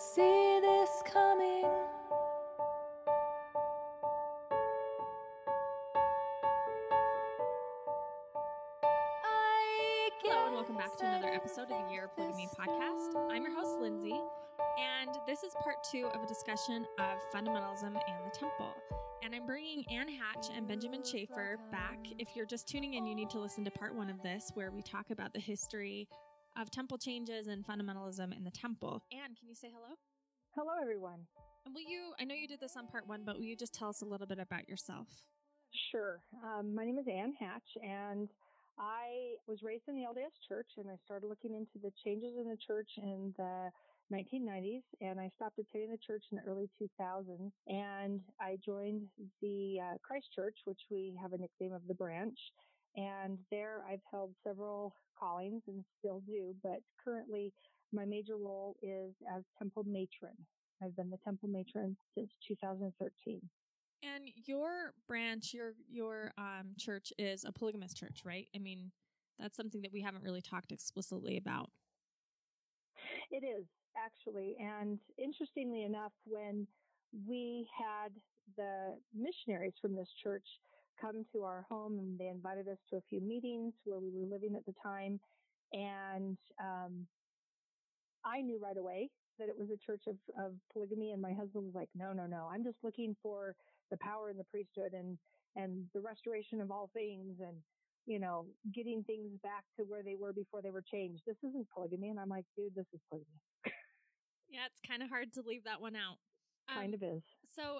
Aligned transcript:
Did 0.00 0.22
I 0.22 0.26
not 0.26 0.60
see 0.60 0.60
this 0.60 1.02
coming? 1.04 1.64
I 9.24 10.10
Hello, 10.22 10.46
and 10.46 10.54
welcome 10.54 10.76
back 10.76 10.96
to 10.98 11.06
another 11.06 11.28
episode 11.28 11.62
of 11.62 11.68
the 11.68 11.92
Year 11.92 12.04
of 12.04 12.16
Polygamy 12.16 12.48
podcast. 12.58 13.14
I'm 13.30 13.42
your 13.42 13.54
host. 13.54 13.80
Lindsay, 13.80 14.18
and 14.78 15.10
this 15.26 15.42
is 15.42 15.52
part 15.62 15.76
two 15.90 16.06
of 16.14 16.22
a 16.22 16.26
discussion 16.26 16.86
of 16.98 17.18
fundamentalism 17.34 17.94
and 17.94 18.24
the 18.24 18.30
temple. 18.32 18.74
And 19.22 19.34
I'm 19.34 19.46
bringing 19.46 19.84
Anne 19.90 20.08
Hatch 20.08 20.46
and 20.54 20.66
Benjamin 20.66 21.02
Schaefer 21.04 21.58
back. 21.70 21.98
If 22.18 22.28
you're 22.34 22.46
just 22.46 22.66
tuning 22.66 22.94
in, 22.94 23.04
you 23.06 23.14
need 23.14 23.30
to 23.30 23.38
listen 23.38 23.64
to 23.64 23.70
part 23.70 23.94
one 23.94 24.08
of 24.08 24.22
this, 24.22 24.50
where 24.54 24.70
we 24.70 24.82
talk 24.82 25.10
about 25.10 25.34
the 25.34 25.40
history 25.40 26.08
of 26.58 26.70
temple 26.70 26.98
changes 26.98 27.46
and 27.46 27.66
fundamentalism 27.66 28.36
in 28.36 28.44
the 28.44 28.50
temple. 28.50 29.02
Anne, 29.12 29.34
can 29.38 29.48
you 29.48 29.54
say 29.54 29.68
hello? 29.72 29.96
Hello, 30.54 30.72
everyone. 30.80 31.20
And 31.64 31.74
will 31.74 31.82
you, 31.82 32.12
I 32.20 32.24
know 32.24 32.34
you 32.34 32.48
did 32.48 32.60
this 32.60 32.76
on 32.76 32.86
part 32.86 33.06
one, 33.06 33.22
but 33.24 33.36
will 33.36 33.44
you 33.44 33.56
just 33.56 33.74
tell 33.74 33.88
us 33.88 34.02
a 34.02 34.04
little 34.04 34.26
bit 34.26 34.38
about 34.38 34.68
yourself? 34.68 35.08
Sure. 35.92 36.20
Um, 36.44 36.74
my 36.74 36.84
name 36.84 36.98
is 36.98 37.06
Anne 37.06 37.34
Hatch, 37.38 37.70
and 37.82 38.28
I 38.78 39.36
was 39.46 39.58
raised 39.62 39.84
in 39.88 39.94
the 39.94 40.02
LDS 40.02 40.34
Church, 40.48 40.66
and 40.78 40.88
I 40.88 40.96
started 41.04 41.28
looking 41.28 41.54
into 41.54 41.78
the 41.82 41.92
changes 42.04 42.32
in 42.36 42.48
the 42.48 42.56
church 42.66 42.88
in 42.96 43.34
the 43.36 43.70
1990s, 44.12 44.82
and 45.00 45.20
I 45.20 45.30
stopped 45.36 45.58
attending 45.58 45.90
the 45.90 45.98
church 46.04 46.24
in 46.32 46.38
the 46.38 46.50
early 46.50 46.68
2000s, 46.82 47.52
and 47.68 48.20
I 48.40 48.58
joined 48.64 49.02
the 49.40 49.78
uh, 49.80 49.96
Christ 50.02 50.26
Church, 50.34 50.56
which 50.64 50.80
we 50.90 51.14
have 51.20 51.32
a 51.32 51.38
nickname 51.38 51.72
of 51.72 51.82
the 51.86 51.94
branch. 51.94 52.38
And 52.96 53.38
there 53.50 53.82
I've 53.88 54.02
held 54.10 54.34
several 54.44 54.94
callings 55.18 55.62
and 55.68 55.84
still 55.98 56.22
do, 56.26 56.54
but 56.62 56.80
currently 57.02 57.52
my 57.92 58.04
major 58.04 58.36
role 58.36 58.76
is 58.82 59.14
as 59.34 59.42
temple 59.58 59.84
matron. 59.86 60.36
I've 60.82 60.96
been 60.96 61.10
the 61.10 61.18
temple 61.24 61.48
matron 61.48 61.96
since 62.16 62.30
2013. 62.48 63.40
And 64.02 64.24
your 64.46 64.94
branch, 65.06 65.52
your 65.52 65.74
your 65.90 66.32
um, 66.38 66.68
church 66.78 67.12
is 67.18 67.44
a 67.44 67.52
polygamous 67.52 67.92
church, 67.92 68.22
right? 68.24 68.48
I 68.54 68.58
mean, 68.58 68.90
that's 69.38 69.56
something 69.56 69.82
that 69.82 69.92
we 69.92 70.00
haven't 70.00 70.24
really 70.24 70.40
talked 70.40 70.72
explicitly 70.72 71.36
about. 71.36 71.70
It 73.30 73.44
is 73.44 73.66
actually. 73.96 74.56
And 74.58 74.98
interestingly 75.18 75.84
enough, 75.84 76.12
when 76.24 76.66
we 77.26 77.68
had 77.76 78.12
the 78.56 78.96
missionaries 79.14 79.74
from 79.80 79.94
this 79.94 80.08
church 80.22 80.46
come 81.00 81.24
to 81.32 81.42
our 81.42 81.64
home 81.68 81.98
and 81.98 82.18
they 82.18 82.28
invited 82.28 82.68
us 82.68 82.78
to 82.90 82.96
a 82.96 83.02
few 83.08 83.20
meetings 83.20 83.74
where 83.84 83.98
we 83.98 84.10
were 84.10 84.26
living 84.26 84.54
at 84.56 84.64
the 84.66 84.74
time. 84.82 85.20
And 85.72 86.36
um, 86.60 87.06
I 88.24 88.40
knew 88.40 88.60
right 88.62 88.76
away 88.76 89.10
that 89.38 89.48
it 89.48 89.56
was 89.58 89.68
a 89.70 89.78
church 89.84 90.02
of, 90.06 90.16
of 90.38 90.52
polygamy. 90.72 91.12
And 91.12 91.22
my 91.22 91.32
husband 91.32 91.64
was 91.64 91.74
like, 91.74 91.88
no, 91.94 92.12
no, 92.12 92.26
no, 92.26 92.48
I'm 92.52 92.64
just 92.64 92.78
looking 92.82 93.16
for 93.22 93.54
the 93.90 93.98
power 93.98 94.30
in 94.30 94.36
the 94.36 94.44
priesthood 94.44 94.92
and, 94.92 95.18
and 95.56 95.86
the 95.94 96.00
restoration 96.00 96.60
of 96.60 96.70
all 96.70 96.90
things 96.92 97.38
and, 97.40 97.56
you 98.06 98.18
know, 98.18 98.46
getting 98.74 99.02
things 99.04 99.30
back 99.42 99.64
to 99.78 99.84
where 99.84 100.02
they 100.02 100.16
were 100.18 100.32
before 100.32 100.62
they 100.62 100.70
were 100.70 100.82
changed. 100.82 101.22
This 101.26 101.38
isn't 101.42 101.68
polygamy. 101.72 102.10
And 102.10 102.20
I'm 102.20 102.28
like, 102.28 102.44
dude, 102.56 102.74
this 102.74 102.86
is 102.92 103.00
polygamy. 103.08 103.40
Yeah, 104.50 104.66
it's 104.66 104.82
kind 104.86 105.02
of 105.02 105.08
hard 105.08 105.32
to 105.34 105.42
leave 105.46 105.64
that 105.64 105.80
one 105.80 105.94
out. 105.94 106.18
Um, 106.68 106.82
Kind 106.82 106.94
of 106.94 107.02
is. 107.02 107.22
So, 107.54 107.78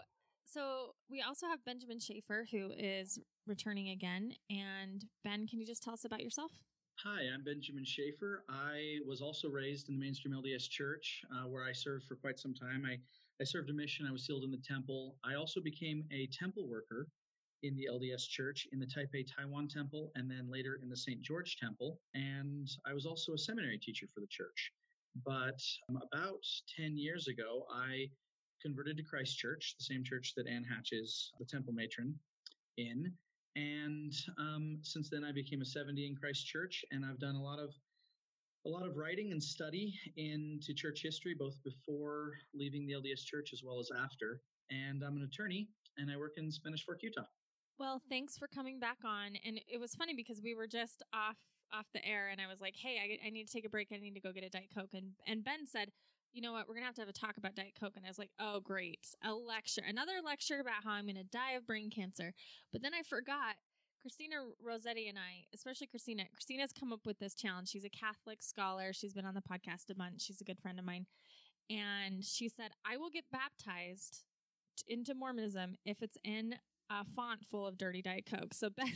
so 0.51 0.95
we 1.09 1.23
also 1.23 1.47
have 1.47 1.65
Benjamin 1.65 2.01
Schaefer, 2.01 2.47
who 2.51 2.73
is 2.77 3.19
returning 3.47 3.91
again. 3.91 4.33
And 4.51 5.05
Ben, 5.23 5.47
can 5.47 5.61
you 5.61 5.67
just 5.67 5.83
tell 5.83 5.95
us 5.95 6.05
about 6.05 6.21
yourself? 6.21 6.51
Hi, 7.05 7.23
I'm 7.33 7.45
Benjamin 7.45 7.85
Schaefer. 7.85 8.45
I 8.49 8.99
was 9.07 9.23
also 9.23 9.49
raised 9.49 9.89
in 9.89 9.95
the 9.95 10.05
mainstream 10.05 10.35
LDS 10.35 10.69
church 10.69 11.23
uh, 11.33 11.49
where 11.49 11.65
I 11.65 11.73
served 11.73 12.05
for 12.07 12.17
quite 12.17 12.39
some 12.39 12.53
time. 12.53 12.85
I, 12.85 12.99
I 13.41 13.45
served 13.45 13.71
a 13.71 13.73
mission, 13.73 14.07
I 14.07 14.13
was 14.13 14.27
sealed 14.27 14.45
in 14.45 14.51
the 14.51 14.63
temple. 14.67 15.17
I 15.25 15.37
also 15.37 15.61
became 15.61 16.05
a 16.13 16.29
temple 16.39 16.69
worker 16.69 17.07
in 17.63 17.77
the 17.77 17.89
LDS 17.91 18.29
church 18.29 18.67
in 18.73 18.81
the 18.81 18.87
Taipei 18.87 19.25
Taiwan 19.25 19.69
temple 19.69 20.11
and 20.15 20.31
then 20.31 20.51
later 20.51 20.79
in 20.83 20.89
the 20.89 20.97
St. 20.97 21.23
George 21.23 21.57
temple. 21.59 22.01
And 22.15 22.69
I 22.87 22.93
was 22.93 23.07
also 23.07 23.33
a 23.35 23.39
seminary 23.39 23.79
teacher 23.79 24.07
for 24.13 24.21
the 24.21 24.27
church. 24.29 24.73
But 25.25 25.61
um, 25.89 26.01
about 26.13 26.45
10 26.77 26.97
years 26.97 27.29
ago, 27.29 27.67
I 27.73 28.11
converted 28.61 28.97
to 28.97 29.03
Christ 29.03 29.39
Church, 29.39 29.75
the 29.79 29.85
same 29.85 30.05
church 30.05 30.35
that 30.37 30.47
Ann 30.47 30.65
Hatch 30.65 30.91
is 30.93 31.33
the 31.39 31.45
temple 31.45 31.73
matron 31.73 32.15
in. 32.77 33.13
And 33.57 34.13
um, 34.39 34.79
since 34.83 35.11
then, 35.11 35.25
I 35.25 35.33
became 35.33 35.61
a 35.61 35.65
70 35.65 36.07
in 36.07 36.17
Christ 36.17 36.47
Church, 36.47 36.85
and 36.93 37.05
I've 37.05 37.19
done 37.19 37.35
a 37.35 37.43
lot 37.43 37.59
of 37.59 37.71
a 38.67 38.69
lot 38.69 38.87
of 38.87 38.97
writing 38.97 39.33
and 39.33 39.43
study 39.43 39.99
into 40.19 40.75
church 40.75 41.01
history, 41.03 41.35
both 41.39 41.57
before 41.65 42.33
leaving 42.55 42.87
the 42.87 42.93
LDS 42.93 43.25
Church 43.25 43.51
as 43.55 43.63
well 43.65 43.79
as 43.79 43.89
after. 43.99 44.43
And 44.71 45.03
I'm 45.03 45.17
an 45.17 45.23
attorney, 45.23 45.69
and 45.97 46.11
I 46.11 46.17
work 46.19 46.35
in 46.37 46.53
Spanish 46.53 46.85
Fork, 46.85 47.03
Utah. 47.03 47.23
Well, 47.79 48.03
thanks 48.11 48.37
for 48.37 48.47
coming 48.55 48.79
back 48.79 48.99
on. 49.03 49.37
And 49.47 49.59
it 49.67 49.81
was 49.81 49.95
funny 49.95 50.15
because 50.15 50.43
we 50.43 50.55
were 50.55 50.67
just 50.67 51.03
off 51.15 51.39
off 51.73 51.87
the 51.95 52.05
air, 52.05 52.29
and 52.29 52.41
I 52.41 52.47
was 52.47 52.61
like, 52.61 52.75
"Hey, 52.77 52.99
I, 52.99 53.27
I 53.27 53.31
need 53.31 53.47
to 53.47 53.53
take 53.53 53.65
a 53.65 53.71
break. 53.71 53.89
I 53.93 53.97
need 53.97 54.15
to 54.15 54.21
go 54.21 54.33
get 54.33 54.45
a 54.45 54.51
diet 54.51 54.71
coke." 54.77 54.91
And 54.93 55.13
and 55.27 55.43
Ben 55.43 55.67
said, 55.67 55.91
"You 56.33 56.43
know 56.43 56.53
what? 56.53 56.69
We're 56.69 56.75
gonna 56.75 56.87
have 56.87 56.95
to 56.97 57.03
have 57.03 57.09
a 57.09 57.13
talk 57.13 57.37
about 57.37 57.55
diet 57.55 57.75
coke." 57.79 57.97
And 57.97 58.05
I 58.05 58.09
was 58.09 58.19
like, 58.19 58.33
"Oh, 58.39 58.61
great, 58.61 59.15
a 59.23 59.35
lecture, 59.35 59.83
another 59.87 60.21
lecture 60.25 60.61
about 60.61 60.85
how 60.85 60.93
I'm 60.93 61.07
gonna 61.07 61.25
die 61.25 61.53
of 61.53 61.67
brain 61.67 61.91
cancer." 61.91 62.35
But 62.73 62.83
then 62.83 62.95
I 62.95 63.03
forgot. 63.03 63.57
Cristina 64.03 64.37
Rosetti 64.65 65.11
and 65.11 65.19
I, 65.19 65.45
especially 65.53 65.87
Cristina, 65.87 66.25
Cristina's 66.33 66.73
come 66.73 66.91
up 66.91 67.05
with 67.05 67.19
this 67.19 67.35
challenge. 67.35 67.69
She's 67.69 67.85
a 67.85 67.91
Catholic 67.91 68.43
scholar. 68.43 68.95
She's 68.95 69.13
been 69.13 69.27
on 69.27 69.35
the 69.35 69.43
podcast 69.43 69.91
a 69.91 69.95
bunch. 69.95 70.23
She's 70.23 70.41
a 70.41 70.45
good 70.45 70.59
friend 70.59 70.79
of 70.79 70.87
mine. 70.87 71.05
And 71.69 72.25
she 72.25 72.49
said, 72.49 72.73
I 72.85 72.97
will 72.97 73.11
get 73.11 73.25
baptized 73.31 74.25
into 74.89 75.15
Mormonism 75.15 75.77
if 75.85 76.03
it's 76.03 76.17
in 76.25 76.57
a 76.91 77.05
font 77.05 77.45
full 77.49 77.67
of 77.67 77.79
dirty 77.79 78.03
Diet 78.03 78.27
Coke. 78.27 78.55
So 78.55 78.71
Ben, 78.77 78.93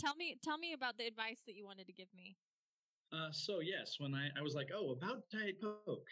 tell 0.00 0.16
me 0.16 0.36
tell 0.42 0.58
me 0.58 0.72
about 0.72 0.98
the 0.98 1.06
advice 1.06 1.40
that 1.46 1.54
you 1.54 1.64
wanted 1.64 1.86
to 1.86 1.92
give 1.92 2.08
me. 2.14 2.36
Uh, 3.12 3.32
so 3.32 3.60
yes, 3.60 3.96
when 3.98 4.14
I, 4.14 4.28
I 4.38 4.42
was 4.42 4.54
like, 4.54 4.68
oh, 4.74 4.92
about 4.92 5.22
Diet 5.32 5.56
Coke, 5.60 6.06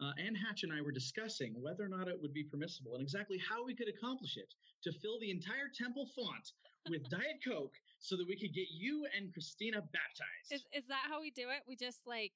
uh, 0.00 0.12
Ann 0.18 0.34
Hatch 0.34 0.62
and 0.62 0.72
I 0.72 0.82
were 0.82 0.92
discussing 0.92 1.54
whether 1.60 1.84
or 1.84 1.88
not 1.88 2.08
it 2.08 2.20
would 2.20 2.34
be 2.34 2.44
permissible 2.44 2.94
and 2.94 3.02
exactly 3.02 3.38
how 3.38 3.64
we 3.64 3.74
could 3.74 3.88
accomplish 3.88 4.36
it 4.36 4.52
to 4.82 4.92
fill 4.92 5.18
the 5.20 5.30
entire 5.30 5.70
temple 5.74 6.08
font 6.14 6.52
with 6.90 7.08
Diet 7.10 7.40
Coke 7.46 7.74
so 8.00 8.16
that 8.16 8.26
we 8.28 8.38
could 8.38 8.54
get 8.54 8.66
you 8.70 9.06
and 9.16 9.32
Cristina 9.32 9.80
baptized. 9.80 10.50
Is 10.50 10.66
is 10.72 10.86
that 10.88 11.06
how 11.08 11.20
we 11.20 11.30
do 11.30 11.48
it? 11.48 11.62
We 11.66 11.76
just 11.76 12.06
like 12.06 12.32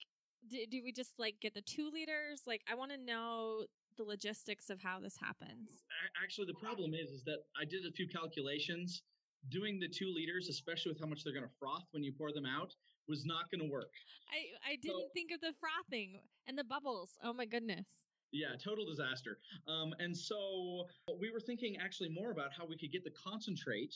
do, 0.49 0.65
do 0.71 0.81
we 0.83 0.93
just 0.93 1.19
like 1.19 1.37
get 1.41 1.55
the 1.55 1.63
two 1.63 1.91
liters? 1.93 2.43
Like 2.47 2.63
I 2.71 2.75
want 2.75 2.93
to 2.93 2.99
know 2.99 3.65
the 3.99 4.05
logistics 4.05 4.71
of 4.71 4.81
how 4.81 5.01
this 5.01 5.17
happens. 5.21 5.83
Actually, 6.23 6.47
the 6.47 6.61
problem 6.63 6.95
is, 6.95 7.11
is 7.11 7.25
that 7.25 7.39
I 7.61 7.65
did 7.65 7.85
a 7.85 7.93
few 7.93 8.09
calculations. 8.09 9.03
Doing 9.51 9.79
the 9.79 9.89
two 9.89 10.13
liters, 10.13 10.49
especially 10.49 10.93
with 10.93 11.01
how 11.01 11.07
much 11.07 11.23
they're 11.23 11.33
going 11.33 11.47
to 11.47 11.55
froth 11.61 11.87
when 11.93 12.03
you 12.03 12.13
pour 12.13 12.33
them 12.33 12.45
out, 12.45 12.75
was 13.09 13.25
not 13.25 13.51
going 13.51 13.61
to 13.67 13.71
work. 13.73 13.91
I 14.31 14.73
I 14.73 14.77
didn't 14.77 15.09
So- 15.09 15.11
think 15.15 15.31
of 15.33 15.41
the 15.41 15.53
frothing 15.59 16.21
and 16.47 16.57
the 16.57 16.65
bubbles. 16.65 17.17
Oh 17.23 17.33
my 17.33 17.47
goodness. 17.47 17.87
Yeah, 18.31 18.55
total 18.63 18.85
disaster. 18.85 19.39
Um, 19.67 19.95
and 19.99 20.15
so 20.17 20.87
we 21.19 21.31
were 21.31 21.41
thinking 21.41 21.79
actually 21.79 22.11
more 22.11 22.31
about 22.31 22.53
how 22.53 22.67
we 22.67 22.77
could 22.77 22.93
get 22.93 23.03
the 23.03 23.11
concentrate 23.13 23.95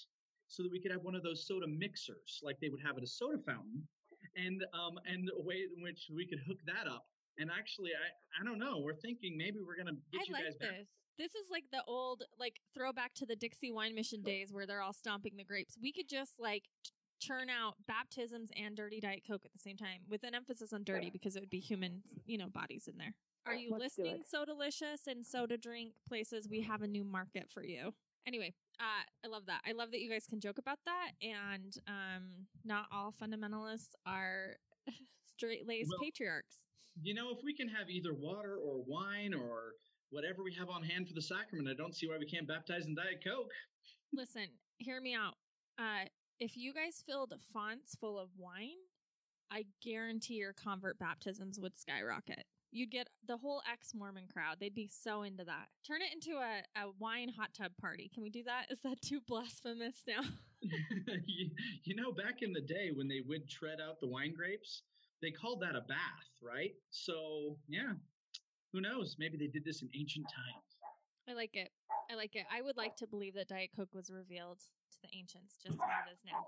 so 0.48 0.62
that 0.62 0.72
we 0.72 0.80
could 0.80 0.90
have 0.90 1.02
one 1.02 1.14
of 1.14 1.22
those 1.22 1.46
soda 1.46 1.66
mixers 1.66 2.40
like 2.42 2.58
they 2.60 2.70
would 2.70 2.80
have 2.80 2.96
at 2.96 3.02
a 3.02 3.06
soda 3.06 3.38
fountain, 3.46 3.86
and 4.36 4.64
um, 4.72 4.98
and 5.06 5.28
a 5.38 5.42
way 5.42 5.64
in 5.76 5.82
which 5.82 6.08
we 6.14 6.26
could 6.26 6.40
hook 6.46 6.58
that 6.66 6.86
up. 6.88 7.06
And 7.38 7.50
actually, 7.50 7.90
I 7.92 8.40
I 8.40 8.44
don't 8.44 8.58
know. 8.58 8.80
We're 8.80 8.96
thinking 8.96 9.36
maybe 9.36 9.58
we're 9.60 9.76
gonna 9.76 9.96
get 10.10 10.22
I 10.22 10.24
you 10.26 10.32
like 10.32 10.44
guys 10.44 10.56
back. 10.56 10.70
this. 10.78 10.88
This 11.18 11.34
is 11.34 11.50
like 11.50 11.64
the 11.70 11.84
old 11.86 12.22
like 12.38 12.60
throwback 12.74 13.12
to 13.16 13.26
the 13.26 13.36
Dixie 13.36 13.70
Wine 13.70 13.94
Mission 13.94 14.22
days 14.22 14.50
where 14.50 14.66
they're 14.66 14.80
all 14.80 14.94
stomping 14.94 15.36
the 15.36 15.44
grapes. 15.44 15.76
We 15.80 15.92
could 15.92 16.08
just 16.08 16.40
like 16.40 16.64
churn 17.22 17.48
out 17.48 17.74
baptisms 17.86 18.50
and 18.56 18.76
dirty 18.76 19.00
diet 19.00 19.22
coke 19.26 19.42
at 19.44 19.52
the 19.52 19.58
same 19.58 19.76
time 19.76 20.00
with 20.08 20.22
an 20.24 20.34
emphasis 20.34 20.72
on 20.72 20.82
dirty 20.84 21.10
because 21.10 21.36
it 21.36 21.40
would 21.40 21.50
be 21.50 21.60
human, 21.60 22.02
you 22.26 22.36
know, 22.36 22.48
bodies 22.48 22.88
in 22.90 22.98
there. 22.98 23.14
Are 23.46 23.54
you 23.54 23.70
Let's 23.70 23.98
listening 23.98 24.22
so 24.28 24.44
delicious 24.44 25.06
and 25.06 25.24
soda 25.26 25.56
drink 25.56 25.92
places? 26.08 26.48
We 26.48 26.62
have 26.62 26.82
a 26.82 26.86
new 26.86 27.04
market 27.04 27.48
for 27.52 27.64
you. 27.64 27.92
Anyway, 28.26 28.54
uh, 28.78 29.04
I 29.24 29.28
love 29.28 29.46
that. 29.46 29.60
I 29.66 29.72
love 29.72 29.90
that 29.90 30.00
you 30.00 30.10
guys 30.10 30.26
can 30.28 30.40
joke 30.40 30.58
about 30.58 30.78
that 30.86 31.12
and 31.20 31.76
um 31.86 32.46
not 32.64 32.86
all 32.92 33.12
fundamentalists 33.12 33.94
are 34.06 34.56
straight 35.36 35.66
laced 35.66 35.90
Well- 35.90 36.00
patriarchs. 36.02 36.58
You 37.02 37.14
know, 37.14 37.30
if 37.30 37.38
we 37.42 37.54
can 37.54 37.68
have 37.68 37.88
either 37.88 38.12
water 38.12 38.56
or 38.62 38.82
wine 38.86 39.32
or 39.32 39.72
whatever 40.10 40.42
we 40.42 40.52
have 40.58 40.68
on 40.68 40.82
hand 40.82 41.08
for 41.08 41.14
the 41.14 41.22
sacrament, 41.22 41.66
I 41.68 41.72
don't 41.74 41.96
see 41.96 42.06
why 42.06 42.18
we 42.18 42.26
can't 42.26 42.46
baptize 42.46 42.84
in 42.84 42.94
Diet 42.94 43.24
Coke. 43.24 43.50
Listen, 44.12 44.46
hear 44.76 45.00
me 45.00 45.14
out. 45.14 45.34
Uh, 45.78 46.04
if 46.40 46.56
you 46.56 46.72
guys 46.72 47.02
filled 47.06 47.34
fonts 47.52 47.94
full 47.94 48.18
of 48.18 48.30
wine, 48.36 48.78
I 49.50 49.66
guarantee 49.82 50.34
your 50.34 50.52
convert 50.52 50.98
baptisms 50.98 51.58
would 51.60 51.78
skyrocket. 51.78 52.44
You'd 52.70 52.90
get 52.90 53.08
the 53.28 53.36
whole 53.36 53.60
ex 53.70 53.92
Mormon 53.94 54.24
crowd. 54.32 54.56
They'd 54.58 54.74
be 54.74 54.88
so 54.88 55.22
into 55.22 55.44
that. 55.44 55.66
Turn 55.86 56.00
it 56.00 56.08
into 56.12 56.38
a, 56.38 56.62
a 56.80 56.90
wine 56.98 57.28
hot 57.28 57.50
tub 57.52 57.72
party. 57.78 58.10
Can 58.14 58.22
we 58.22 58.30
do 58.30 58.42
that? 58.44 58.66
Is 58.70 58.80
that 58.80 59.02
too 59.02 59.20
blasphemous 59.28 59.96
now? 60.08 60.22
you, 60.62 61.50
you 61.84 61.94
know, 61.94 62.12
back 62.12 62.40
in 62.40 62.52
the 62.52 62.62
day 62.62 62.90
when 62.94 63.08
they 63.08 63.20
would 63.26 63.48
tread 63.48 63.78
out 63.86 64.00
the 64.00 64.08
wine 64.08 64.32
grapes, 64.34 64.82
they 65.20 65.30
called 65.30 65.60
that 65.60 65.76
a 65.76 65.82
bath, 65.82 66.30
right? 66.40 66.72
So 66.90 67.58
yeah, 67.68 67.92
who 68.72 68.80
knows? 68.80 69.16
Maybe 69.18 69.36
they 69.36 69.48
did 69.48 69.66
this 69.66 69.82
in 69.82 69.90
ancient 69.94 70.24
times. 70.24 70.72
I 71.28 71.34
like 71.34 71.54
it. 71.54 71.70
I 72.10 72.16
like 72.16 72.34
it. 72.36 72.46
I 72.50 72.62
would 72.62 72.78
like 72.78 72.96
to 72.96 73.06
believe 73.06 73.34
that 73.34 73.48
Diet 73.48 73.70
Coke 73.76 73.94
was 73.94 74.10
revealed 74.10 74.60
the 75.02 75.08
ancients 75.16 75.56
just 75.62 75.76
as 75.76 76.08
it 76.08 76.12
is 76.12 76.22
now. 76.24 76.46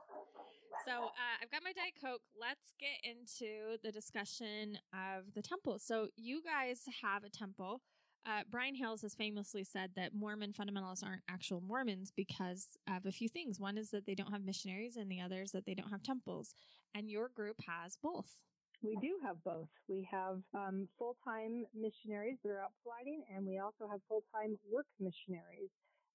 So 0.84 0.92
uh, 0.92 1.36
I've 1.42 1.50
got 1.50 1.62
my 1.62 1.72
Diet 1.72 1.94
Coke. 2.00 2.22
Let's 2.38 2.72
get 2.78 2.98
into 3.02 3.78
the 3.82 3.92
discussion 3.92 4.78
of 4.92 5.32
the 5.34 5.42
temple. 5.42 5.78
So 5.78 6.08
you 6.16 6.42
guys 6.42 6.82
have 7.02 7.24
a 7.24 7.30
temple. 7.30 7.80
Uh, 8.26 8.40
Brian 8.50 8.74
Hales 8.74 9.02
has 9.02 9.14
famously 9.14 9.64
said 9.64 9.90
that 9.96 10.14
Mormon 10.14 10.52
fundamentalists 10.52 11.04
aren't 11.04 11.22
actual 11.28 11.60
Mormons 11.60 12.10
because 12.16 12.68
of 12.88 13.04
a 13.04 13.12
few 13.12 13.28
things. 13.28 13.60
One 13.60 13.76
is 13.76 13.90
that 13.90 14.06
they 14.06 14.14
don't 14.14 14.32
have 14.32 14.44
missionaries, 14.44 14.96
and 14.96 15.10
the 15.10 15.20
other 15.20 15.42
is 15.42 15.52
that 15.52 15.66
they 15.66 15.74
don't 15.74 15.90
have 15.90 16.02
temples. 16.02 16.54
And 16.94 17.10
your 17.10 17.28
group 17.28 17.56
has 17.68 17.98
both. 18.02 18.36
We 18.82 18.96
do 19.00 19.16
have 19.24 19.36
both. 19.44 19.68
We 19.88 20.08
have 20.10 20.40
um, 20.54 20.88
full 20.98 21.16
time 21.24 21.64
missionaries 21.74 22.36
that 22.44 22.50
are 22.50 22.60
out 22.60 22.72
providing, 22.82 23.24
and 23.34 23.46
we 23.46 23.58
also 23.58 23.88
have 23.90 24.00
full 24.08 24.24
time 24.34 24.58
work 24.70 24.86
missionaries 25.00 25.72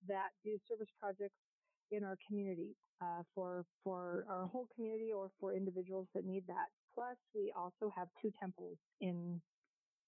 that 0.08 0.30
do 0.44 0.58
service 0.70 0.90
projects 1.00 1.38
in 1.92 2.04
our 2.04 2.18
community 2.28 2.76
uh, 3.02 3.24
for 3.34 3.66
for 3.84 4.26
our 4.30 4.48
whole 4.48 4.68
community 4.76 5.12
or 5.16 5.32
for 5.40 5.54
individuals 5.54 6.08
that 6.14 6.26
need 6.26 6.44
that. 6.48 6.68
Plus, 6.96 7.18
we 7.34 7.54
also 7.58 7.92
have 7.96 8.08
two 8.22 8.32
temples 8.40 8.78
in 9.02 9.42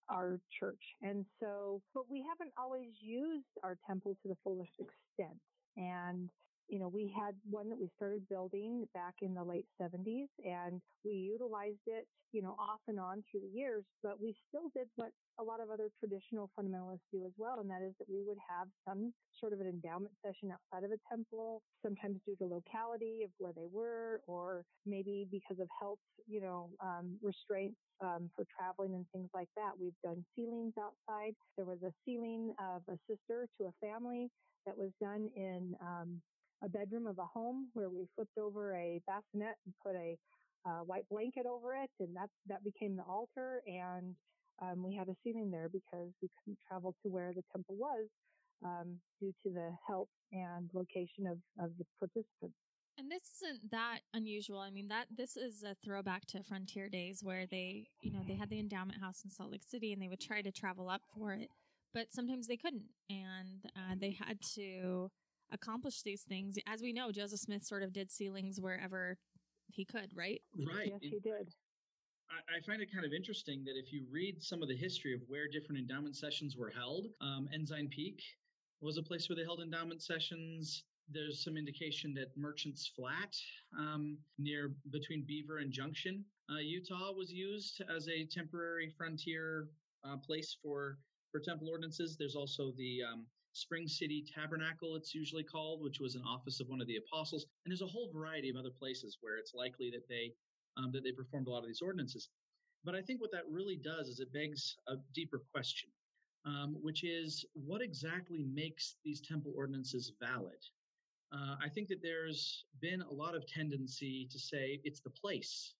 our 0.10 0.39
church, 0.60 0.81
and 1.01 1.25
so 1.39 1.81
but 1.94 2.10
we 2.10 2.24
haven't 2.28 2.54
always 2.57 2.89
used 3.00 3.45
our 3.63 3.78
temple 3.88 4.18
to 4.24 4.30
the 4.30 4.38
fullest 4.44 4.72
extent. 4.80 5.39
And 5.78 6.30
you 6.72 6.80
know, 6.80 6.88
we 6.88 7.14
had 7.20 7.36
one 7.50 7.70
that 7.70 7.78
we 7.78 7.90
started 7.98 8.28
building 8.30 8.88
back 8.94 9.16
in 9.22 9.34
the 9.36 9.44
late 9.44 9.66
70s 9.80 10.28
and 10.46 10.82
we 11.04 11.12
utilized 11.12 11.84
it, 11.86 12.08
you 12.32 12.42
know, 12.42 12.56
off 12.58 12.80
and 12.88 12.98
on 12.98 13.24
through 13.30 13.42
the 13.42 13.60
years, 13.60 13.84
but 14.02 14.22
we 14.22 14.34
still 14.48 14.72
did 14.74 14.88
what 14.96 15.12
a 15.38 15.44
lot 15.44 15.60
of 15.60 15.70
other 15.70 15.90
traditional 16.00 16.50
fundamentalists 16.58 17.04
do 17.12 17.26
as 17.26 17.34
well. 17.38 17.60
And 17.60 17.70
that 17.70 17.82
is 17.86 17.94
that 18.00 18.08
we 18.08 18.24
would 18.26 18.38
have 18.48 18.70
some 18.88 19.12
sort 19.38 19.52
of 19.52 19.60
an 19.60 19.68
endowment 19.68 20.14
session 20.26 20.54
outside 20.54 20.86
of 20.86 20.92
a 20.92 21.00
temple, 21.10 21.62
sometimes 21.84 22.20
due 22.26 22.38
to 22.38 22.46
locality 22.46 23.24
of 23.26 23.32
where 23.38 23.52
they 23.52 23.68
were, 23.70 24.22
or 24.26 24.64
maybe 24.86 25.28
because 25.30 25.60
of 25.60 25.68
health, 25.78 26.00
you 26.26 26.40
know, 26.40 26.70
um, 26.80 27.18
restraints 27.22 27.76
um, 28.00 28.30
for 28.34 28.46
traveling 28.58 28.96
and 28.96 29.06
things 29.12 29.30
like 29.34 29.50
that. 29.58 29.72
We've 29.78 30.00
done 30.04 30.24
sealings 30.38 30.74
outside. 30.80 31.36
There 31.58 31.66
was 31.66 31.84
a 31.84 31.92
sealing 32.06 32.54
of 32.64 32.82
a 32.88 32.98
sister 33.10 33.48
to 33.60 33.68
a 33.68 33.74
family 33.86 34.30
that 34.66 34.78
was 34.78 34.92
done 35.02 35.30
in 35.36 35.76
um, 35.82 36.22
a 36.63 36.69
bedroom 36.69 37.08
of 37.08 37.18
a 37.19 37.25
home 37.25 37.68
where 37.74 37.90
we 37.90 38.08
flipped 38.16 38.38
over 38.38 38.75
a 38.75 39.02
bassinet 39.08 39.56
and 39.66 39.74
put 39.84 39.96
a 39.96 40.18
uh, 40.66 40.84
white 40.86 41.08
blanket 41.10 41.46
over 41.46 41.74
it, 41.75 41.90
and 42.00 42.16
that 42.16 42.30
that 42.48 42.63
became 42.63 42.96
the 42.96 43.04
altar. 43.04 43.62
And 43.66 44.16
um, 44.62 44.84
we 44.84 44.96
had 44.96 45.10
a 45.10 45.16
sealing 45.24 45.50
there 45.50 45.69
because 45.69 46.12
we 46.22 46.30
couldn't 46.38 46.60
travel 46.68 46.96
to 47.04 47.10
where 47.10 47.34
the 47.34 47.44
temple 47.52 47.75
was 47.78 48.08
um, 48.63 48.98
due 49.19 49.34
to 49.44 49.54
the 49.54 49.72
health 49.88 50.10
and 50.31 50.69
location 50.74 51.28
of 51.28 51.38
of 51.63 51.72
the 51.78 51.86
participants. 52.00 52.58
And 52.98 53.10
this 53.10 53.42
isn't 53.42 53.72
that 53.72 54.00
unusual. 54.13 54.60
I 54.60 54.69
mean, 54.69 54.90
that 54.90 55.08
this 55.16 55.38
is 55.38 55.63
a 55.63 55.75
throwback 55.84 56.25
to 56.28 56.44
frontier 56.44 56.90
days 56.90 57.24
where 57.24 57.48
they, 57.50 57.88
you 58.02 58.12
know, 58.12 58.19
they 58.28 58.36
had 58.36 58.50
the 58.50 58.60
endowment 58.60 59.00
house 59.02 59.24
in 59.24 59.31
Salt 59.31 59.50
Lake 59.52 59.63
City 59.63 59.94
and 59.94 60.02
they 60.02 60.10
would 60.10 60.19
try 60.19 60.42
to 60.42 60.52
travel 60.52 60.90
up 60.90 61.02
for 61.18 61.31
it, 61.31 61.50
but 61.94 62.13
sometimes 62.13 62.48
they 62.48 62.58
couldn't, 62.58 62.90
and 63.10 63.66
uh, 63.75 63.96
they 64.00 64.12
had 64.12 64.40
to 64.56 65.10
accomplish 65.51 66.01
these 66.01 66.24
things. 66.24 66.57
As 66.68 66.81
we 66.81 66.94
know, 66.94 67.12
Joseph 67.12 67.39
Smith 67.39 67.63
sort 67.63 67.83
of 67.83 67.94
did 67.94 68.12
sealings 68.12 68.59
wherever 68.59 69.18
he 69.68 69.86
could, 69.86 70.12
right? 70.15 70.42
Right. 70.57 70.92
Yes, 70.92 71.00
he 71.01 71.19
did. 71.19 71.53
I, 72.30 72.57
I 72.57 72.62
find 72.65 72.81
it 72.81 72.92
kind 72.94 73.06
of 73.06 73.13
interesting 73.13 73.63
that 73.65 73.77
if 73.77 73.92
you 73.92 74.06
read 74.12 74.42
some 74.42 74.62
of 74.62 74.69
the 74.69 74.75
history 74.75 75.13
of 75.13 75.21
where 75.27 75.48
different 75.48 75.80
endowment 75.80 76.15
sessions 76.15 76.56
were 76.57 76.69
held, 76.69 77.07
um, 77.21 77.48
Ensign 77.53 77.89
Peak 77.89 78.21
was 78.81 78.98
a 78.98 79.03
place 79.03 79.30
where 79.30 79.36
they 79.36 79.44
held 79.44 79.62
endowment 79.62 80.01
sessions. 80.01 80.83
There's 81.09 81.44
some 81.44 81.57
indication 81.57 82.13
that 82.15 82.36
Merchants 82.38 82.92
Flat, 82.95 83.36
um, 83.77 84.18
near 84.38 84.71
between 84.92 85.25
Beaver 85.27 85.57
and 85.57 85.71
Junction, 85.71 86.24
uh, 86.50 86.59
Utah, 86.59 87.12
was 87.12 87.31
used 87.31 87.81
as 87.95 88.07
a 88.07 88.25
temporary 88.25 88.94
frontier 88.98 89.68
uh, 90.03 90.18
place 90.18 90.57
for 90.63 90.98
for 91.31 91.39
temple 91.39 91.69
ordinances. 91.69 92.18
There's 92.18 92.36
also 92.36 92.74
the 92.77 93.00
um, 93.09 93.25
Spring 93.53 93.88
City 93.88 94.24
Tabernacle, 94.33 94.95
it's 94.95 95.13
usually 95.13 95.44
called, 95.44 95.81
which 95.81 96.00
was 96.00 96.15
an 96.15 96.24
office 96.24 96.59
of 96.59 96.68
one 96.68 96.81
of 96.81 96.88
the 96.88 96.98
apostles. 96.98 97.45
And 97.65 97.71
there's 97.71 97.81
a 97.81 97.88
whole 97.88 98.09
variety 98.13 98.50
of 98.50 98.56
other 98.56 98.71
places 98.71 99.18
where 99.21 99.38
it's 99.38 99.53
likely 99.53 99.89
that 99.92 100.07
they 100.07 100.33
um, 100.77 100.92
that 100.94 101.03
they 101.03 101.12
performed 101.12 101.48
a 101.48 101.50
lot 101.50 101.59
of 101.59 101.68
these 101.68 101.81
ordinances. 101.81 102.30
But 102.83 102.95
I 102.95 103.01
think 103.01 103.21
what 103.21 103.31
that 103.31 103.44
really 103.50 103.75
does 103.75 104.07
is 104.07 104.19
it 104.19 104.31
begs 104.33 104.77
a 104.88 104.95
deeper 105.13 105.42
question, 105.51 105.89
um, 106.45 106.77
which 106.81 107.03
is 107.03 107.45
what 107.53 107.81
exactly 107.81 108.45
makes 108.53 108.95
these 109.03 109.21
temple 109.21 109.53
ordinances 109.56 110.13
valid? 110.21 110.63
Uh, 111.33 111.56
I 111.63 111.69
think 111.69 111.88
that 111.89 112.01
there's 112.01 112.65
been 112.81 113.01
a 113.01 113.13
lot 113.13 113.36
of 113.36 113.45
tendency 113.48 114.27
to 114.31 114.39
say 114.39 114.80
it's 114.83 115.01
the 115.01 115.12
place 115.12 115.75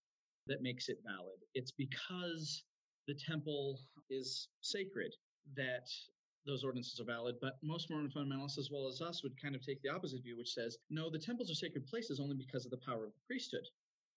that 0.46 0.62
makes 0.62 0.88
it 0.88 0.98
valid. 1.04 1.38
It's 1.54 1.72
because 1.72 2.64
the 3.08 3.14
temple 3.14 3.80
is 4.10 4.48
sacred 4.60 5.14
that 5.56 5.88
those 6.46 6.64
ordinances 6.64 7.00
are 7.00 7.04
valid, 7.04 7.36
but 7.40 7.58
most 7.62 7.90
Mormon 7.90 8.10
fundamentalists, 8.10 8.58
as 8.58 8.70
well 8.70 8.88
as 8.88 9.00
us, 9.00 9.22
would 9.22 9.40
kind 9.40 9.54
of 9.54 9.64
take 9.64 9.80
the 9.82 9.88
opposite 9.88 10.22
view, 10.22 10.36
which 10.36 10.52
says, 10.52 10.78
no, 10.90 11.08
the 11.08 11.18
temples 11.18 11.50
are 11.50 11.54
sacred 11.54 11.86
places 11.86 12.20
only 12.20 12.34
because 12.34 12.64
of 12.64 12.70
the 12.70 12.80
power 12.84 13.04
of 13.04 13.12
the 13.12 13.26
priesthood 13.26 13.66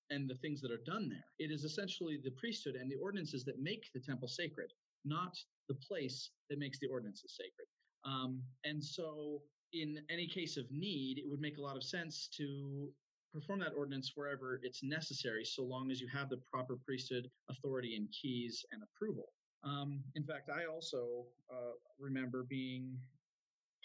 and 0.09 0.29
the 0.29 0.35
things 0.35 0.61
that 0.61 0.71
are 0.71 0.81
done 0.85 1.09
there. 1.09 1.25
It 1.39 1.51
is 1.51 1.63
essentially 1.63 2.19
the 2.23 2.31
priesthood 2.31 2.75
and 2.75 2.91
the 2.91 2.97
ordinances 3.01 3.43
that 3.45 3.61
make 3.61 3.85
the 3.93 3.99
temple 3.99 4.27
sacred, 4.27 4.71
not 5.03 5.35
the 5.67 5.75
place 5.75 6.31
that 6.49 6.59
makes 6.59 6.79
the 6.79 6.87
ordinances 6.87 7.37
sacred. 7.37 7.67
Um, 8.05 8.41
and 8.63 8.83
so, 8.83 9.41
in 9.73 9.99
any 10.09 10.27
case 10.27 10.57
of 10.57 10.65
need, 10.71 11.17
it 11.17 11.29
would 11.29 11.41
make 11.41 11.57
a 11.57 11.61
lot 11.61 11.75
of 11.75 11.83
sense 11.83 12.29
to 12.37 12.89
perform 13.33 13.59
that 13.59 13.73
ordinance 13.75 14.11
wherever 14.15 14.59
it's 14.63 14.83
necessary, 14.83 15.43
so 15.43 15.63
long 15.63 15.91
as 15.91 15.99
you 15.99 16.07
have 16.07 16.29
the 16.29 16.39
proper 16.51 16.77
priesthood 16.85 17.29
authority 17.49 17.95
and 17.95 18.07
keys 18.11 18.63
and 18.71 18.81
approval. 18.83 19.29
Um, 19.65 20.03
in 20.15 20.23
fact, 20.23 20.49
I 20.49 20.65
also 20.65 21.25
uh, 21.51 21.73
remember 21.99 22.45
being 22.47 22.97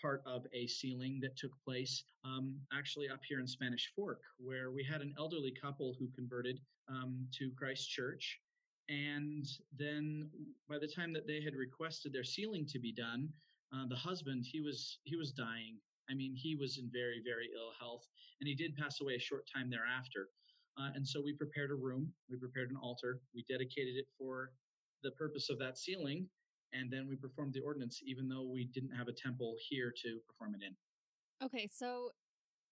part 0.01 0.23
of 0.27 0.47
a 0.53 0.67
sealing 0.67 1.21
that 1.23 1.37
took 1.37 1.53
place 1.65 2.05
um, 2.25 2.57
actually 2.73 3.09
up 3.09 3.21
here 3.27 3.41
in 3.41 3.47
Spanish 3.47 3.91
Fork, 3.97 4.21
where 4.39 4.71
we 4.71 4.85
had 4.85 5.01
an 5.01 5.15
elderly 5.19 5.53
couple 5.61 5.97
who 5.99 6.09
converted 6.15 6.61
um, 6.89 7.27
to 7.39 7.51
Christ 7.57 7.89
Church. 7.89 8.41
And 8.89 9.47
then 9.79 10.29
by 10.69 10.79
the 10.79 10.89
time 10.89 11.13
that 11.13 11.27
they 11.27 11.41
had 11.43 11.55
requested 11.55 12.13
their 12.13 12.25
sealing 12.25 12.67
to 12.67 12.79
be 12.79 12.93
done, 12.93 13.29
uh, 13.75 13.87
the 13.89 13.97
husband 13.97 14.45
he 14.51 14.61
was 14.61 14.99
he 15.05 15.17
was 15.17 15.33
dying. 15.33 15.79
I 16.11 16.15
mean, 16.15 16.35
he 16.35 16.57
was 16.57 16.79
in 16.79 16.91
very 16.93 17.23
very 17.25 17.51
ill 17.55 17.73
health, 17.79 18.07
and 18.41 18.49
he 18.49 18.55
did 18.55 18.77
pass 18.77 19.01
away 19.01 19.15
a 19.15 19.21
short 19.21 19.45
time 19.55 19.71
thereafter. 19.71 20.29
Uh, 20.79 20.91
and 20.95 21.07
so 21.07 21.21
we 21.23 21.35
prepared 21.35 21.71
a 21.71 21.75
room, 21.75 22.13
we 22.29 22.37
prepared 22.37 22.71
an 22.71 22.77
altar, 22.77 23.21
we 23.35 23.45
dedicated 23.49 23.97
it 23.97 24.07
for 24.19 24.51
the 25.03 25.11
purpose 25.13 25.51
of 25.51 25.59
that 25.59 25.79
sealing, 25.79 26.27
and 26.73 26.91
then 26.91 27.07
we 27.09 27.17
performed 27.17 27.53
the 27.53 27.61
ordinance, 27.61 28.01
even 28.05 28.29
though 28.29 28.45
we 28.45 28.67
didn't 28.67 28.91
have 28.91 29.09
a 29.09 29.13
temple 29.13 29.57
here 29.69 29.93
to 30.03 30.19
perform 30.27 30.55
it 30.55 30.63
in. 30.65 30.75
Okay, 31.45 31.69
so 31.73 32.11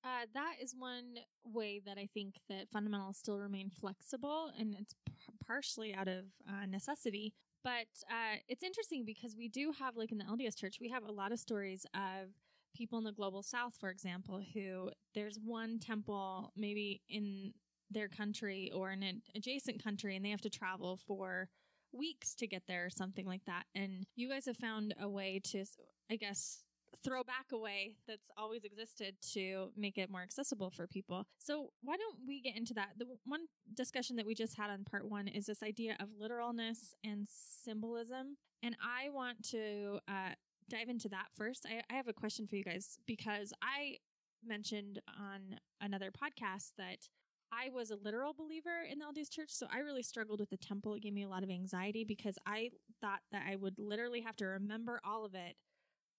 uh, 0.04 0.26
that 0.34 0.54
is 0.62 0.74
one 0.78 1.16
way 1.44 1.80
that 1.84 1.98
I 1.98 2.08
think 2.12 2.34
that 2.48 2.70
fundamentals 2.72 3.18
still 3.18 3.38
remain 3.38 3.70
flexible, 3.70 4.50
and 4.58 4.76
it's 4.78 4.94
p- 5.06 5.12
partially 5.44 5.94
out 5.94 6.08
of 6.08 6.24
uh, 6.48 6.66
necessity. 6.66 7.32
But 7.64 7.88
uh, 8.08 8.36
it's 8.48 8.62
interesting 8.62 9.04
because 9.04 9.34
we 9.36 9.48
do 9.48 9.72
have, 9.78 9.96
like 9.96 10.12
in 10.12 10.18
the 10.18 10.24
LDS 10.24 10.56
Church, 10.56 10.76
we 10.80 10.88
have 10.90 11.02
a 11.02 11.10
lot 11.10 11.32
of 11.32 11.40
stories 11.40 11.84
of 11.94 12.28
people 12.74 12.98
in 12.98 13.04
the 13.04 13.12
global 13.12 13.42
South, 13.42 13.74
for 13.80 13.90
example, 13.90 14.40
who 14.54 14.90
there's 15.14 15.38
one 15.42 15.78
temple 15.80 16.52
maybe 16.56 17.02
in 17.08 17.52
their 17.90 18.08
country 18.08 18.70
or 18.74 18.92
in 18.92 19.02
an 19.02 19.22
adjacent 19.34 19.82
country, 19.82 20.14
and 20.14 20.24
they 20.24 20.30
have 20.30 20.42
to 20.42 20.50
travel 20.50 20.98
for 21.06 21.48
weeks 21.92 22.34
to 22.36 22.46
get 22.46 22.62
there 22.66 22.86
or 22.86 22.90
something 22.90 23.26
like 23.26 23.44
that. 23.46 23.64
And 23.74 24.06
you 24.16 24.28
guys 24.28 24.46
have 24.46 24.56
found 24.56 24.94
a 25.00 25.08
way 25.08 25.40
to, 25.44 25.64
I 26.10 26.16
guess, 26.16 26.64
throw 27.04 27.22
back 27.22 27.46
a 27.52 27.58
way 27.58 27.94
that's 28.06 28.28
always 28.36 28.64
existed 28.64 29.14
to 29.32 29.70
make 29.76 29.98
it 29.98 30.10
more 30.10 30.22
accessible 30.22 30.70
for 30.70 30.86
people. 30.86 31.26
So, 31.38 31.70
why 31.82 31.96
don't 31.96 32.26
we 32.26 32.40
get 32.40 32.56
into 32.56 32.74
that? 32.74 32.90
The 32.98 33.06
one 33.24 33.42
discussion 33.74 34.16
that 34.16 34.26
we 34.26 34.34
just 34.34 34.56
had 34.56 34.70
on 34.70 34.84
part 34.84 35.08
one 35.08 35.28
is 35.28 35.46
this 35.46 35.62
idea 35.62 35.96
of 36.00 36.08
literalness 36.18 36.94
and 37.04 37.26
symbolism. 37.28 38.36
And 38.62 38.76
I 38.82 39.10
want 39.10 39.44
to 39.50 40.00
uh, 40.08 40.34
dive 40.68 40.88
into 40.88 41.08
that 41.10 41.26
first. 41.36 41.66
I, 41.68 41.82
I 41.92 41.96
have 41.96 42.08
a 42.08 42.12
question 42.12 42.46
for 42.46 42.56
you 42.56 42.64
guys 42.64 42.98
because 43.06 43.52
I 43.62 43.98
mentioned 44.44 45.00
on 45.18 45.58
another 45.80 46.10
podcast 46.10 46.72
that 46.78 47.08
I 47.52 47.70
was 47.70 47.90
a 47.90 47.96
literal 47.96 48.32
believer 48.32 48.82
in 48.90 48.98
the 48.98 49.06
LDS 49.06 49.30
church, 49.30 49.50
so 49.50 49.66
I 49.72 49.78
really 49.78 50.02
struggled 50.02 50.40
with 50.40 50.50
the 50.50 50.56
temple. 50.56 50.94
It 50.94 51.02
gave 51.02 51.12
me 51.12 51.24
a 51.24 51.28
lot 51.28 51.42
of 51.42 51.50
anxiety 51.50 52.04
because 52.04 52.38
I 52.46 52.70
thought 53.00 53.20
that 53.32 53.44
I 53.48 53.56
would 53.56 53.78
literally 53.78 54.20
have 54.20 54.36
to 54.36 54.46
remember 54.46 55.00
all 55.04 55.24
of 55.24 55.34
it 55.34 55.56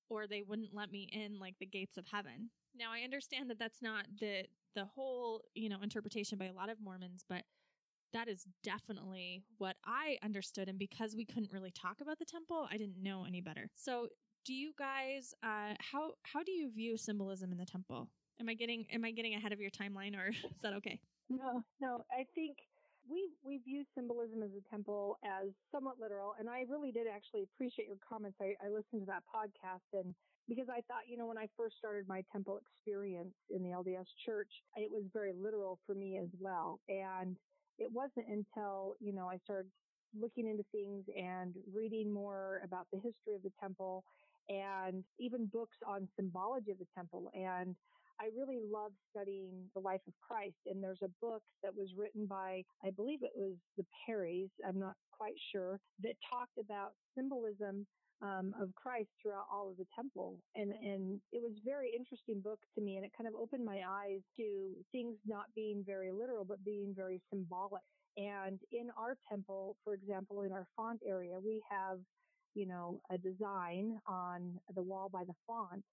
or 0.10 0.28
they 0.28 0.42
wouldn't 0.42 0.74
let 0.74 0.92
me 0.92 1.08
in 1.12 1.40
like 1.40 1.56
the 1.60 1.66
gates 1.66 1.98
of 1.98 2.06
heaven. 2.12 2.50
Now 2.76 2.92
I 2.92 3.02
understand 3.02 3.50
that 3.50 3.60
that's 3.60 3.82
not 3.82 4.06
the 4.20 4.46
the 4.76 4.86
whole, 4.86 5.42
you 5.56 5.70
know, 5.70 5.82
interpretation 5.82 6.38
by 6.38 6.46
a 6.46 6.54
lot 6.54 6.70
of 6.70 6.78
Mormons, 6.82 7.24
but 7.28 7.44
that 8.14 8.28
is 8.28 8.46
definitely 8.64 9.44
what 9.58 9.76
I 9.86 10.18
understood. 10.24 10.68
And 10.68 10.80
because 10.80 11.16
we 11.16 11.26
couldn't 11.26 11.52
really 11.52 11.72
talk 11.72 12.02
about 12.02 12.18
the 12.20 12.26
temple, 12.26 12.68
I 12.72 12.78
didn't 12.78 13.02
know 13.02 13.26
any 13.26 13.42
better. 13.42 13.70
So, 13.76 14.08
do 14.46 14.54
you 14.54 14.72
guys, 14.78 15.34
uh, 15.44 15.76
how 15.80 16.14
how 16.24 16.44
do 16.44 16.52
you 16.52 16.72
view 16.72 16.98
symbolism 16.98 17.52
in 17.52 17.58
the 17.58 17.66
temple? 17.66 18.10
Am 18.40 18.50
I 18.50 18.54
getting 18.54 18.86
am 18.92 19.06
I 19.06 19.12
getting 19.12 19.36
ahead 19.36 19.54
of 19.54 19.60
your 19.60 19.72
timeline, 19.72 20.16
or 20.18 20.30
is 20.30 20.62
that 20.64 20.74
okay? 20.74 21.00
No, 21.30 21.64
no. 21.80 22.06
I 22.12 22.26
think 22.36 22.58
we 23.04 23.38
we 23.42 23.60
view 23.60 23.86
symbolism 23.96 24.44
as 24.44 24.52
a 24.54 24.62
temple 24.70 25.18
as 25.24 25.50
somewhat 25.72 26.00
literal, 26.00 26.34
and 26.34 26.50
I 26.50 26.62
really 26.62 26.92
did 26.92 27.08
actually 27.08 27.44
appreciate 27.44 27.88
your 27.88 27.98
comments. 27.98 28.40
I, 28.42 28.56
I 28.64 28.70
listened 28.70 29.02
to 29.04 29.06
that 29.08 29.24
podcast 29.34 29.82
and 29.94 30.16
because 30.48 30.68
I 30.70 30.82
thought, 30.82 31.08
you 31.08 31.18
know, 31.18 31.28
when 31.28 31.38
I 31.38 31.48
first 31.56 31.78
started 31.78 32.08
my 32.08 32.24
temple 32.32 32.58
experience 32.60 33.36
in 33.50 33.64
the 33.64 33.72
LDS 33.72 34.08
church, 34.26 34.52
it 34.76 34.92
was 34.92 35.06
very 35.14 35.34
literal 35.34 35.80
for 35.86 35.96
me 35.96 36.18
as 36.18 36.30
well. 36.40 36.82
And 36.88 37.38
it 37.78 37.92
wasn't 37.92 38.28
until, 38.30 38.96
you 39.00 39.14
know, 39.14 39.30
I 39.30 39.38
started 39.40 39.72
looking 40.14 40.48
into 40.48 40.64
things 40.72 41.06
and 41.16 41.56
reading 41.68 42.12
more 42.12 42.62
about 42.64 42.88
the 42.92 43.00
history 43.00 43.36
of 43.36 43.44
the 43.44 43.52
temple 43.60 44.04
and 44.50 45.06
even 45.20 45.48
books 45.48 45.78
on 45.86 46.10
symbology 46.16 46.72
of 46.72 46.80
the 46.80 46.88
temple. 46.96 47.30
And 47.34 47.78
I 48.20 48.28
really 48.38 48.60
love 48.60 48.92
studying 49.12 49.70
the 49.74 49.82
life 49.82 50.02
of 50.08 50.14
Christ. 50.20 50.60
And 50.66 50.84
there's 50.84 51.02
a 51.04 51.12
book 51.22 51.42
that 51.64 51.76
was 51.76 51.90
written 51.98 52.26
by, 52.26 52.64
I 52.84 52.92
believe 52.92 53.20
it 53.24 53.32
was 53.36 53.56
the 53.78 53.86
Perrys, 54.06 54.50
I'm 54.68 54.80
not 54.80 54.96
quite 55.12 55.36
sure, 55.52 55.80
that 56.04 56.14
talked 56.30 56.58
about 56.60 56.92
symbolism 57.16 57.88
um, 58.22 58.54
of 58.62 58.76
Christ 58.76 59.08
throughout 59.22 59.48
all 59.52 59.70
of 59.70 59.78
the 59.78 59.88
temple. 59.96 60.38
And, 60.56 60.72
and 60.72 61.22
it 61.32 61.42
was 61.42 61.54
a 61.56 61.66
very 61.66 61.92
interesting 61.98 62.42
book 62.42 62.60
to 62.76 62.84
me. 62.84 62.98
And 62.98 63.06
it 63.06 63.12
kind 63.18 63.28
of 63.28 63.36
opened 63.40 63.64
my 63.64 63.82
eyes 63.88 64.20
to 64.36 64.72
things 64.92 65.16
not 65.26 65.46
being 65.56 65.84
very 65.86 66.12
literal, 66.12 66.44
but 66.44 66.64
being 66.66 66.94
very 66.96 67.22
symbolic. 67.32 67.84
And 68.18 68.60
in 68.72 68.90
our 68.98 69.16
temple, 69.30 69.78
for 69.84 69.94
example, 69.94 70.42
in 70.42 70.52
our 70.52 70.68
font 70.76 71.00
area, 71.08 71.36
we 71.44 71.62
have, 71.70 72.00
you 72.54 72.68
know, 72.68 73.00
a 73.10 73.18
design 73.18 73.98
on 74.08 74.60
the 74.76 74.82
wall 74.82 75.10
by 75.12 75.24
the 75.24 75.36
font 75.48 75.84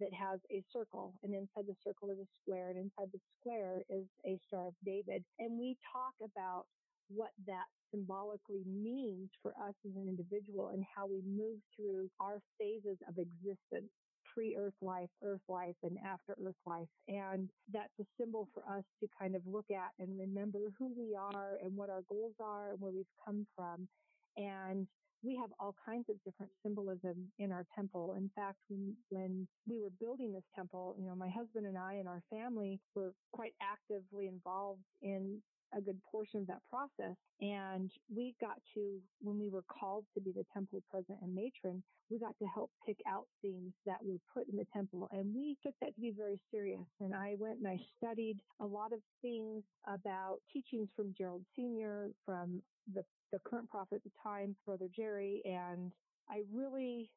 that 0.00 0.12
has 0.14 0.40
a 0.52 0.62
circle 0.72 1.14
and 1.22 1.34
inside 1.34 1.66
the 1.68 1.76
circle 1.84 2.10
is 2.10 2.18
a 2.18 2.28
square 2.42 2.70
and 2.70 2.78
inside 2.78 3.10
the 3.12 3.20
square 3.40 3.82
is 3.90 4.06
a 4.26 4.38
star 4.46 4.68
of 4.68 4.74
David. 4.84 5.24
And 5.38 5.58
we 5.58 5.76
talk 5.92 6.14
about 6.22 6.66
what 7.08 7.30
that 7.46 7.66
symbolically 7.92 8.64
means 8.66 9.30
for 9.42 9.52
us 9.62 9.74
as 9.86 9.92
an 9.96 10.08
individual 10.08 10.70
and 10.74 10.84
how 10.94 11.06
we 11.06 11.22
move 11.26 11.60
through 11.76 12.10
our 12.20 12.40
phases 12.58 12.98
of 13.08 13.16
existence 13.18 13.90
pre-earth 14.34 14.74
life, 14.82 15.10
earth 15.22 15.42
life, 15.48 15.76
and 15.82 15.98
after 16.06 16.36
earth 16.46 16.56
life. 16.66 16.88
And 17.08 17.50
that's 17.72 17.92
a 18.00 18.04
symbol 18.20 18.48
for 18.54 18.62
us 18.70 18.84
to 19.00 19.08
kind 19.20 19.36
of 19.36 19.42
look 19.46 19.66
at 19.70 19.92
and 19.98 20.18
remember 20.18 20.60
who 20.78 20.92
we 20.96 21.16
are 21.16 21.58
and 21.62 21.76
what 21.76 21.90
our 21.90 22.02
goals 22.08 22.34
are 22.40 22.72
and 22.72 22.80
where 22.80 22.92
we've 22.92 23.06
come 23.26 23.46
from. 23.56 23.88
And 24.36 24.86
we 25.22 25.36
have 25.36 25.50
all 25.58 25.74
kinds 25.84 26.06
of 26.08 26.16
different 26.24 26.52
symbolism 26.62 27.30
in 27.38 27.52
our 27.52 27.64
temple. 27.74 28.14
In 28.16 28.30
fact, 28.34 28.58
when, 28.68 28.94
when 29.10 29.48
we 29.68 29.80
were 29.80 29.90
building 30.00 30.32
this 30.32 30.44
temple, 30.54 30.94
you 30.98 31.06
know, 31.06 31.14
my 31.14 31.28
husband 31.28 31.66
and 31.66 31.76
I 31.78 31.94
and 31.94 32.08
our 32.08 32.22
family 32.30 32.80
were 32.94 33.12
quite 33.32 33.54
actively 33.60 34.28
involved 34.28 34.82
in 35.02 35.42
a 35.76 35.80
good 35.80 36.00
portion 36.10 36.40
of 36.40 36.46
that 36.46 36.62
process. 36.70 37.16
And 37.40 37.90
we 38.14 38.34
got 38.40 38.56
to, 38.74 38.98
when 39.20 39.38
we 39.38 39.48
were 39.48 39.64
called 39.68 40.04
to 40.14 40.20
be 40.20 40.32
the 40.32 40.44
temple 40.54 40.82
president 40.90 41.18
and 41.22 41.34
matron, 41.34 41.82
we 42.08 42.18
got 42.18 42.38
to 42.38 42.46
help 42.46 42.70
pick 42.86 42.98
out 43.08 43.26
things 43.42 43.72
that 43.84 43.98
were 44.02 44.18
put 44.32 44.48
in 44.48 44.56
the 44.56 44.66
temple. 44.72 45.08
And 45.10 45.34
we 45.34 45.56
took 45.62 45.74
that 45.80 45.94
to 45.94 46.00
be 46.00 46.12
very 46.16 46.40
serious. 46.52 46.86
And 47.00 47.14
I 47.14 47.34
went 47.38 47.58
and 47.58 47.66
I 47.66 47.80
studied 47.98 48.38
a 48.60 48.66
lot 48.66 48.92
of 48.92 49.00
things 49.22 49.64
about 49.86 50.38
teachings 50.52 50.88
from 50.94 51.14
Gerald 51.18 51.42
Sr., 51.56 52.10
from 52.24 52.62
the, 52.94 53.02
the 53.32 53.38
current 53.48 53.68
prophet 53.70 53.96
at 53.96 54.04
the 54.04 54.10
time, 54.22 54.56
Brother 54.64 54.88
Jerry. 54.94 55.42
And 55.44 55.92
I 56.30 56.42
really 56.52 57.10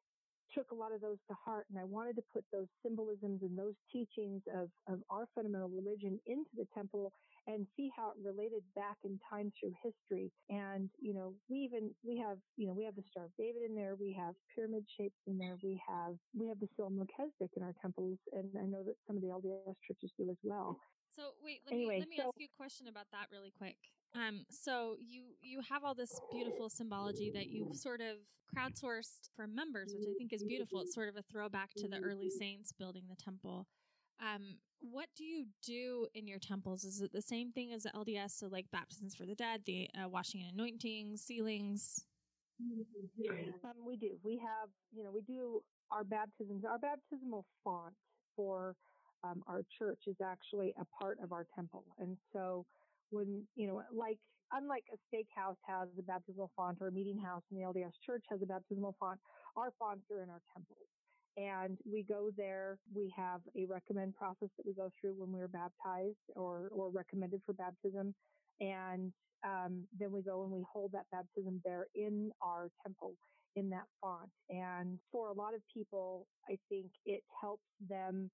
took 0.54 0.72
a 0.72 0.74
lot 0.74 0.90
of 0.90 1.00
those 1.00 1.18
to 1.30 1.34
heart 1.46 1.64
and 1.70 1.78
I 1.78 1.84
wanted 1.84 2.16
to 2.16 2.22
put 2.34 2.42
those 2.52 2.66
symbolisms 2.82 3.38
and 3.42 3.56
those 3.56 3.74
teachings 3.86 4.42
of, 4.50 4.66
of 4.92 4.98
our 5.08 5.28
fundamental 5.32 5.68
religion 5.70 6.18
into 6.26 6.50
the 6.58 6.66
temple 6.74 7.12
and 7.46 7.66
see 7.76 7.88
how 7.96 8.10
it 8.10 8.18
related 8.18 8.62
back 8.74 8.98
in 9.04 9.14
time 9.30 9.52
through 9.54 9.70
history. 9.78 10.30
And, 10.50 10.90
you 11.00 11.14
know, 11.14 11.34
we 11.48 11.58
even, 11.58 11.94
we 12.02 12.18
have, 12.18 12.38
you 12.56 12.66
know, 12.66 12.74
we 12.74 12.84
have 12.84 12.96
the 12.96 13.06
Star 13.10 13.26
of 13.26 13.30
David 13.38 13.62
in 13.62 13.76
there. 13.76 13.94
We 13.94 14.10
have 14.18 14.34
pyramid 14.54 14.84
shapes 14.98 15.16
in 15.28 15.38
there. 15.38 15.54
We 15.62 15.80
have, 15.86 16.18
we 16.34 16.48
have 16.48 16.58
the 16.58 16.66
Seal 16.76 16.86
of 16.90 16.98
Melchizedek 16.98 17.54
in 17.56 17.62
our 17.62 17.74
temples. 17.80 18.18
And 18.32 18.50
I 18.58 18.66
know 18.66 18.82
that 18.82 18.98
some 19.06 19.16
of 19.16 19.22
the 19.22 19.28
LDS 19.30 19.78
churches 19.86 20.10
do 20.18 20.28
as 20.30 20.36
well. 20.42 20.80
So 21.14 21.30
wait, 21.42 21.62
let 21.66 21.74
Anyway, 21.74 21.94
me 21.94 22.00
let 22.00 22.08
me 22.10 22.16
so- 22.18 22.28
ask 22.28 22.38
you 22.38 22.46
a 22.50 22.56
question 22.58 22.88
about 22.88 23.06
that 23.12 23.26
really 23.30 23.52
quick. 23.56 23.78
Um, 24.14 24.44
so 24.50 24.96
you 24.98 25.22
you 25.40 25.60
have 25.68 25.84
all 25.84 25.94
this 25.94 26.20
beautiful 26.32 26.68
symbology 26.68 27.30
that 27.32 27.48
you've 27.48 27.76
sort 27.76 28.00
of 28.00 28.16
crowdsourced 28.54 29.30
for 29.36 29.46
members, 29.46 29.94
which 29.96 30.08
I 30.08 30.14
think 30.18 30.32
is 30.32 30.42
beautiful. 30.42 30.80
It's 30.80 30.94
sort 30.94 31.08
of 31.08 31.16
a 31.16 31.22
throwback 31.22 31.70
to 31.76 31.88
the 31.88 31.98
early 31.98 32.30
saints 32.30 32.72
building 32.72 33.04
the 33.08 33.16
temple. 33.22 33.66
Um, 34.20 34.58
what 34.80 35.06
do 35.16 35.24
you 35.24 35.46
do 35.64 36.06
in 36.14 36.26
your 36.26 36.38
temples? 36.38 36.84
Is 36.84 37.00
it 37.00 37.12
the 37.12 37.22
same 37.22 37.52
thing 37.52 37.72
as 37.72 37.84
the 37.84 37.90
LDS? 37.90 38.32
So 38.32 38.48
like 38.48 38.66
baptisms 38.72 39.14
for 39.14 39.26
the 39.26 39.34
dead, 39.34 39.62
the 39.66 39.88
uh, 39.94 40.08
washing 40.08 40.42
and 40.42 40.52
anointing, 40.52 41.16
sealings. 41.16 42.04
Um, 43.64 43.74
we 43.86 43.96
do. 43.96 44.18
We 44.22 44.38
have, 44.38 44.68
you 44.94 45.04
know, 45.04 45.10
we 45.14 45.22
do 45.22 45.62
our 45.90 46.04
baptisms. 46.04 46.64
Our 46.64 46.78
baptismal 46.78 47.46
font 47.64 47.94
for 48.36 48.74
um, 49.22 49.42
our 49.46 49.62
church 49.78 50.00
is 50.06 50.16
actually 50.24 50.74
a 50.80 50.84
part 51.02 51.18
of 51.22 51.32
our 51.32 51.46
temple. 51.54 51.84
And 51.98 52.16
so 52.32 52.64
when, 53.10 53.42
you 53.56 53.66
know, 53.66 53.82
like, 53.92 54.18
unlike 54.52 54.84
a 54.92 54.96
stake 55.08 55.28
house 55.34 55.56
has 55.66 55.88
a 55.98 56.02
baptismal 56.02 56.50
font 56.56 56.78
or 56.80 56.88
a 56.88 56.92
meeting 56.92 57.18
house 57.18 57.42
and 57.50 57.60
the 57.60 57.64
LDS 57.64 57.92
church 58.04 58.24
has 58.30 58.40
a 58.42 58.46
baptismal 58.46 58.96
font, 58.98 59.20
our 59.56 59.72
fonts 59.78 60.04
are 60.10 60.22
in 60.22 60.30
our 60.30 60.42
temples. 60.52 60.88
And 61.36 61.78
we 61.90 62.02
go 62.02 62.30
there, 62.36 62.78
we 62.92 63.12
have 63.16 63.40
a 63.56 63.64
recommend 63.66 64.14
process 64.16 64.48
that 64.56 64.66
we 64.66 64.74
go 64.74 64.90
through 65.00 65.14
when 65.16 65.32
we're 65.32 65.48
baptized 65.48 66.18
or, 66.34 66.68
or 66.72 66.90
recommended 66.90 67.40
for 67.46 67.52
baptism. 67.52 68.14
And 68.60 69.12
um, 69.46 69.84
then 69.98 70.12
we 70.12 70.22
go 70.22 70.42
and 70.42 70.52
we 70.52 70.64
hold 70.70 70.92
that 70.92 71.06
baptism 71.12 71.60
there 71.64 71.86
in 71.94 72.30
our 72.42 72.68
temple 72.82 73.14
in 73.56 73.70
that 73.70 73.86
font. 74.00 74.30
And 74.48 74.98
for 75.10 75.28
a 75.28 75.32
lot 75.32 75.54
of 75.54 75.60
people, 75.72 76.26
I 76.48 76.58
think 76.68 76.86
it 77.06 77.22
helps 77.40 77.64
them 77.88 78.30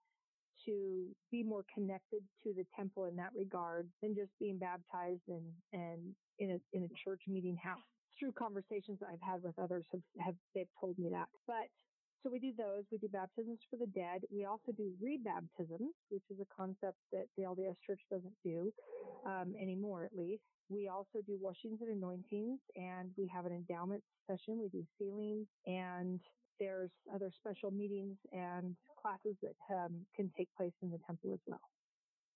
to 0.66 1.14
be 1.30 1.42
more 1.42 1.64
connected 1.72 2.22
to 2.44 2.52
the 2.54 2.66
temple 2.76 3.06
in 3.06 3.16
that 3.16 3.34
regard 3.34 3.88
than 4.02 4.14
just 4.14 4.30
being 4.38 4.58
baptized 4.58 5.22
and, 5.28 5.52
and 5.72 6.14
in 6.38 6.52
a, 6.52 6.76
in 6.76 6.84
a 6.84 6.88
church 7.04 7.22
meeting 7.26 7.56
house. 7.56 7.80
Through 8.18 8.32
conversations 8.32 8.98
that 9.00 9.08
I've 9.12 9.22
had 9.22 9.42
with 9.42 9.58
others 9.58 9.84
have, 9.92 10.02
have, 10.20 10.34
they've 10.54 10.68
told 10.80 10.98
me 10.98 11.10
that. 11.10 11.28
But 11.46 11.68
so 12.22 12.30
we 12.30 12.40
do 12.40 12.52
those. 12.56 12.84
We 12.90 12.98
do 12.98 13.08
baptisms 13.08 13.60
for 13.70 13.76
the 13.76 13.86
dead. 13.86 14.22
We 14.32 14.46
also 14.46 14.72
do 14.76 14.92
rebaptisms, 15.02 15.94
which 16.10 16.24
is 16.30 16.40
a 16.40 16.46
concept 16.54 16.98
that 17.12 17.26
the 17.36 17.44
LDS 17.44 17.76
Church 17.86 18.00
doesn't 18.10 18.34
do 18.42 18.72
um, 19.24 19.54
anymore, 19.60 20.04
at 20.04 20.16
least. 20.16 20.42
We 20.68 20.88
also 20.88 21.22
do 21.24 21.38
washings 21.40 21.78
and 21.82 21.90
anointings, 21.90 22.58
and 22.74 23.12
we 23.16 23.30
have 23.32 23.46
an 23.46 23.52
endowment 23.52 24.02
session. 24.26 24.58
We 24.60 24.68
do 24.68 24.84
sealings, 24.98 25.46
and 25.66 26.20
there's 26.58 26.90
other 27.14 27.30
special 27.34 27.70
meetings 27.70 28.16
and 28.32 28.76
classes 29.00 29.36
that 29.42 29.56
um, 29.74 30.06
can 30.14 30.30
take 30.36 30.48
place 30.56 30.72
in 30.82 30.90
the 30.90 30.98
temple 31.06 31.32
as 31.32 31.40
well. 31.46 31.60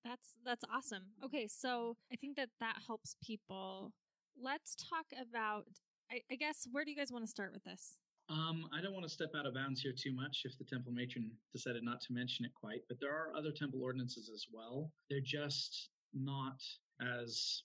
That's 0.04 0.36
that's 0.44 0.64
awesome. 0.72 1.04
Okay, 1.24 1.46
so 1.46 1.96
I 2.12 2.16
think 2.16 2.36
that 2.36 2.48
that 2.60 2.76
helps 2.86 3.16
people. 3.22 3.92
Let's 4.40 4.74
talk 4.74 5.06
about. 5.20 5.66
I, 6.10 6.22
I 6.30 6.36
guess 6.36 6.66
where 6.72 6.84
do 6.84 6.90
you 6.90 6.96
guys 6.96 7.12
want 7.12 7.24
to 7.24 7.30
start 7.30 7.52
with 7.52 7.62
this? 7.64 7.98
Um, 8.30 8.66
I 8.72 8.80
don't 8.80 8.92
want 8.92 9.04
to 9.04 9.12
step 9.12 9.30
out 9.36 9.44
of 9.44 9.54
bounds 9.54 9.80
here 9.80 9.92
too 9.92 10.14
much 10.14 10.42
if 10.44 10.56
the 10.56 10.64
temple 10.64 10.92
matron 10.92 11.30
decided 11.52 11.82
not 11.82 12.00
to 12.02 12.12
mention 12.12 12.44
it 12.44 12.52
quite, 12.54 12.82
but 12.88 12.98
there 13.00 13.10
are 13.10 13.34
other 13.36 13.50
temple 13.50 13.82
ordinances 13.82 14.30
as 14.32 14.46
well. 14.52 14.92
They're 15.10 15.20
just 15.20 15.90
not 16.14 16.62
as 17.02 17.62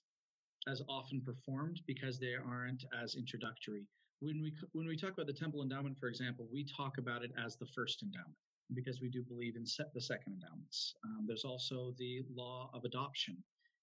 as 0.68 0.82
often 0.88 1.20
performed 1.20 1.80
because 1.86 2.18
they 2.18 2.34
aren't 2.34 2.84
as 3.00 3.14
introductory. 3.14 3.86
When 4.20 4.40
we 4.40 4.52
when 4.72 4.86
we 4.86 4.96
talk 4.96 5.12
about 5.12 5.26
the 5.26 5.32
temple 5.32 5.62
endowment, 5.62 5.98
for 5.98 6.08
example, 6.08 6.48
we 6.52 6.64
talk 6.64 6.98
about 6.98 7.22
it 7.22 7.32
as 7.44 7.56
the 7.56 7.66
first 7.66 8.02
endowment 8.02 8.36
because 8.74 9.00
we 9.00 9.08
do 9.08 9.22
believe 9.22 9.56
in 9.56 9.66
set 9.66 9.92
the 9.94 10.00
second 10.00 10.34
endowments. 10.34 10.94
Um, 11.04 11.24
there's 11.26 11.44
also 11.44 11.94
the 11.98 12.24
law 12.34 12.70
of 12.74 12.84
adoption, 12.84 13.36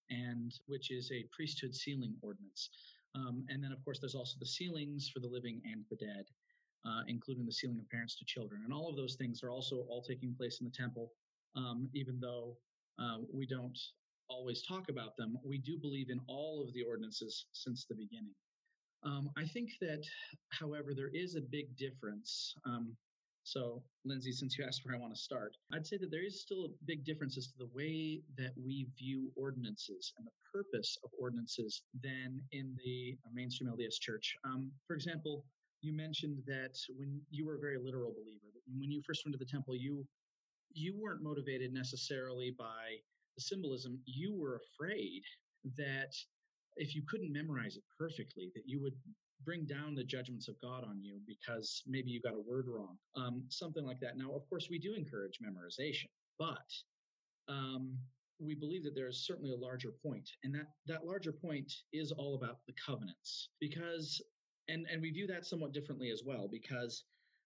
and 0.10 0.54
which 0.66 0.92
is 0.92 1.12
a 1.12 1.26
priesthood 1.32 1.76
sealing 1.76 2.16
ordinance. 2.22 2.70
Um, 3.16 3.46
and 3.48 3.64
then, 3.64 3.72
of 3.72 3.84
course, 3.86 4.00
there's 4.00 4.16
also 4.16 4.38
the 4.40 4.46
sealings 4.46 5.08
for 5.08 5.20
the 5.20 5.28
living 5.28 5.62
and 5.66 5.86
the 5.90 5.96
dead 5.96 6.26
uh, 6.86 7.02
including 7.08 7.46
the 7.46 7.52
sealing 7.52 7.80
of 7.80 7.90
parents 7.90 8.16
to 8.18 8.26
children. 8.26 8.62
And 8.64 8.74
all 8.74 8.90
of 8.90 8.96
those 8.96 9.16
things 9.16 9.44
are 9.44 9.52
also 9.52 9.86
all 9.90 10.02
taking 10.02 10.34
place 10.36 10.60
in 10.60 10.66
the 10.66 10.72
temple, 10.72 11.12
um, 11.56 11.90
even 11.94 12.20
though 12.20 12.58
uh, 13.00 13.18
we 13.32 13.46
don't 13.46 13.78
always 14.30 14.64
talk 14.64 14.90
about 14.90 15.16
them. 15.18 15.38
We 15.44 15.58
do 15.58 15.78
believe 15.78 16.10
in 16.10 16.20
all 16.28 16.64
of 16.64 16.74
the 16.74 16.84
ordinances 16.84 17.46
since 17.54 17.86
the 17.86 17.96
beginning. 17.96 18.34
Um, 19.06 19.30
I 19.38 19.46
think 19.46 19.72
that, 19.82 20.04
however, 20.52 20.94
there 20.94 21.10
is 21.14 21.36
a 21.36 21.42
big 21.42 21.76
difference. 21.78 22.56
Um, 22.66 22.96
So, 23.46 23.84
Lindsay, 24.06 24.32
since 24.32 24.58
you 24.58 24.64
asked 24.64 24.86
where 24.86 24.96
I 24.96 24.98
want 24.98 25.14
to 25.14 25.20
start, 25.20 25.58
I'd 25.74 25.86
say 25.86 25.98
that 25.98 26.10
there 26.10 26.24
is 26.24 26.42
still 26.42 26.64
a 26.64 26.70
big 26.86 27.04
difference 27.04 27.38
as 27.38 27.48
to 27.48 27.58
the 27.58 27.68
way 27.76 28.22
that 28.38 28.54
we 28.56 28.88
view 28.98 29.34
ordinances 29.36 30.14
and 30.18 30.26
the 30.26 30.32
purpose 30.50 30.98
of 31.04 31.10
ordinances 31.20 31.84
than 32.02 32.42
in 32.54 32.78
the 32.86 33.18
mainstream 33.34 33.70
LDS 33.70 34.00
church. 34.00 34.34
Um, 34.46 34.72
for 34.88 34.96
example, 34.96 35.44
you 35.82 35.92
mentioned 35.92 36.42
that 36.48 36.76
when 36.98 37.22
you 37.32 37.46
were 37.46 37.56
a 37.56 37.60
very 37.60 37.78
literal 37.78 38.14
believer, 38.14 38.48
that 38.54 38.62
when 38.80 38.90
you 38.90 39.02
first 39.06 39.26
went 39.26 39.34
to 39.34 39.38
the 39.38 39.52
temple, 39.52 39.76
you 39.76 40.08
you 40.72 40.96
weren't 40.98 41.22
motivated 41.22 41.74
necessarily 41.74 42.52
by 42.58 42.96
the 43.36 43.42
symbolism. 43.42 44.00
You 44.06 44.34
were 44.34 44.56
afraid 44.64 45.22
that 45.78 46.16
if 46.78 46.96
you 46.96 47.04
couldn't 47.08 47.32
memorize 47.32 47.76
it 47.76 47.84
perfectly, 47.98 48.52
that 48.56 48.64
you 48.66 48.82
would 48.82 48.96
bring 49.46 49.66
down 49.66 49.96
the 49.96 50.04
judgments 50.04 50.48
of 50.48 50.56
God 50.62 50.84
on 50.84 51.02
you 51.02 51.20
because 51.28 51.84
maybe 51.86 52.10
you 52.10 52.22
got 52.22 52.34
a 52.34 52.40
word 52.40 52.66
wrong, 52.68 52.98
um, 53.16 53.44
something 53.50 53.86
like 53.86 54.00
that. 54.00 54.18
Now, 54.18 54.32
of 54.34 54.48
course, 54.50 54.68
we 54.70 54.80
do 54.80 54.94
encourage 54.94 55.40
memorization, 55.44 56.08
but 56.40 56.68
um, 57.48 57.98
we 58.40 58.56
believe 58.56 58.84
that 58.84 58.96
there 58.96 59.08
is 59.08 59.26
certainly 59.26 59.52
a 59.52 59.58
larger 59.58 59.92
point, 60.04 60.30
and 60.44 60.54
that 60.56 60.68
that 60.88 61.06
larger 61.06 61.32
point 61.32 61.72
is 61.92 62.12
all 62.12 62.36
about 62.36 62.60
the 62.68 62.74
covenants, 62.86 63.50
because 63.60 64.22
and 64.70 64.86
and 64.92 65.02
we 65.02 65.12
view 65.12 65.28
that 65.28 65.46
somewhat 65.46 65.74
differently 65.74 66.10
as 66.10 66.24
well, 66.26 66.48
because 66.48 67.04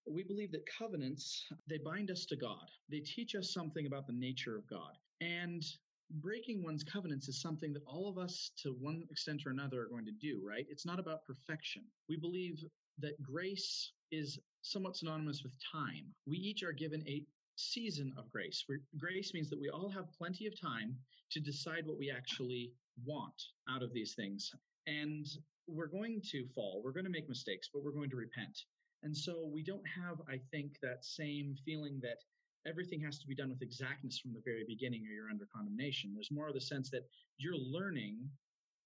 we 0.10 0.24
believe 0.24 0.52
that 0.52 0.64
covenants 0.78 1.46
they 1.70 1.80
bind 1.80 2.12
us 2.12 2.26
to 2.26 2.36
God. 2.36 2.70
They 2.90 3.00
teach 3.00 3.36
us 3.36 3.54
something 3.54 3.86
about 3.88 4.08
the 4.08 4.14
nature 4.14 4.56
of 4.56 4.68
God, 4.70 4.94
and 5.22 5.64
breaking 6.10 6.64
one's 6.64 6.84
covenants 6.84 7.28
is 7.28 7.42
something 7.42 7.74
that 7.74 7.84
all 7.86 8.08
of 8.08 8.18
us, 8.18 8.52
to 8.64 8.70
one 8.80 9.04
extent 9.12 9.44
or 9.46 9.52
another, 9.52 9.82
are 9.82 9.90
going 9.90 10.06
to 10.06 10.12
do, 10.12 10.42
right? 10.46 10.66
It's 10.70 10.86
not 10.86 11.00
about 11.00 11.26
perfection. 11.26 11.84
We 12.10 12.18
believe 12.18 12.64
that 13.00 13.22
grace 13.22 13.92
is 14.12 14.40
somewhat 14.62 14.96
synonymous 14.96 15.44
with 15.44 15.54
time. 15.72 16.06
We 16.26 16.38
each 16.38 16.64
are 16.64 16.74
given 16.74 17.04
a 17.08 17.24
season 17.56 18.14
of 18.18 18.30
grace. 18.32 18.64
grace 18.98 19.34
means 19.34 19.50
that 19.50 19.60
we 19.60 19.70
all 19.70 19.90
have 19.90 20.14
plenty 20.18 20.46
of 20.46 20.60
time 20.60 20.96
to 21.32 21.40
decide 21.40 21.86
what 21.86 21.98
we 21.98 22.12
actually 22.12 22.72
want 23.06 23.42
out 23.70 23.84
of 23.84 23.94
these 23.94 24.14
things. 24.14 24.52
And 24.86 25.26
we're 25.68 25.88
going 25.88 26.22
to 26.32 26.46
fall, 26.56 26.82
we're 26.84 26.94
going 26.94 27.06
to 27.06 27.12
make 27.12 27.28
mistakes, 27.28 27.70
but 27.74 27.84
we're 27.84 27.92
going 27.92 28.10
to 28.12 28.16
repent. 28.16 28.58
And 29.04 29.16
so 29.16 29.50
we 29.52 29.64
don't 29.64 29.86
have, 29.88 30.22
I 30.30 30.40
think, 30.52 30.78
that 30.82 31.04
same 31.04 31.56
feeling 31.66 32.00
that 32.02 32.18
everything 32.66 33.00
has 33.02 33.20
to 33.20 33.28
be 33.28 33.36
done 33.36 33.50
with 33.50 33.62
exactness 33.62 34.20
from 34.20 34.34
the 34.34 34.42
very 34.46 34.64
beginning 34.68 35.06
or 35.06 35.12
you're 35.12 35.30
under 35.30 35.48
condemnation. 35.54 36.12
There's 36.14 36.32
more 36.32 36.48
of 36.48 36.54
the 36.54 36.62
sense 36.62 36.90
that 36.92 37.08
you're 37.38 37.58
learning 37.58 38.30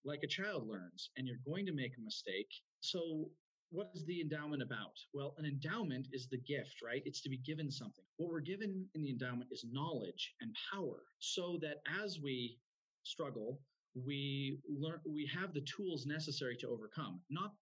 like 0.03 0.21
a 0.23 0.27
child 0.27 0.67
learns 0.67 1.11
and 1.17 1.27
you're 1.27 1.37
going 1.45 1.65
to 1.65 1.73
make 1.73 1.93
a 1.97 2.03
mistake. 2.03 2.49
So, 2.81 3.29
what 3.69 3.89
is 3.95 4.05
the 4.05 4.19
endowment 4.19 4.61
about? 4.61 4.99
Well, 5.13 5.33
an 5.37 5.45
endowment 5.45 6.07
is 6.11 6.27
the 6.27 6.39
gift, 6.39 6.81
right? 6.83 7.01
It's 7.05 7.21
to 7.21 7.29
be 7.29 7.37
given 7.37 7.71
something. 7.71 8.03
What 8.17 8.29
we're 8.29 8.41
given 8.41 8.85
in 8.95 9.01
the 9.01 9.09
endowment 9.09 9.49
is 9.49 9.65
knowledge 9.71 10.33
and 10.41 10.53
power 10.73 11.03
so 11.19 11.57
that 11.61 11.77
as 12.03 12.19
we 12.21 12.57
struggle, 13.03 13.61
we 13.95 14.59
learn 14.67 14.99
we 15.07 15.29
have 15.33 15.53
the 15.53 15.61
tools 15.61 16.05
necessary 16.05 16.55
to 16.57 16.67
overcome 16.67 17.21
not 17.29 17.53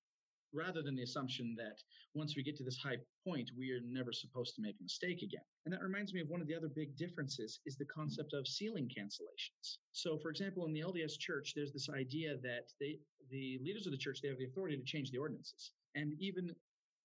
rather 0.53 0.82
than 0.82 0.96
the 0.96 1.03
assumption 1.03 1.56
that 1.58 1.77
once 2.15 2.36
we 2.36 2.44
get 2.44 2.56
to 2.58 2.63
this 2.63 2.77
high 2.77 2.98
point, 3.25 3.50
we 3.58 3.72
are 3.72 3.82
never 3.86 4.12
supposed 4.12 4.56
to 4.56 4.62
make 4.62 4.75
a 4.79 4.84
mistake 4.84 5.22
again. 5.22 5.44
And 5.65 5.74
that 5.74 5.82
reminds 5.82 6.13
me 6.13 6.22
of 6.22 6.29
one 6.29 6.41
of 6.41 6.48
the 6.48 6.56
other 6.56 6.70
big 6.70 6.96
differences 6.98 7.60
is 7.65 7.77
the 7.77 7.86
concept 7.86 8.34
of 8.34 8.48
sealing 8.48 8.88
cancellations. 8.88 9.77
So, 9.91 10.18
for 10.18 10.29
example, 10.29 10.65
in 10.65 10.74
the 10.74 10.81
LDS 10.81 11.20
church, 11.20 11.53
there's 11.55 11.74
this 11.74 11.90
idea 11.90 12.38
that 12.42 12.66
they, 12.79 12.98
the 13.29 13.59
leaders 13.64 13.85
of 13.85 13.92
the 13.92 13.98
church, 13.98 14.20
they 14.22 14.29
have 14.29 14.40
the 14.40 14.46
authority 14.46 14.77
to 14.77 14.83
change 14.83 15.12
the 15.12 15.20
ordinances 15.20 15.72
and 15.96 16.14
even 16.20 16.55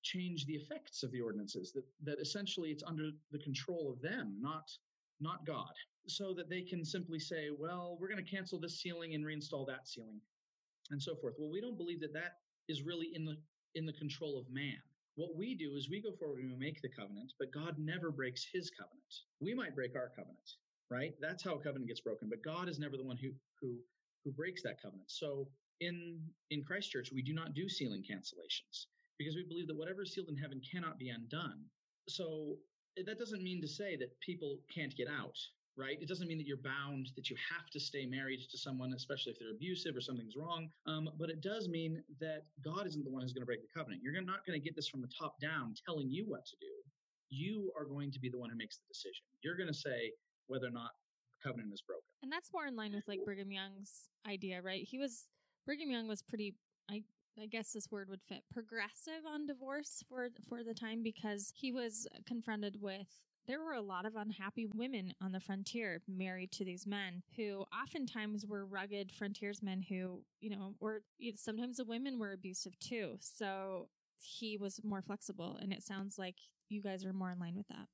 change 0.02 0.46
the 0.46 0.54
effects 0.54 1.02
of 1.02 1.11
the 1.12 1.20
ordinances 1.20 1.72
that, 1.72 1.85
that 2.02 2.20
essentially 2.20 2.70
it's 2.70 2.83
under 2.83 3.11
the 3.33 3.38
control 3.38 3.90
of 3.90 4.00
them, 4.00 4.37
not, 4.40 4.70
not 5.20 5.46
God. 5.46 5.72
So 6.07 6.35
that 6.35 6.50
they 6.50 6.61
can 6.61 6.85
simply 6.85 7.18
say, 7.18 7.48
well, 7.57 7.96
we're 7.98 8.09
going 8.09 8.22
to 8.22 8.30
cancel 8.30 8.61
this 8.61 8.80
sealing 8.80 9.14
and 9.14 9.24
reinstall 9.24 9.66
that 9.68 9.88
sealing 9.88 10.20
and 10.90 11.02
so 11.02 11.14
forth. 11.16 11.35
Well, 11.38 11.50
we 11.50 11.61
don't 11.61 11.78
believe 11.78 12.00
that 12.00 12.12
that 12.12 12.35
is 12.68 12.83
really 12.83 13.11
in 13.14 13.24
the 13.24 13.37
in 13.74 13.87
the 13.87 13.92
control 13.92 14.38
of 14.38 14.50
man. 14.50 14.79
What 15.16 15.37
we 15.37 15.55
do 15.55 15.77
is 15.77 15.88
we 15.88 16.00
go 16.00 16.12
forward 16.12 16.40
and 16.40 16.50
we 16.50 16.57
make 16.57 16.83
the 16.83 16.88
covenant, 16.88 17.33
but 17.38 17.53
God 17.53 17.77
never 17.79 18.11
breaks 18.11 18.46
his 18.53 18.70
covenant. 18.70 19.14
We 19.40 19.55
might 19.55 19.74
break 19.74 19.94
our 19.94 20.11
covenant, 20.11 20.57
right? 20.90 21.14
That's 21.20 21.42
how 21.42 21.55
a 21.55 21.59
covenant 21.62 21.88
gets 21.88 22.00
broken, 22.00 22.29
but 22.29 22.42
God 22.42 22.68
is 22.68 22.79
never 22.79 22.96
the 22.96 23.05
one 23.05 23.16
who 23.16 23.31
who 23.61 23.77
who 24.24 24.33
breaks 24.33 24.62
that 24.62 24.81
covenant. 24.83 25.11
So 25.11 25.48
in 25.81 26.20
in 26.50 26.64
Christ 26.64 26.90
Church, 26.90 27.11
we 27.12 27.22
do 27.22 27.35
not 27.35 27.55
do 27.55 27.68
sealing 27.68 28.03
cancellations 28.03 28.87
because 29.18 29.37
we 29.37 29.44
believe 29.44 29.68
that 29.68 29.77
whatever 29.77 30.03
is 30.03 30.12
sealed 30.12 30.29
in 30.29 30.37
heaven 30.37 30.61
cannot 30.70 30.98
be 30.98 31.11
undone. 31.11 31.64
So 32.09 32.57
that 32.96 33.18
doesn't 33.18 33.42
mean 33.42 33.61
to 33.61 33.68
say 33.68 33.96
that 33.96 34.18
people 34.20 34.59
can't 34.72 34.94
get 34.96 35.09
out 35.09 35.37
right? 35.76 35.98
It 36.00 36.08
doesn't 36.08 36.28
mean 36.28 36.38
that 36.38 36.46
you're 36.46 36.56
bound, 36.56 37.10
that 37.16 37.30
you 37.30 37.37
have 37.50 37.70
to 37.70 37.80
stay 37.80 38.06
married 38.06 38.40
to 38.50 38.58
someone, 38.58 38.92
especially 38.94 39.32
if 39.32 39.38
they're 39.38 39.50
abusive 39.50 39.96
or 39.96 40.00
something's 40.00 40.37
wrong. 40.37 40.68
Um, 40.87 41.10
but 41.18 41.30
it 41.30 41.40
does 41.40 41.68
mean 41.68 42.02
that 42.20 42.44
God 42.64 42.87
isn't 42.87 43.04
the 43.04 43.10
one 43.10 43.22
who's 43.22 43.32
going 43.32 43.42
to 43.42 43.46
break 43.46 43.62
the 43.62 43.78
covenant. 43.78 44.02
You're 44.02 44.20
not 44.22 44.46
going 44.46 44.58
to 44.58 44.64
get 44.64 44.76
this 44.76 44.88
from 44.88 45.00
the 45.00 45.10
top 45.18 45.40
down 45.40 45.74
telling 45.84 46.10
you 46.10 46.24
what 46.26 46.46
to 46.46 46.56
do. 46.60 46.72
You 47.30 47.72
are 47.78 47.84
going 47.84 48.12
to 48.12 48.20
be 48.20 48.28
the 48.28 48.38
one 48.38 48.50
who 48.50 48.56
makes 48.56 48.76
the 48.76 48.84
decision. 48.88 49.24
You're 49.42 49.56
going 49.56 49.68
to 49.68 49.74
say 49.74 50.12
whether 50.46 50.66
or 50.66 50.70
not 50.70 50.90
the 51.32 51.48
covenant 51.48 51.72
is 51.72 51.80
broken. 51.80 52.04
And 52.22 52.30
that's 52.30 52.52
more 52.52 52.66
in 52.66 52.76
line 52.76 52.92
with 52.94 53.08
like 53.08 53.24
Brigham 53.24 53.50
Young's 53.50 54.08
idea, 54.28 54.62
right? 54.62 54.87
He 54.88 54.98
was, 54.98 55.26
Brigham 55.66 55.90
Young 55.90 56.06
was 56.06 56.22
pretty, 56.22 56.54
I, 56.90 57.02
I 57.40 57.46
guess 57.46 57.72
this 57.72 57.90
word 57.90 58.08
would 58.08 58.22
fit 58.28 58.42
progressive 58.52 59.26
on 59.28 59.46
divorce 59.46 60.04
for 60.08 60.28
for 60.48 60.62
the 60.62 60.74
time 60.74 61.02
because 61.02 61.52
he 61.56 61.72
was 61.72 62.06
confronted 62.26 62.76
with 62.80 63.08
there 63.46 63.61
were 63.61 63.74
a 63.74 63.80
lot 63.80 64.07
of 64.07 64.16
unhappy 64.16 64.66
women 64.66 65.12
on 65.20 65.33
the 65.33 65.40
frontier 65.40 66.00
married 66.09 66.50
to 66.52 66.64
these 66.64 66.87
men 66.87 67.22
who 67.37 67.64
oftentimes 67.83 68.46
were 68.46 68.64
rugged 68.64 69.12
frontiersmen 69.12 69.83
who, 69.83 70.22
you 70.40 70.50
know, 70.50 70.74
or 70.80 71.02
sometimes 71.37 71.76
the 71.76 71.85
women 71.85 72.18
were 72.18 72.33
abusive 72.33 72.78
too. 72.78 73.16
So 73.20 73.88
he 74.18 74.57
was 74.57 74.80
more 74.83 75.02
flexible. 75.02 75.59
And 75.61 75.72
it 75.72 75.83
sounds 75.83 76.18
like 76.18 76.37
you 76.68 76.83
guys 76.83 77.04
are 77.04 77.12
more 77.12 77.30
in 77.30 77.38
line 77.38 77.57
with 77.57 77.68
that. 77.68 77.87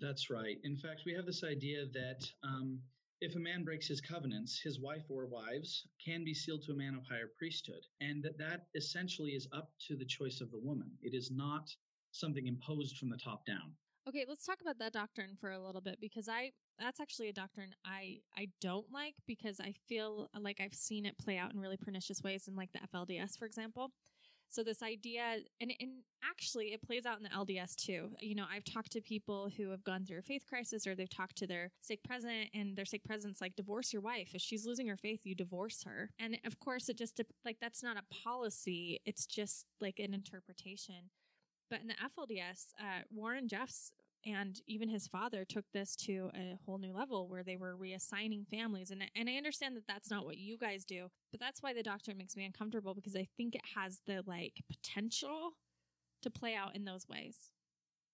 That's 0.00 0.30
right. 0.30 0.56
In 0.64 0.76
fact, 0.76 1.02
we 1.06 1.14
have 1.14 1.26
this 1.26 1.44
idea 1.44 1.84
that 1.92 2.26
um, 2.42 2.80
if 3.20 3.36
a 3.36 3.38
man 3.38 3.62
breaks 3.62 3.86
his 3.86 4.00
covenants, 4.00 4.60
his 4.62 4.80
wife 4.80 5.04
or 5.08 5.26
wives 5.26 5.86
can 6.04 6.24
be 6.24 6.34
sealed 6.34 6.62
to 6.62 6.72
a 6.72 6.76
man 6.76 6.94
of 6.94 7.02
higher 7.08 7.30
priesthood, 7.38 7.82
and 8.00 8.22
that 8.22 8.38
that 8.38 8.66
essentially 8.74 9.30
is 9.30 9.48
up 9.52 9.70
to 9.86 9.96
the 9.96 10.04
choice 10.04 10.40
of 10.40 10.50
the 10.50 10.58
woman. 10.58 10.90
It 11.00 11.14
is 11.14 11.30
not 11.30 11.68
something 12.10 12.46
imposed 12.46 12.98
from 12.98 13.08
the 13.08 13.16
top 13.16 13.46
down. 13.46 13.72
Okay, 14.06 14.26
let's 14.28 14.44
talk 14.44 14.60
about 14.60 14.78
that 14.78 14.92
doctrine 14.92 15.30
for 15.40 15.50
a 15.50 15.58
little 15.58 15.80
bit 15.80 15.98
because 16.00 16.28
I 16.28 16.52
that's 16.78 17.00
actually 17.00 17.30
a 17.30 17.32
doctrine 17.32 17.74
I 17.86 18.18
I 18.36 18.48
don't 18.60 18.92
like 18.92 19.14
because 19.26 19.60
I 19.60 19.72
feel 19.88 20.28
like 20.38 20.60
I've 20.60 20.74
seen 20.74 21.06
it 21.06 21.16
play 21.16 21.38
out 21.38 21.54
in 21.54 21.60
really 21.60 21.78
pernicious 21.78 22.22
ways 22.22 22.46
in 22.46 22.54
like 22.54 22.70
the 22.72 22.80
FLDS 22.94 23.38
for 23.38 23.46
example. 23.46 23.92
So 24.50 24.62
this 24.62 24.82
idea 24.82 25.38
and 25.58 25.72
and 25.80 25.90
actually 26.22 26.74
it 26.74 26.82
plays 26.82 27.06
out 27.06 27.16
in 27.16 27.22
the 27.22 27.30
LDS 27.30 27.76
too. 27.76 28.10
You 28.20 28.34
know, 28.34 28.44
I've 28.52 28.64
talked 28.64 28.92
to 28.92 29.00
people 29.00 29.48
who 29.56 29.70
have 29.70 29.84
gone 29.84 30.04
through 30.04 30.18
a 30.18 30.22
faith 30.22 30.44
crisis 30.46 30.86
or 30.86 30.94
they've 30.94 31.08
talked 31.08 31.36
to 31.36 31.46
their 31.46 31.70
stake 31.80 32.02
president 32.04 32.50
and 32.52 32.76
their 32.76 32.84
stake 32.84 33.04
president's 33.04 33.40
like 33.40 33.56
divorce 33.56 33.90
your 33.90 34.02
wife. 34.02 34.32
If 34.34 34.42
she's 34.42 34.66
losing 34.66 34.86
her 34.88 34.98
faith, 34.98 35.20
you 35.24 35.34
divorce 35.34 35.82
her. 35.84 36.10
And 36.18 36.36
of 36.44 36.60
course 36.60 36.90
it 36.90 36.98
just 36.98 37.18
like 37.42 37.56
that's 37.58 37.82
not 37.82 37.96
a 37.96 38.14
policy, 38.14 39.00
it's 39.06 39.24
just 39.24 39.64
like 39.80 39.98
an 39.98 40.12
interpretation. 40.12 41.10
But 41.70 41.80
in 41.80 41.88
the 41.88 41.94
FLDS, 41.94 42.74
uh, 42.78 43.02
Warren 43.10 43.48
Jeffs 43.48 43.92
and 44.26 44.60
even 44.66 44.88
his 44.88 45.06
father 45.06 45.44
took 45.44 45.64
this 45.72 45.94
to 45.96 46.30
a 46.34 46.58
whole 46.64 46.78
new 46.78 46.92
level 46.92 47.28
where 47.28 47.42
they 47.42 47.56
were 47.56 47.76
reassigning 47.76 48.46
families. 48.48 48.90
And, 48.90 49.02
and 49.14 49.28
I 49.28 49.34
understand 49.34 49.76
that 49.76 49.86
that's 49.86 50.10
not 50.10 50.24
what 50.24 50.38
you 50.38 50.56
guys 50.56 50.84
do, 50.84 51.08
but 51.30 51.40
that's 51.40 51.62
why 51.62 51.74
the 51.74 51.82
doctrine 51.82 52.16
makes 52.16 52.36
me 52.36 52.44
uncomfortable 52.44 52.94
because 52.94 53.16
I 53.16 53.28
think 53.36 53.54
it 53.54 53.62
has 53.76 54.00
the 54.06 54.22
like 54.26 54.62
potential 54.70 55.52
to 56.22 56.30
play 56.30 56.54
out 56.54 56.74
in 56.74 56.84
those 56.84 57.06
ways. 57.08 57.50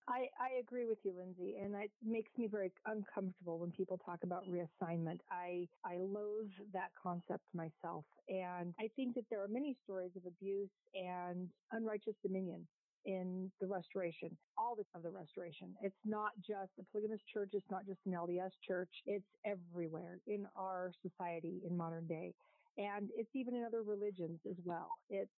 I, 0.08 0.26
I 0.40 0.58
agree 0.58 0.86
with 0.86 0.98
you, 1.04 1.12
Lindsay, 1.16 1.56
and 1.62 1.72
it 1.76 1.92
makes 2.04 2.30
me 2.36 2.48
very 2.48 2.72
uncomfortable 2.86 3.60
when 3.60 3.70
people 3.70 3.96
talk 4.04 4.18
about 4.24 4.44
reassignment. 4.50 5.20
I 5.30 5.68
I 5.84 5.98
loathe 5.98 6.50
that 6.72 6.90
concept 7.00 7.44
myself, 7.54 8.04
and 8.28 8.74
I 8.80 8.88
think 8.96 9.14
that 9.14 9.26
there 9.30 9.40
are 9.44 9.46
many 9.46 9.76
stories 9.84 10.10
of 10.16 10.22
abuse 10.26 10.70
and 10.94 11.48
unrighteous 11.70 12.16
dominion 12.24 12.66
in 13.04 13.50
the 13.60 13.66
restoration, 13.66 14.36
all 14.58 14.76
of 14.94 15.02
the 15.02 15.10
restoration. 15.10 15.74
It's 15.82 15.96
not 16.04 16.32
just 16.38 16.70
the 16.76 16.84
polygamous 16.92 17.20
church. 17.32 17.50
It's 17.52 17.70
not 17.70 17.86
just 17.86 17.98
an 18.06 18.12
LDS 18.12 18.50
church. 18.66 18.90
It's 19.06 19.24
everywhere 19.44 20.18
in 20.26 20.46
our 20.56 20.92
society 21.02 21.60
in 21.66 21.76
modern 21.76 22.06
day. 22.06 22.34
And 22.78 23.08
it's 23.16 23.30
even 23.34 23.54
in 23.54 23.64
other 23.64 23.82
religions 23.82 24.40
as 24.48 24.56
well. 24.64 24.88
It's, 25.08 25.30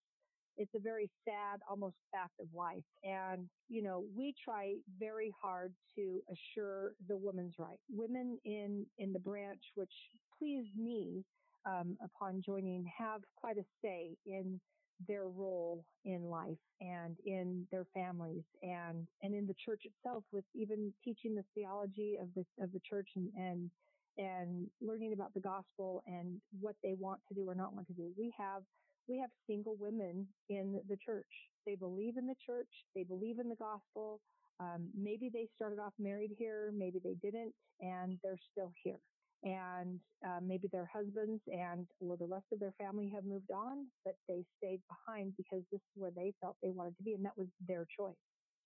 it's 0.57 0.73
a 0.75 0.79
very 0.79 1.09
sad, 1.25 1.61
almost 1.69 1.95
fact 2.11 2.33
of 2.39 2.47
life. 2.53 2.83
And, 3.03 3.47
you 3.69 3.81
know, 3.81 4.03
we 4.15 4.35
try 4.43 4.75
very 4.99 5.33
hard 5.41 5.73
to 5.95 6.21
assure 6.29 6.91
the 7.07 7.17
woman's 7.17 7.53
right. 7.57 7.79
Women 7.89 8.37
in, 8.43 8.85
in 8.97 9.13
the 9.13 9.19
branch, 9.19 9.61
which 9.75 9.93
pleased 10.37 10.75
me, 10.77 11.23
um, 11.65 11.97
upon 12.03 12.41
joining 12.45 12.85
have 12.97 13.21
quite 13.35 13.57
a 13.57 13.63
say 13.83 14.15
in 14.25 14.59
their 15.07 15.25
role 15.27 15.85
in 16.05 16.23
life 16.23 16.57
and 16.81 17.17
in 17.25 17.67
their 17.71 17.85
families 17.93 18.43
and 18.63 19.07
and 19.23 19.35
in 19.35 19.47
the 19.47 19.55
church 19.65 19.83
itself 19.85 20.23
with 20.31 20.45
even 20.55 20.93
teaching 21.03 21.35
the 21.35 21.45
theology 21.55 22.17
of 22.21 22.29
the 22.35 22.45
of 22.63 22.71
the 22.73 22.81
church 22.89 23.09
and 23.15 23.31
and 23.35 23.71
and 24.17 24.69
learning 24.81 25.13
about 25.13 25.33
the 25.33 25.39
gospel 25.39 26.03
and 26.07 26.41
what 26.59 26.75
they 26.83 26.95
want 26.99 27.21
to 27.27 27.33
do 27.33 27.49
or 27.49 27.55
not 27.55 27.73
want 27.73 27.87
to 27.87 27.93
do. 27.93 28.13
We 28.17 28.33
have 28.37 28.63
we 29.07 29.19
have 29.19 29.29
single 29.47 29.75
women 29.77 30.27
in 30.49 30.81
the 30.89 30.97
church. 31.05 31.27
They 31.65 31.75
believe 31.75 32.17
in 32.17 32.27
the 32.27 32.35
church. 32.45 32.69
They 32.95 33.03
believe 33.03 33.39
in 33.39 33.49
the 33.49 33.55
gospel. 33.55 34.21
Um, 34.59 34.89
maybe 34.95 35.29
they 35.33 35.49
started 35.55 35.79
off 35.79 35.93
married 35.99 36.31
here, 36.37 36.71
maybe 36.75 36.99
they 37.03 37.15
didn't, 37.15 37.53
and 37.81 38.19
they're 38.23 38.37
still 38.51 38.71
here. 38.83 38.99
And 39.43 39.99
uh, 40.25 40.39
maybe 40.41 40.67
their 40.71 40.89
husbands 40.93 41.41
and 41.47 41.87
or 41.99 42.15
the 42.15 42.27
rest 42.27 42.45
of 42.53 42.59
their 42.59 42.73
family 42.77 43.11
have 43.15 43.25
moved 43.25 43.49
on, 43.49 43.87
but 44.05 44.15
they 44.27 44.43
stayed 44.57 44.81
behind 44.87 45.33
because 45.35 45.63
this 45.71 45.81
is 45.81 45.95
where 45.95 46.11
they 46.11 46.31
felt 46.41 46.57
they 46.61 46.69
wanted 46.69 46.95
to 46.97 47.03
be, 47.03 47.13
and 47.13 47.25
that 47.25 47.37
was 47.37 47.47
their 47.67 47.87
choice. 47.97 48.13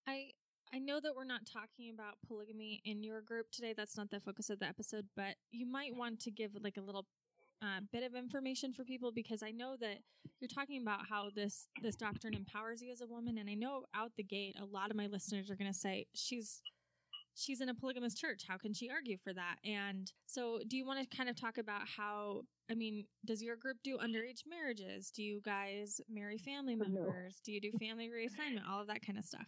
I 0.08 0.32
I 0.74 0.80
know 0.80 1.00
that 1.00 1.16
we're 1.16 1.24
not 1.24 1.42
talking 1.46 1.94
about 1.94 2.16
polygamy 2.28 2.82
in 2.84 3.04
your 3.04 3.22
group 3.22 3.48
today. 3.52 3.74
That's 3.76 3.96
not 3.96 4.10
the 4.10 4.20
focus 4.20 4.50
of 4.50 4.60
the 4.60 4.66
episode, 4.66 5.06
but 5.16 5.36
you 5.52 5.66
might 5.66 5.96
want 5.96 6.20
to 6.22 6.32
give 6.32 6.52
like 6.62 6.78
a 6.78 6.82
little 6.82 7.06
uh, 7.62 7.80
bit 7.92 8.04
of 8.04 8.16
information 8.16 8.74
for 8.74 8.84
people 8.84 9.12
because 9.12 9.42
I 9.42 9.52
know 9.52 9.76
that 9.80 10.00
you're 10.40 10.50
talking 10.50 10.82
about 10.82 11.02
how 11.10 11.30
this 11.34 11.68
this 11.82 11.96
doctrine 11.96 12.34
empowers 12.34 12.82
you 12.82 12.92
as 12.92 13.02
a 13.02 13.08
woman, 13.08 13.38
and 13.38 13.50
I 13.50 13.54
know 13.54 13.86
out 13.96 14.12
the 14.18 14.24
gate 14.24 14.56
a 14.62 14.66
lot 14.66 14.92
of 14.92 14.98
my 14.98 15.08
listeners 15.08 15.50
are 15.50 15.56
going 15.56 15.72
to 15.72 15.78
say 15.78 16.08
she's 16.14 16.62
she's 17.36 17.62
in 17.62 17.70
a 17.70 17.74
polygamous 17.74 18.16
church. 18.16 18.44
How 18.48 18.58
can 18.58 18.74
she 18.74 18.90
argue 18.90 19.18
for 19.24 19.34
that? 19.34 19.58
And 19.64 20.12
so, 20.26 20.60
do 20.68 20.78
you 20.78 20.86
want 20.86 21.00
to 21.10 21.18
kind 21.18 21.30
of 21.30 21.40
talk 21.40 21.58
about 21.58 21.82
how? 21.88 22.42
I 22.70 22.74
mean, 22.74 23.06
does 23.26 23.44
your 23.44 23.56
group 23.56 23.78
do 23.84 23.98
underage 23.98 24.42
marriages? 24.50 25.12
Do 25.12 25.22
you 25.22 25.42
guys 25.46 26.02
marry 26.10 26.38
family 26.40 26.76
members? 26.76 27.40
Do 27.46 27.52
you 27.52 27.62
do 27.62 27.72
family 27.80 28.10
reassignment? 28.10 28.68
All 28.68 28.82
of 28.82 28.88
that 28.88 29.06
kind 29.06 29.20
of 29.20 29.26
stuff. 29.26 29.46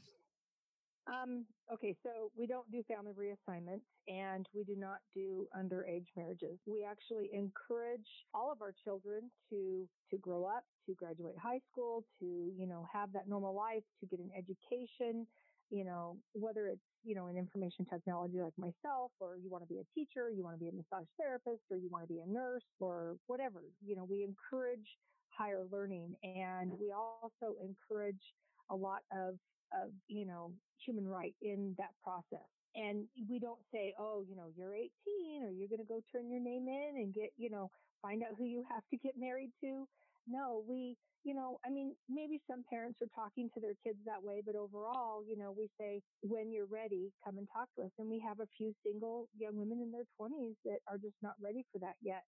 Um, 1.08 1.46
okay, 1.74 1.96
so 2.04 2.32
we 2.38 2.48
don't 2.48 2.70
do 2.70 2.84
family 2.84 3.14
reassignment 3.14 3.80
and 4.08 4.46
we 4.54 4.64
do 4.64 4.76
not 4.76 4.98
do 5.16 5.48
underage 5.58 6.08
marriages. 6.18 6.60
We 6.66 6.86
actually 6.90 7.30
encourage 7.34 8.08
all 8.34 8.52
of 8.52 8.62
our 8.62 8.74
children 8.84 9.32
to 9.50 9.88
to 10.12 10.18
grow 10.18 10.46
up, 10.46 10.64
to 10.86 10.94
graduate 10.96 11.36
high 11.42 11.60
school, 11.72 12.04
to, 12.20 12.26
you 12.26 12.68
know, 12.68 12.86
have 12.92 13.12
that 13.14 13.28
normal 13.28 13.56
life, 13.56 13.84
to 14.00 14.06
get 14.06 14.20
an 14.20 14.32
education, 14.38 15.28
you 15.70 15.84
know, 15.84 16.18
whether 16.34 16.68
it's, 16.68 16.82
you 17.04 17.16
know, 17.16 17.28
in 17.28 17.38
information 17.38 17.86
technology 17.86 18.42
like 18.42 18.58
myself, 18.58 19.12
or 19.20 19.38
you 19.38 19.50
want 19.50 19.64
to 19.64 19.68
be 19.68 19.80
a 19.80 19.86
teacher, 19.94 20.30
you 20.30 20.44
want 20.44 20.56
to 20.56 20.60
be 20.60 20.70
a 20.70 20.74
massage 20.74 21.08
therapist, 21.20 21.64
or 21.70 21.78
you 21.78 21.90
want 21.90 22.04
to 22.04 22.14
be 22.14 22.20
a 22.20 22.28
nurse, 22.28 22.64
or 22.80 23.16
whatever. 23.28 23.62
You 23.86 23.96
know, 23.96 24.04
we 24.04 24.24
encourage 24.24 24.88
higher 25.30 25.64
learning 25.72 26.16
and 26.24 26.72
we 26.80 26.92
also 26.92 27.56
encourage 27.62 28.34
a 28.72 28.76
lot 28.76 29.02
of 29.12 29.36
of, 29.74 29.92
you 30.08 30.26
know, 30.26 30.52
human 30.86 31.08
right 31.08 31.36
in 31.42 31.76
that 31.78 31.92
process. 32.04 32.48
And 32.76 33.06
we 33.30 33.40
don't 33.40 33.60
say, 33.74 33.94
oh, 34.00 34.24
you 34.30 34.36
know, 34.36 34.48
you're 34.56 34.76
18 34.76 35.44
or 35.44 35.52
you're 35.52 35.68
going 35.68 35.82
to 35.82 35.88
go 35.88 36.02
turn 36.12 36.30
your 36.30 36.42
name 36.42 36.68
in 36.68 37.02
and 37.02 37.14
get, 37.14 37.32
you 37.38 37.50
know, 37.50 37.72
find 38.02 38.22
out 38.24 38.36
who 38.38 38.46
you 38.46 38.64
have 38.70 38.84
to 38.92 38.98
get 38.98 39.14
married 39.18 39.52
to. 39.62 39.88
No, 40.28 40.64
we, 40.68 40.98
you 41.26 41.36
know, 41.36 41.60
I 41.66 41.70
mean, 41.72 41.96
maybe 42.10 42.42
some 42.50 42.64
parents 42.70 43.00
are 43.02 43.12
talking 43.16 43.50
to 43.56 43.62
their 43.62 43.76
kids 43.84 44.00
that 44.06 44.24
way, 44.24 44.42
but 44.46 44.56
overall, 44.56 45.24
you 45.28 45.38
know, 45.38 45.54
we 45.58 45.70
say, 45.80 46.02
when 46.24 46.52
you're 46.54 46.68
ready, 46.68 47.12
come 47.26 47.38
and 47.38 47.48
talk 47.54 47.70
to 47.78 47.84
us. 47.86 47.92
And 48.00 48.10
we 48.10 48.22
have 48.28 48.40
a 48.40 48.48
few 48.58 48.74
single 48.86 49.30
young 49.38 49.58
women 49.58 49.82
in 49.82 49.92
their 49.92 50.08
20s 50.22 50.56
that 50.66 50.80
are 50.90 50.98
just 50.98 51.18
not 51.24 51.34
ready 51.42 51.66
for 51.74 51.80
that 51.80 51.96
yet. 52.02 52.24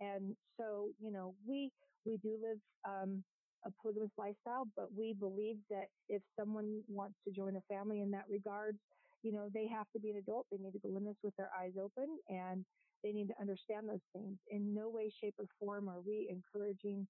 And 0.00 0.36
so, 0.60 0.90
you 1.00 1.12
know, 1.12 1.34
we, 1.46 1.70
we 2.06 2.18
do 2.18 2.38
live, 2.42 2.60
um, 2.88 3.24
a 3.66 3.70
polygamous 3.82 4.10
lifestyle, 4.18 4.66
but 4.76 4.88
we 4.96 5.14
believe 5.14 5.56
that 5.70 5.86
if 6.08 6.22
someone 6.38 6.82
wants 6.88 7.16
to 7.26 7.32
join 7.32 7.56
a 7.56 7.62
family 7.74 8.02
in 8.02 8.10
that 8.12 8.24
regards, 8.30 8.78
you 9.22 9.32
know, 9.32 9.48
they 9.54 9.68
have 9.68 9.86
to 9.94 10.00
be 10.00 10.10
an 10.10 10.18
adult. 10.18 10.46
They 10.50 10.58
need 10.58 10.72
to 10.72 10.80
go 10.80 10.96
in 10.98 11.04
this 11.04 11.16
with 11.24 11.34
their 11.38 11.50
eyes 11.58 11.72
open 11.80 12.18
and 12.28 12.64
they 13.04 13.12
need 13.12 13.28
to 13.28 13.34
understand 13.40 13.88
those 13.88 14.04
things. 14.12 14.36
In 14.50 14.74
no 14.74 14.90
way, 14.90 15.12
shape, 15.22 15.36
or 15.38 15.46
form 15.60 15.88
are 15.88 16.02
we 16.04 16.28
encouraging, 16.30 17.06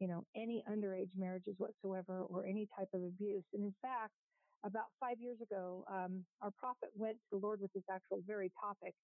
you 0.00 0.08
know, 0.08 0.24
any 0.36 0.64
underage 0.70 1.10
marriages 1.16 1.54
whatsoever 1.58 2.22
or 2.22 2.44
any 2.46 2.68
type 2.76 2.88
of 2.94 3.02
abuse. 3.02 3.44
And 3.54 3.64
in 3.64 3.74
fact, 3.82 4.12
about 4.64 4.86
five 5.00 5.18
years 5.20 5.38
ago, 5.42 5.84
um, 5.90 6.24
our 6.42 6.50
prophet 6.52 6.90
went 6.94 7.16
to 7.16 7.28
the 7.32 7.38
Lord 7.46 7.60
with 7.60 7.72
this 7.74 7.84
actual 7.90 8.22
very 8.26 8.50
topic 8.60 8.94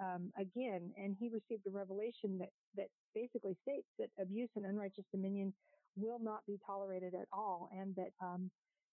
um, 0.00 0.32
again, 0.38 0.92
and 0.96 1.16
he 1.18 1.30
received 1.30 1.66
a 1.66 1.70
revelation 1.70 2.38
that 2.38 2.50
that 2.76 2.88
basically 3.14 3.56
states 3.62 3.86
that 3.98 4.10
abuse 4.20 4.50
and 4.56 4.66
unrighteous 4.66 5.04
dominion 5.12 5.54
will 5.96 6.18
not 6.18 6.40
be 6.46 6.58
tolerated 6.66 7.14
at 7.14 7.28
all 7.32 7.68
and 7.72 7.94
that 7.96 8.10
um, 8.20 8.50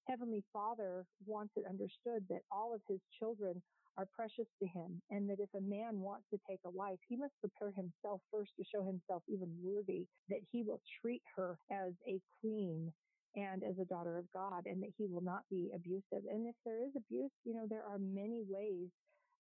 Heavenly 0.08 0.44
Father 0.54 1.06
wants 1.26 1.54
it 1.58 1.66
understood 1.70 2.26
that 2.30 2.42
all 2.52 2.74
of 2.74 2.82
his 2.88 3.00
children 3.20 3.62
are 3.98 4.08
precious 4.16 4.48
to 4.60 4.68
him 4.68 5.02
and 5.12 5.30
that 5.30 5.40
if 5.40 5.50
a 5.56 5.62
man 5.62 6.00
wants 6.00 6.26
to 6.32 6.40
take 6.50 6.60
a 6.66 6.70
wife, 6.70 7.00
he 7.08 7.18
must 7.18 7.34
prepare 7.40 7.72
himself 7.72 8.22
first 8.32 8.52
to 8.58 8.64
show 8.64 8.84
himself 8.84 9.24
even 9.28 9.50
worthy, 9.62 10.08
that 10.30 10.40
he 10.52 10.64
will 10.64 10.82
treat 11.02 11.22
her 11.36 11.58
as 11.72 11.94
a 12.08 12.20
queen 12.42 12.92
and 13.36 13.64
as 13.64 13.76
a 13.80 13.86
daughter 13.86 14.18
of 14.18 14.26
God 14.34 14.66
and 14.66 14.82
that 14.84 14.92
he 14.98 15.08
will 15.08 15.22
not 15.22 15.44
be 15.50 15.72
abusive. 15.76 16.26
And 16.30 16.48
if 16.48 16.56
there 16.66 16.84
is 16.84 16.92
abuse, 16.96 17.32
you 17.44 17.54
know, 17.54 17.68
there 17.70 17.84
are 17.84 18.00
many 18.00 18.44
ways 18.48 18.90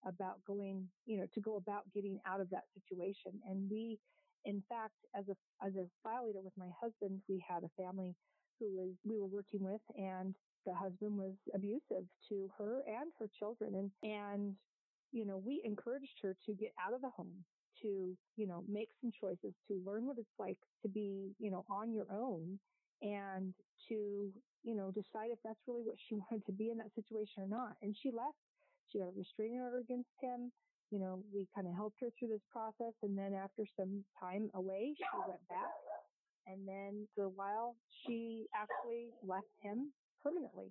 about 0.05 0.43
going, 0.45 0.87
you 1.05 1.17
know, 1.17 1.27
to 1.33 1.41
go 1.41 1.57
about 1.57 1.83
getting 1.93 2.19
out 2.27 2.41
of 2.41 2.49
that 2.51 2.63
situation. 2.73 3.39
And 3.47 3.69
we 3.69 3.99
in 4.45 4.63
fact, 4.69 4.95
as 5.15 5.25
a 5.29 5.35
as 5.65 5.73
a 5.75 5.85
file 6.03 6.25
leader 6.27 6.41
with 6.43 6.53
my 6.57 6.69
husband, 6.81 7.21
we 7.29 7.43
had 7.47 7.63
a 7.63 7.81
family 7.81 8.15
who 8.59 8.67
was 8.75 8.89
we 9.05 9.19
were 9.19 9.27
working 9.27 9.61
with, 9.61 9.81
and 9.95 10.35
the 10.65 10.73
husband 10.73 11.17
was 11.17 11.33
abusive 11.53 12.05
to 12.29 12.49
her 12.57 12.81
and 12.87 13.11
her 13.19 13.29
children, 13.39 13.75
and 13.75 13.91
and 14.03 14.55
you 15.11 15.25
know 15.25 15.37
we 15.37 15.61
encouraged 15.63 16.19
her 16.21 16.35
to 16.45 16.53
get 16.53 16.73
out 16.79 16.93
of 16.93 17.01
the 17.01 17.09
home, 17.09 17.43
to 17.81 18.15
you 18.35 18.47
know 18.47 18.63
make 18.67 18.89
some 19.01 19.11
choices, 19.19 19.53
to 19.67 19.81
learn 19.85 20.05
what 20.05 20.17
it's 20.17 20.37
like 20.39 20.59
to 20.81 20.89
be 20.89 21.31
you 21.39 21.51
know 21.51 21.65
on 21.69 21.93
your 21.93 22.07
own, 22.11 22.59
and 23.01 23.53
to 23.89 24.31
you 24.63 24.75
know 24.75 24.91
decide 24.91 25.31
if 25.31 25.39
that's 25.43 25.59
really 25.67 25.83
what 25.83 25.97
she 26.07 26.15
wanted 26.31 26.45
to 26.45 26.51
be 26.51 26.69
in 26.69 26.77
that 26.77 26.93
situation 26.95 27.43
or 27.43 27.47
not. 27.47 27.75
And 27.81 27.95
she 28.01 28.11
left. 28.11 28.37
She 28.91 28.99
got 28.99 29.07
a 29.07 29.17
restraining 29.17 29.61
order 29.61 29.79
against 29.79 30.09
him 30.21 30.51
you 30.91 30.99
know, 30.99 31.23
we 31.33 31.47
kind 31.55 31.65
of 31.67 31.73
helped 31.73 32.01
her 32.01 32.09
through 32.19 32.27
this 32.27 32.43
process. 32.51 32.93
And 33.01 33.17
then 33.17 33.33
after 33.33 33.63
some 33.79 34.03
time 34.19 34.51
away, 34.53 34.93
she 34.97 35.17
went 35.25 35.39
back. 35.47 35.71
And 36.45 36.67
then 36.67 37.07
for 37.15 37.23
a 37.23 37.29
while, 37.29 37.75
she 38.05 38.45
actually 38.53 39.07
left 39.25 39.47
him 39.61 39.93
permanently. 40.23 40.65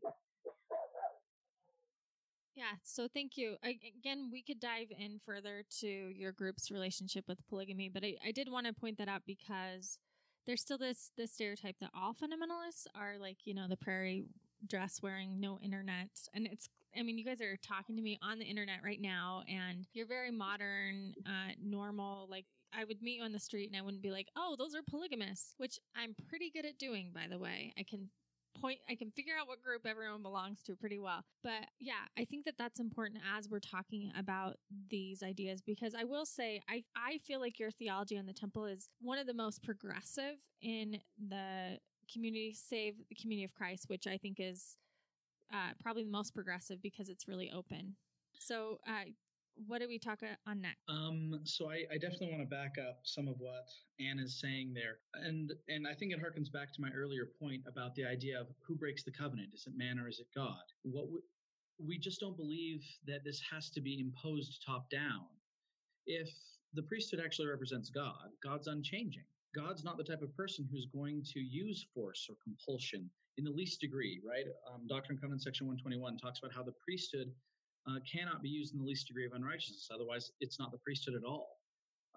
Yeah, 2.55 2.77
so 2.83 3.09
thank 3.13 3.37
you. 3.37 3.57
I, 3.65 3.79
again, 3.99 4.29
we 4.31 4.43
could 4.43 4.61
dive 4.61 4.89
in 4.99 5.19
further 5.25 5.63
to 5.81 5.87
your 5.87 6.33
group's 6.33 6.71
relationship 6.71 7.25
with 7.27 7.39
polygamy, 7.49 7.89
but 7.89 8.05
I, 8.05 8.17
I 8.27 8.33
did 8.33 8.51
want 8.51 8.67
to 8.67 8.73
point 8.73 8.99
that 8.99 9.09
out 9.09 9.23
because 9.27 9.99
there's 10.47 10.61
still 10.61 10.79
this 10.79 11.11
this 11.17 11.33
stereotype 11.33 11.77
that 11.81 11.91
all 11.95 12.13
fundamentalists 12.13 12.87
are 12.95 13.19
like, 13.19 13.39
you 13.45 13.55
know, 13.55 13.67
the 13.69 13.77
prairie 13.77 14.25
dress 14.67 15.01
wearing, 15.03 15.41
no 15.41 15.59
internet. 15.63 16.11
And 16.35 16.47
it's, 16.47 16.69
I 16.97 17.03
mean, 17.03 17.19
you 17.19 17.25
guys 17.25 17.41
are 17.41 17.57
talking 17.57 17.97
to 17.97 18.03
me 18.03 18.19
on 18.23 18.39
the 18.39 18.45
internet 18.45 18.81
right 18.85 19.01
now, 19.01 19.43
and 19.49 19.87
you're 19.95 20.07
very 20.07 20.31
modern, 20.31 21.15
uh, 21.25 21.53
normal. 21.63 22.27
Like, 22.31 22.47
I 22.73 22.85
would 22.85 23.03
meet 23.03 23.19
you 23.19 23.23
on 23.23 23.33
the 23.33 23.39
street 23.39 23.69
and 23.69 23.77
I 23.77 23.83
wouldn't 23.83 24.03
be 24.03 24.11
like, 24.11 24.29
oh, 24.37 24.55
those 24.59 24.75
are 24.75 24.83
polygamists, 24.89 25.55
which 25.57 25.79
I'm 25.97 26.15
pretty 26.29 26.51
good 26.51 26.67
at 26.67 26.79
doing, 26.79 27.11
by 27.15 27.27
the 27.29 27.39
way. 27.39 27.73
I 27.79 27.85
can 27.89 28.11
point 28.59 28.79
i 28.89 28.95
can 28.95 29.11
figure 29.11 29.35
out 29.41 29.49
what 29.49 29.63
group 29.63 29.87
everyone 29.87 30.23
belongs 30.23 30.63
to 30.63 30.75
pretty 30.75 30.99
well. 30.99 31.25
But 31.43 31.67
yeah 31.79 32.07
i 32.19 32.25
think 32.25 32.45
that 32.45 32.55
that's 32.59 32.81
important 32.81 33.21
as 33.37 33.49
we're 33.49 33.61
talking 33.61 34.13
about 34.19 34.57
these 34.89 35.23
ideas 35.23 35.61
because 35.61 35.95
i 35.95 36.05
will 36.05 36.27
say 36.27 36.61
i 36.69 36.83
i 36.97 37.19
feel 37.19 37.41
like 37.41 37.59
your 37.59 37.71
theology 37.71 38.19
on 38.19 38.27
the 38.27 38.33
temple 38.33 38.65
is 38.65 38.89
one 39.01 39.19
of 39.19 39.27
the 39.27 39.35
most 39.35 39.63
progressive 39.63 40.37
in 40.63 40.99
the 41.29 41.79
community 42.13 42.53
save 42.53 42.95
the 43.09 43.15
community 43.15 43.45
of 43.45 43.55
christ 43.55 43.89
which 43.89 44.07
i 44.07 44.17
think 44.17 44.39
is 44.39 44.77
uh, 45.53 45.73
probably 45.83 46.05
the 46.05 46.11
most 46.11 46.35
progressive 46.35 46.81
because 46.83 47.09
it's 47.09 47.27
really 47.29 47.51
open. 47.51 47.97
So 48.39 48.79
uh, 48.87 49.11
what 49.67 49.81
do 49.81 49.89
we 49.89 49.99
talk 49.99 50.21
on 50.47 50.61
next? 50.61 50.79
Um, 50.89 51.41
so 51.45 51.71
I, 51.71 51.85
I 51.93 51.99
definitely 51.99 52.31
want 52.31 52.43
to 52.43 52.49
back 52.49 52.77
up 52.79 53.01
some 53.03 53.29
of 53.29 53.35
what 53.39 53.69
anne 54.01 54.19
is 54.19 54.41
saying 54.41 54.73
there 54.73 54.99
and 55.15 55.53
and 55.69 55.87
i 55.87 55.93
think 55.93 56.13
it 56.13 56.19
harkens 56.19 56.51
back 56.51 56.73
to 56.73 56.81
my 56.81 56.89
earlier 56.97 57.29
point 57.41 57.63
about 57.67 57.95
the 57.95 58.05
idea 58.05 58.41
of 58.41 58.47
who 58.67 58.75
breaks 58.75 59.03
the 59.03 59.11
covenant. 59.11 59.51
Is 59.55 59.67
it 59.67 59.77
man 59.77 59.99
or 59.99 60.09
is 60.09 60.21
it 60.21 60.27
god? 60.35 60.65
What 60.83 61.07
we, 61.83 61.99
just 61.99 62.21
don't 62.21 62.37
believe 62.37 62.85
that 63.07 63.25
this 63.25 63.41
has 63.51 63.71
to 63.71 63.81
be 63.81 64.01
imposed 64.01 64.63
top 64.65 64.91
down. 64.91 65.25
If 66.07 66.29
the 66.75 66.83
priesthood 66.83 67.21
actually 67.25 67.49
represents 67.49 67.91
god 67.91 68.31
god's 68.43 68.67
unchanging. 68.67 69.25
God's 69.55 69.83
not 69.83 69.97
the 69.97 70.05
type 70.05 70.23
of 70.23 70.35
person 70.37 70.69
who's 70.71 70.87
going 70.87 71.25
to 71.35 71.41
use 71.41 71.85
force 71.93 72.29
or 72.31 72.37
compulsion 72.45 73.11
in 73.37 73.45
the 73.45 73.51
least 73.51 73.81
degree, 73.81 74.21
right? 74.25 74.45
Um, 74.73 74.87
Doctrine 74.87 75.17
and 75.17 75.21
Covenants 75.21 75.45
section 75.45 75.67
121 75.67 76.19
talks 76.19 76.39
about 76.39 76.55
how 76.55 76.63
the 76.63 76.75
priesthood 76.85 77.33
uh, 77.89 77.99
cannot 78.11 78.43
be 78.43 78.49
used 78.49 78.73
in 78.75 78.79
the 78.79 78.85
least 78.85 79.07
degree 79.07 79.27
of 79.27 79.33
unrighteousness. 79.33 79.89
Otherwise, 79.93 80.31
it's 80.41 80.59
not 80.59 80.71
the 80.71 80.79
priesthood 80.79 81.15
at 81.15 81.25
all. 81.25 81.59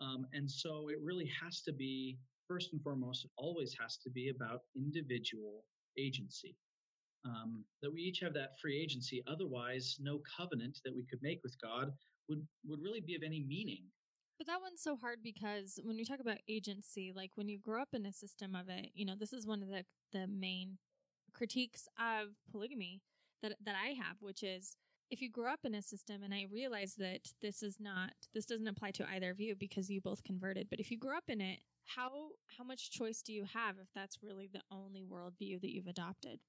Um, 0.02 0.26
and 0.34 0.49
so 0.49 0.89
it 0.89 0.97
really 1.04 1.30
has 1.41 1.62
to 1.62 1.73
be, 1.73 2.17
first 2.47 2.73
and 2.73 2.82
foremost, 2.82 3.26
it 3.26 3.32
always 3.38 3.76
has 3.80 3.97
to 3.97 4.10
be 4.10 4.30
about 4.30 4.62
individual 4.76 5.63
agency. 5.97 6.56
Um, 7.26 7.63
that 7.82 7.93
we 7.93 8.02
each 8.02 8.19
have 8.19 8.34
that 8.34 8.60
free 8.62 8.78
agency. 8.78 9.23
Otherwise, 9.28 9.97
no 10.02 10.19
covenant 10.38 10.80
that 10.84 10.93
we 10.93 11.06
could 11.10 11.19
make 11.21 11.39
with 11.41 11.56
God 11.62 11.93
would 12.28 12.45
would 12.65 12.82
really 12.82 12.99
be 12.99 13.15
of 13.15 13.23
any 13.23 13.45
meaning. 13.47 13.84
But 14.38 14.47
that 14.47 14.62
one's 14.62 14.82
so 14.82 14.97
hard 14.97 15.19
because 15.23 15.80
when 15.84 15.97
you 15.97 16.04
talk 16.04 16.19
about 16.19 16.39
agency, 16.49 17.13
like 17.15 17.32
when 17.36 17.47
you 17.47 17.60
grow 17.60 17.82
up 17.82 17.89
in 17.93 18.06
a 18.06 18.12
system 18.12 18.56
of 18.56 18.67
it, 18.67 18.91
you 18.93 19.06
know, 19.06 19.13
this 19.17 19.32
is 19.32 19.47
one 19.47 19.62
of 19.63 19.69
the 19.69 19.86
the 20.12 20.28
main 20.28 20.80
critiques 21.34 21.88
of 21.97 22.30
polygamy 22.52 23.02
that 23.41 23.54
that 23.63 23.76
I 23.82 23.89
have, 23.91 24.17
which 24.19 24.43
is 24.43 24.76
if 25.13 25.21
you 25.21 25.30
grow 25.30 25.54
up 25.54 25.60
in 25.63 25.76
a 25.76 25.82
system 25.82 26.23
and 26.23 26.34
I 26.34 26.47
realize 26.52 26.95
that 26.95 27.19
this 27.39 27.62
is 27.62 27.78
not 27.80 28.13
this 28.34 28.45
doesn't 28.45 28.67
apply 28.67 28.89
to 28.91 29.08
either 29.13 29.30
of 29.30 29.39
you 29.39 29.56
because 29.56 29.88
you 29.88 30.02
both 30.02 30.23
converted, 30.23 30.67
but 30.71 30.80
if 30.80 30.89
you 30.89 30.97
grew 30.97 31.15
up 31.15 31.26
in 31.28 31.39
it, 31.39 31.60
how 31.86 32.10
how 32.58 32.63
much 32.63 32.89
choice 32.89 33.21
do 33.21 33.32
you 33.32 33.45
have 33.54 33.76
if 33.80 33.88
that's 33.93 34.23
really 34.23 34.49
the 34.52 34.63
only 34.71 35.04
worldview 35.04 35.62
that 35.62 35.71
you've 35.71 35.86
adopted? 35.86 36.39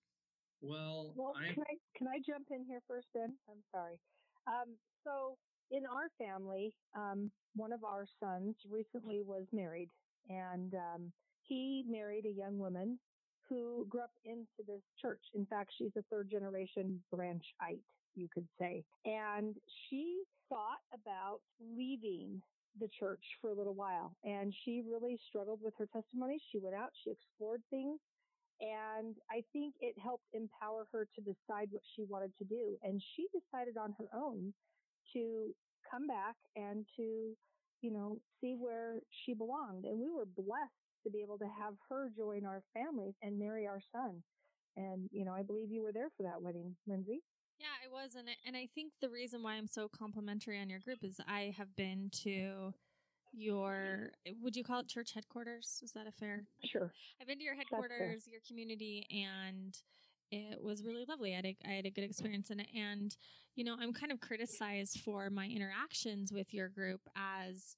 Well, 0.62 1.12
Well, 1.14 1.34
can 1.34 1.62
I 1.62 1.74
can 1.94 2.08
I 2.08 2.20
jump 2.26 2.46
in 2.50 2.64
here 2.64 2.80
first, 2.88 3.06
Ben? 3.12 3.34
I'm 3.50 3.62
sorry. 3.70 4.00
Um, 4.46 4.76
so 5.04 5.36
in 5.70 5.82
our 5.84 6.08
family, 6.18 6.72
um, 6.96 7.30
one 7.54 7.72
of 7.72 7.84
our 7.84 8.06
sons 8.18 8.56
recently 8.70 9.20
was 9.22 9.44
married, 9.52 9.90
and 10.30 10.72
um, 10.74 11.12
he 11.42 11.84
married 11.86 12.24
a 12.24 12.32
young 12.32 12.58
woman 12.58 12.98
who 13.46 13.86
grew 13.90 14.00
up 14.00 14.12
into 14.24 14.64
this 14.66 14.80
church. 15.02 15.20
In 15.34 15.44
fact, 15.44 15.70
she's 15.76 15.92
a 15.98 16.02
third 16.10 16.30
generation 16.30 17.02
branchite, 17.12 17.82
you 18.14 18.28
could 18.32 18.46
say, 18.58 18.84
and 19.04 19.54
she 19.88 20.22
thought 20.48 20.82
about 20.92 21.40
leaving 21.60 22.40
the 22.80 22.88
church 22.98 23.22
for 23.40 23.50
a 23.50 23.54
little 23.54 23.74
while, 23.74 24.16
and 24.24 24.52
she 24.64 24.82
really 24.88 25.18
struggled 25.28 25.60
with 25.62 25.74
her 25.78 25.86
testimony. 25.86 26.38
She 26.50 26.58
went 26.58 26.74
out, 26.74 26.90
she 27.04 27.10
explored 27.10 27.62
things. 27.70 28.00
And 28.60 29.16
I 29.30 29.42
think 29.52 29.74
it 29.80 29.98
helped 30.00 30.26
empower 30.32 30.86
her 30.92 31.08
to 31.16 31.20
decide 31.20 31.68
what 31.70 31.82
she 31.94 32.04
wanted 32.08 32.32
to 32.38 32.44
do. 32.44 32.78
And 32.82 33.02
she 33.14 33.26
decided 33.34 33.76
on 33.76 33.94
her 33.98 34.06
own 34.14 34.54
to 35.12 35.52
come 35.90 36.06
back 36.06 36.36
and 36.54 36.86
to, 36.96 37.34
you 37.82 37.90
know, 37.90 38.18
see 38.40 38.54
where 38.58 39.00
she 39.24 39.34
belonged. 39.34 39.84
And 39.84 39.98
we 39.98 40.08
were 40.08 40.24
blessed 40.24 40.70
to 41.02 41.10
be 41.10 41.20
able 41.20 41.38
to 41.38 41.50
have 41.60 41.74
her 41.90 42.10
join 42.16 42.46
our 42.46 42.62
family 42.72 43.14
and 43.22 43.38
marry 43.38 43.66
our 43.66 43.80
son. 43.92 44.22
And, 44.76 45.08
you 45.12 45.24
know, 45.24 45.32
I 45.32 45.42
believe 45.42 45.70
you 45.70 45.82
were 45.82 45.92
there 45.92 46.10
for 46.16 46.22
that 46.22 46.40
wedding, 46.40 46.76
Lindsay. 46.86 47.22
Yeah, 47.58 47.66
I 47.84 47.88
was, 47.90 48.14
and 48.14 48.28
I, 48.28 48.32
and 48.46 48.56
I 48.56 48.68
think 48.74 48.92
the 49.00 49.08
reason 49.08 49.42
why 49.42 49.54
I'm 49.54 49.68
so 49.68 49.88
complimentary 49.88 50.60
on 50.60 50.68
your 50.68 50.80
group 50.80 50.98
is 51.02 51.20
I 51.26 51.54
have 51.56 51.74
been 51.76 52.10
to 52.24 52.74
your 53.32 54.10
would 54.42 54.54
you 54.54 54.62
call 54.62 54.80
it 54.80 54.88
church 54.88 55.12
headquarters? 55.14 55.80
Is 55.82 55.92
that 55.92 56.06
a 56.06 56.12
fair? 56.12 56.44
Sure. 56.64 56.92
I've 57.20 57.26
been 57.26 57.38
to 57.38 57.44
your 57.44 57.56
headquarters, 57.56 58.26
your 58.26 58.40
community, 58.46 59.06
and 59.10 59.76
it 60.30 60.62
was 60.62 60.84
really 60.84 61.04
lovely. 61.08 61.32
I 61.32 61.36
had 61.36 61.46
a, 61.46 61.56
I 61.66 61.72
had 61.72 61.86
a 61.86 61.90
good 61.90 62.04
experience 62.04 62.50
in 62.50 62.60
it, 62.60 62.68
and 62.76 63.16
you 63.54 63.64
know, 63.64 63.76
I'm 63.80 63.92
kind 63.92 64.12
of 64.12 64.20
criticized 64.20 65.00
for 65.00 65.30
my 65.30 65.46
interactions 65.46 66.32
with 66.32 66.52
your 66.52 66.68
group 66.68 67.00
as 67.16 67.76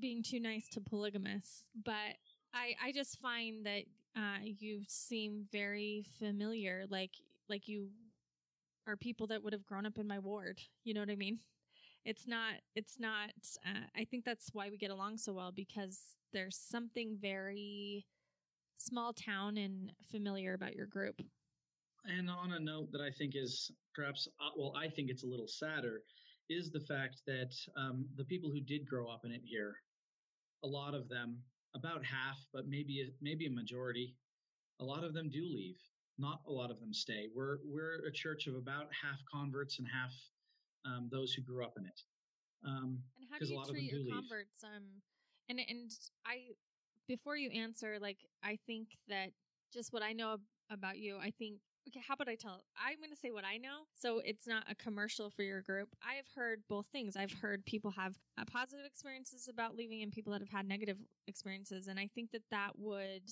being 0.00 0.22
too 0.22 0.38
nice 0.40 0.68
to 0.68 0.80
polygamists, 0.80 1.68
but 1.84 2.16
I 2.54 2.74
I 2.82 2.92
just 2.92 3.20
find 3.20 3.66
that 3.66 3.82
uh, 4.16 4.38
you 4.44 4.82
seem 4.88 5.46
very 5.52 6.04
familiar, 6.18 6.86
like 6.88 7.12
like 7.48 7.68
you 7.68 7.88
are 8.88 8.96
people 8.96 9.26
that 9.28 9.44
would 9.44 9.52
have 9.52 9.66
grown 9.66 9.86
up 9.86 9.98
in 9.98 10.08
my 10.08 10.18
ward. 10.18 10.58
You 10.82 10.94
know 10.94 11.00
what 11.00 11.10
I 11.10 11.16
mean? 11.16 11.38
It's 12.04 12.26
not. 12.26 12.54
It's 12.74 12.98
not. 12.98 13.30
Uh, 13.64 13.86
I 13.96 14.04
think 14.04 14.24
that's 14.24 14.50
why 14.52 14.70
we 14.70 14.78
get 14.78 14.90
along 14.90 15.18
so 15.18 15.34
well 15.34 15.52
because 15.52 16.00
there's 16.32 16.56
something 16.56 17.18
very 17.20 18.06
small 18.78 19.12
town 19.12 19.58
and 19.58 19.92
familiar 20.10 20.54
about 20.54 20.74
your 20.74 20.86
group. 20.86 21.20
and 22.06 22.30
on 22.30 22.52
a 22.52 22.60
note 22.60 22.90
that 22.92 23.00
I 23.02 23.10
think 23.10 23.34
is 23.34 23.70
perhaps, 23.94 24.26
uh, 24.40 24.50
well, 24.56 24.72
I 24.76 24.88
think 24.88 25.10
it's 25.10 25.24
a 25.24 25.26
little 25.26 25.48
sadder, 25.48 26.02
is 26.48 26.70
the 26.70 26.80
fact 26.80 27.16
that 27.26 27.52
um, 27.76 28.06
the 28.16 28.24
people 28.24 28.50
who 28.50 28.60
did 28.60 28.88
grow 28.88 29.08
up 29.08 29.24
in 29.24 29.32
it 29.32 29.42
here, 29.44 29.74
a 30.64 30.66
lot 30.66 30.94
of 30.94 31.08
them, 31.08 31.38
about 31.74 32.02
half, 32.04 32.38
but 32.54 32.66
maybe 32.66 33.12
maybe 33.20 33.46
a 33.46 33.50
majority, 33.50 34.14
a 34.80 34.84
lot 34.84 35.04
of 35.04 35.12
them 35.12 35.28
do 35.28 35.44
leave. 35.44 35.76
Not 36.18 36.40
a 36.48 36.52
lot 36.52 36.70
of 36.70 36.80
them 36.80 36.92
stay. 36.92 37.28
We're 37.34 37.58
we're 37.64 38.04
a 38.06 38.12
church 38.12 38.46
of 38.48 38.54
about 38.56 38.86
half 38.92 39.20
converts 39.32 39.78
and 39.78 39.86
half 39.86 40.12
um, 40.84 41.08
those 41.10 41.32
who 41.32 41.42
grew 41.42 41.64
up 41.64 41.74
in 41.78 41.84
it. 41.86 42.00
Um, 42.64 42.98
And 43.20 43.28
how 43.30 43.38
do 43.38 43.44
a 43.44 43.48
you 43.48 43.56
lot 43.56 43.68
of 43.68 43.74
treat 43.74 43.90
your 43.92 44.00
leave. 44.00 44.12
converts? 44.14 44.64
Um, 44.64 44.84
and 45.48 45.60
and 45.60 45.90
I, 46.26 46.54
before 47.06 47.36
you 47.36 47.50
answer, 47.50 47.98
like 48.00 48.18
I 48.42 48.58
think 48.66 48.88
that 49.08 49.30
just 49.72 49.92
what 49.92 50.02
I 50.02 50.12
know 50.12 50.38
about 50.70 50.98
you, 50.98 51.18
I 51.18 51.30
think. 51.38 51.60
Okay, 51.88 52.02
how 52.06 52.12
about 52.12 52.28
I 52.28 52.34
tell? 52.34 52.64
I'm 52.76 52.98
going 52.98 53.08
to 53.08 53.16
say 53.16 53.30
what 53.30 53.44
I 53.46 53.56
know, 53.56 53.86
so 53.94 54.20
it's 54.22 54.46
not 54.46 54.64
a 54.70 54.74
commercial 54.74 55.30
for 55.30 55.42
your 55.42 55.62
group. 55.62 55.88
I've 56.02 56.26
heard 56.34 56.60
both 56.68 56.84
things. 56.92 57.16
I've 57.16 57.32
heard 57.32 57.64
people 57.64 57.90
have 57.92 58.14
uh, 58.36 58.44
positive 58.44 58.84
experiences 58.84 59.48
about 59.48 59.74
leaving, 59.74 60.02
and 60.02 60.12
people 60.12 60.32
that 60.34 60.42
have 60.42 60.50
had 60.50 60.68
negative 60.68 60.98
experiences. 61.28 61.86
And 61.86 61.98
I 61.98 62.10
think 62.14 62.32
that 62.32 62.42
that 62.50 62.72
would, 62.76 63.22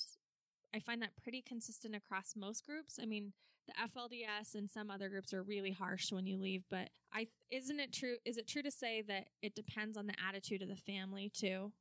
I 0.74 0.80
find 0.80 1.00
that 1.02 1.16
pretty 1.22 1.42
consistent 1.42 1.94
across 1.94 2.34
most 2.36 2.66
groups. 2.66 2.98
I 3.00 3.06
mean, 3.06 3.32
the 3.66 3.74
FLDS 3.74 4.54
and 4.54 4.70
some 4.70 4.90
other 4.90 5.08
groups 5.08 5.32
are 5.32 5.42
really 5.42 5.72
harsh 5.72 6.12
when 6.12 6.26
you 6.26 6.38
leave, 6.38 6.64
but 6.70 6.90
I 7.12 7.28
isn't 7.50 7.80
it 7.80 7.92
true? 7.92 8.16
Is 8.24 8.36
it 8.36 8.46
true 8.46 8.62
to 8.62 8.70
say 8.70 9.02
that 9.08 9.28
it 9.42 9.54
depends 9.54 9.96
on 9.96 10.06
the 10.06 10.14
attitude 10.26 10.62
of 10.62 10.68
the 10.68 10.76
family 10.76 11.30
too? 11.34 11.72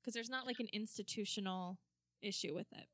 Because 0.00 0.14
there's 0.14 0.30
not 0.30 0.46
like 0.46 0.60
an 0.60 0.68
institutional 0.72 1.78
issue 2.22 2.54
with 2.54 2.72
it. 2.72 2.86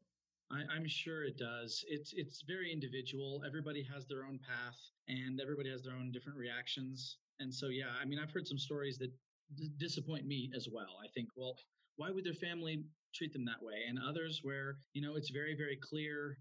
I, 0.50 0.62
I'm 0.74 0.86
sure 0.86 1.24
it 1.24 1.38
does. 1.38 1.84
It's 1.88 2.12
it's 2.14 2.42
very 2.46 2.72
individual. 2.72 3.42
Everybody 3.46 3.82
has 3.92 4.06
their 4.06 4.24
own 4.24 4.38
path, 4.38 4.76
and 5.08 5.40
everybody 5.40 5.70
has 5.70 5.82
their 5.82 5.94
own 5.94 6.12
different 6.12 6.38
reactions. 6.38 7.18
And 7.40 7.52
so, 7.52 7.68
yeah, 7.68 7.92
I 8.00 8.04
mean, 8.04 8.18
I've 8.18 8.32
heard 8.32 8.46
some 8.46 8.58
stories 8.58 8.96
that 8.98 9.10
d- 9.56 9.70
disappoint 9.76 10.26
me 10.26 10.50
as 10.54 10.68
well. 10.72 10.98
I 11.04 11.08
think, 11.08 11.28
well, 11.36 11.56
why 11.96 12.10
would 12.10 12.24
their 12.24 12.34
family 12.34 12.84
treat 13.16 13.32
them 13.32 13.44
that 13.46 13.62
way? 13.62 13.84
And 13.88 13.98
others 13.98 14.40
where 14.42 14.78
you 14.92 15.02
know 15.02 15.16
it's 15.16 15.30
very 15.30 15.56
very 15.56 15.76
clear 15.76 16.38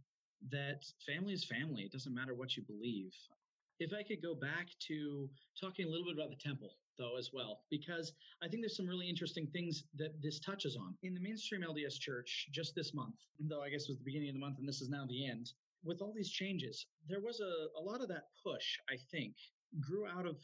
that 0.52 0.84
family 1.06 1.34
is 1.34 1.44
family. 1.46 1.84
It 1.84 1.92
doesn't 1.92 2.14
matter 2.14 2.34
what 2.34 2.56
you 2.56 2.64
believe. 2.64 3.14
If 3.80 3.92
I 3.94 4.04
could 4.04 4.22
go 4.22 4.36
back 4.36 4.68
to 4.88 5.30
talking 5.60 5.86
a 5.86 5.90
little 5.90 6.06
bit 6.06 6.16
about 6.16 6.30
the 6.30 6.38
temple, 6.38 6.78
though, 6.98 7.18
as 7.18 7.32
well, 7.34 7.64
because 7.70 8.14
I 8.42 8.48
think 8.48 8.62
there's 8.62 8.78
some 8.78 8.88
really 8.88 9.10
interesting 9.10 9.48
things 9.48 9.84
that 9.96 10.22
this 10.22 10.40
touches 10.40 10.78
on. 10.78 10.96
In 11.04 11.14
the 11.14 11.20
mainstream 11.20 11.62
LDS 11.62 12.00
church, 12.00 12.48
just 12.52 12.74
this 12.74 12.94
month, 12.94 13.16
though 13.40 13.62
I 13.62 13.70
guess 13.70 13.84
it 13.84 13.90
was 13.90 13.98
the 13.98 14.06
beginning 14.06 14.30
of 14.30 14.36
the 14.36 14.40
month 14.40 14.60
and 14.60 14.68
this 14.68 14.82
is 14.82 14.90
now 14.90 15.06
the 15.06 15.28
end, 15.28 15.52
with 15.84 16.02
all 16.02 16.14
these 16.16 16.30
changes, 16.30 16.88
there 17.08 17.22
was 17.22 17.42
a, 17.42 17.80
a 17.80 17.82
lot 17.82 18.02
of 18.02 18.08
that 18.08 18.28
push, 18.44 18.80
I 18.90 18.96
think, 19.12 19.36
grew 19.80 20.08
out 20.08 20.26
of 20.26 20.38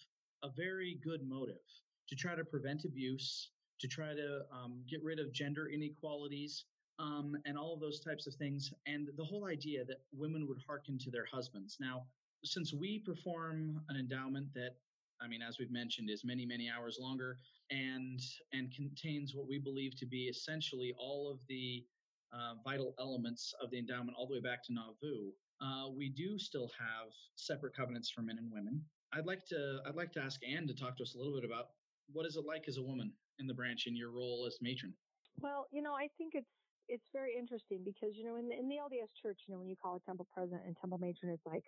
a 0.43 0.49
very 0.49 0.99
good 1.03 1.21
motive 1.27 1.63
to 2.09 2.15
try 2.15 2.35
to 2.35 2.43
prevent 2.43 2.85
abuse, 2.85 3.49
to 3.81 3.87
try 3.87 4.13
to 4.13 4.41
um, 4.51 4.83
get 4.89 5.03
rid 5.03 5.19
of 5.19 5.33
gender 5.33 5.67
inequalities, 5.67 6.65
um, 6.99 7.35
and 7.45 7.57
all 7.57 7.73
of 7.73 7.79
those 7.79 7.99
types 7.99 8.27
of 8.27 8.35
things. 8.35 8.71
And 8.85 9.09
the 9.17 9.25
whole 9.25 9.45
idea 9.45 9.83
that 9.85 9.97
women 10.13 10.47
would 10.47 10.59
hearken 10.65 10.97
to 10.99 11.11
their 11.11 11.25
husbands. 11.31 11.77
Now, 11.79 12.05
since 12.43 12.73
we 12.73 12.99
perform 12.99 13.81
an 13.89 13.97
endowment 13.97 14.53
that 14.55 14.75
I 15.23 15.27
mean, 15.27 15.41
as 15.41 15.59
we've 15.59 15.71
mentioned, 15.71 16.09
is 16.09 16.23
many, 16.25 16.45
many 16.45 16.67
hours 16.69 16.97
longer 16.99 17.37
and 17.69 18.19
and 18.53 18.71
contains 18.73 19.35
what 19.35 19.47
we 19.47 19.59
believe 19.59 19.95
to 19.97 20.05
be 20.05 20.23
essentially 20.23 20.93
all 20.97 21.29
of 21.29 21.39
the 21.47 21.85
uh, 22.33 22.53
vital 22.63 22.95
elements 22.99 23.53
of 23.61 23.69
the 23.71 23.77
endowment, 23.77 24.17
all 24.17 24.25
the 24.27 24.33
way 24.33 24.41
back 24.41 24.63
to 24.65 24.73
Nauvoo. 24.73 25.31
Uh, 25.61 25.89
we 25.95 26.09
do 26.09 26.39
still 26.39 26.71
have 26.79 27.11
separate 27.35 27.75
covenants 27.75 28.09
for 28.09 28.21
men 28.21 28.37
and 28.39 28.51
women. 28.51 28.81
I'd 29.13 29.27
like 29.27 29.45
to 29.49 29.79
I'd 29.85 29.95
like 29.95 30.11
to 30.13 30.21
ask 30.21 30.39
Anne 30.43 30.67
to 30.67 30.73
talk 30.73 30.97
to 30.97 31.03
us 31.03 31.13
a 31.13 31.17
little 31.17 31.35
bit 31.35 31.45
about 31.45 31.67
what 32.11 32.25
is 32.25 32.35
it 32.35 32.45
like 32.45 32.67
as 32.67 32.77
a 32.77 32.83
woman 32.83 33.13
in 33.39 33.47
the 33.47 33.53
branch 33.53 33.87
in 33.87 33.95
your 33.95 34.11
role 34.11 34.45
as 34.47 34.57
matron. 34.61 34.93
Well, 35.39 35.67
you 35.71 35.81
know, 35.81 35.93
I 35.93 36.07
think 36.17 36.33
it's 36.35 36.49
it's 36.87 37.07
very 37.13 37.35
interesting 37.37 37.79
because 37.85 38.17
you 38.17 38.25
know 38.25 38.35
in 38.35 38.49
the, 38.49 38.57
in 38.57 38.67
the 38.67 38.75
LDS 38.75 39.09
church, 39.21 39.39
you 39.47 39.53
know, 39.53 39.59
when 39.59 39.69
you 39.69 39.75
call 39.75 39.95
a 39.95 39.99
temple 40.01 40.27
president 40.33 40.63
and 40.65 40.75
temple 40.79 40.97
matron, 40.97 41.31
it's 41.31 41.45
like, 41.45 41.63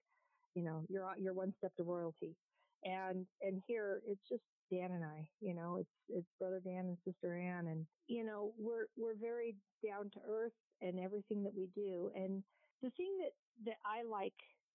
you 0.56 0.64
know, 0.64 0.84
you're 0.90 1.08
you're 1.18 1.34
one 1.34 1.54
step 1.58 1.76
to 1.78 1.84
royalty, 1.84 2.36
and 2.84 3.26
and 3.42 3.62
here 3.68 4.02
it's 4.08 4.22
just 4.30 4.44
Dan 4.72 4.92
and 4.92 5.04
I, 5.04 5.28
you 5.40 5.54
know, 5.54 5.78
it's 5.80 5.96
it's 6.10 6.28
brother 6.40 6.62
Dan 6.64 6.86
and 6.86 6.98
sister 7.06 7.36
Ann, 7.36 7.68
and 7.68 7.86
you 8.08 8.26
know 8.26 8.54
we're 8.58 8.86
we're 8.98 9.16
very 9.20 9.56
down 9.86 10.10
to 10.12 10.20
earth 10.28 10.54
in 10.82 11.00
everything 11.00 11.44
that 11.44 11.54
we 11.56 11.68
do, 11.76 12.12
and 12.16 12.44
the 12.82 12.90
thing 12.92 13.16
that 13.22 13.32
that 13.66 13.78
I 13.86 14.04
like 14.04 14.34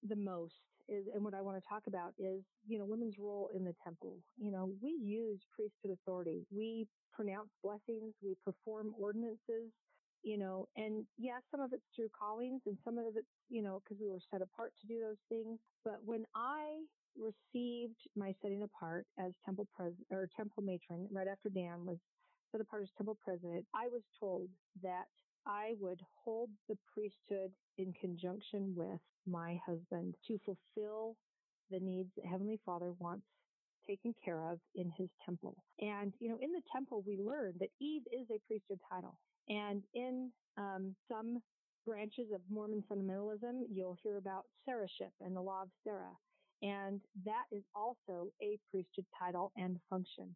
the 0.08 0.16
most 0.16 0.54
is, 0.88 1.06
and 1.14 1.24
what 1.24 1.34
I 1.34 1.42
want 1.42 1.62
to 1.62 1.68
talk 1.68 1.82
about 1.86 2.12
is, 2.18 2.42
you 2.66 2.78
know, 2.78 2.84
women's 2.84 3.18
role 3.18 3.50
in 3.54 3.64
the 3.64 3.74
temple. 3.84 4.16
You 4.36 4.50
know, 4.50 4.72
we 4.82 4.90
use 4.90 5.40
priesthood 5.54 5.92
authority. 5.92 6.46
We 6.50 6.86
pronounce 7.12 7.50
blessings. 7.62 8.14
We 8.22 8.34
perform 8.44 8.94
ordinances. 8.98 9.70
You 10.22 10.36
know, 10.36 10.66
and 10.76 11.06
yes, 11.16 11.42
some 11.50 11.60
of 11.60 11.72
it's 11.72 11.84
through 11.94 12.08
callings, 12.18 12.60
and 12.66 12.76
some 12.84 12.98
of 12.98 13.16
it's, 13.16 13.26
you 13.48 13.62
know, 13.62 13.80
because 13.84 14.00
we 14.02 14.10
were 14.10 14.18
set 14.32 14.42
apart 14.42 14.72
to 14.80 14.86
do 14.88 15.00
those 15.00 15.16
things. 15.28 15.58
But 15.84 16.02
when 16.04 16.24
I 16.34 16.82
received 17.16 17.98
my 18.16 18.34
setting 18.42 18.62
apart 18.62 19.06
as 19.18 19.32
temple 19.44 19.68
president 19.74 20.06
or 20.10 20.28
temple 20.36 20.62
matron 20.62 21.08
right 21.12 21.28
after 21.28 21.48
Dan 21.48 21.86
was 21.86 21.98
set 22.50 22.60
apart 22.60 22.82
as 22.82 22.88
temple 22.96 23.16
president, 23.22 23.64
I 23.74 23.86
was 23.86 24.02
told 24.18 24.48
that 24.82 25.06
I 25.48 25.74
would 25.80 26.00
hold 26.24 26.50
the 26.68 26.76
priesthood 26.92 27.52
in 27.78 27.92
conjunction 28.00 28.74
with 28.76 29.00
my 29.26 29.58
husband 29.66 30.14
to 30.26 30.38
fulfill 30.44 31.16
the 31.70 31.80
needs 31.80 32.10
that 32.16 32.26
Heavenly 32.26 32.60
Father 32.64 32.92
wants 32.98 33.24
taken 33.86 34.14
care 34.22 34.50
of 34.50 34.58
in 34.74 34.92
his 34.96 35.08
temple. 35.24 35.56
And, 35.80 36.12
you 36.20 36.28
know, 36.28 36.38
in 36.42 36.52
the 36.52 36.62
temple, 36.72 37.02
we 37.06 37.16
learn 37.16 37.54
that 37.60 37.70
Eve 37.80 38.02
is 38.12 38.26
a 38.30 38.38
priesthood 38.46 38.80
title. 38.92 39.18
And 39.48 39.82
in 39.94 40.30
um, 40.58 40.94
some 41.10 41.40
branches 41.86 42.26
of 42.34 42.40
Mormon 42.50 42.84
fundamentalism, 42.90 43.62
you'll 43.72 43.96
hear 44.02 44.18
about 44.18 44.44
Sarahship 44.68 45.12
and 45.22 45.34
the 45.34 45.40
law 45.40 45.62
of 45.62 45.68
Sarah. 45.84 46.16
And 46.60 47.00
that 47.24 47.44
is 47.50 47.62
also 47.74 48.28
a 48.42 48.58
priesthood 48.70 49.06
title 49.18 49.52
and 49.56 49.78
function. 49.88 50.34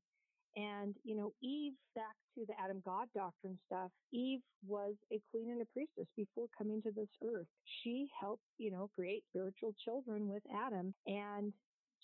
And, 0.57 0.95
you 1.05 1.17
know, 1.17 1.33
Eve, 1.43 1.73
back 1.95 2.17
to 2.35 2.45
the 2.47 2.55
Adam 2.62 2.83
God 2.85 3.09
doctrine 3.15 3.59
stuff, 3.67 3.91
Eve 4.12 4.41
was 4.67 4.95
a 5.12 5.21
queen 5.31 5.51
and 5.51 5.62
a 5.62 5.67
priestess 5.73 6.07
before 6.17 6.47
coming 6.57 6.83
to 6.83 6.91
this 6.91 7.09
earth. 7.25 7.47
She 7.83 8.09
helped, 8.21 8.45
you 8.59 8.71
know, 8.71 8.91
create 8.95 9.25
spiritual 9.31 9.75
children 9.85 10.29
with 10.29 10.43
Adam. 10.55 10.95
And 11.07 11.53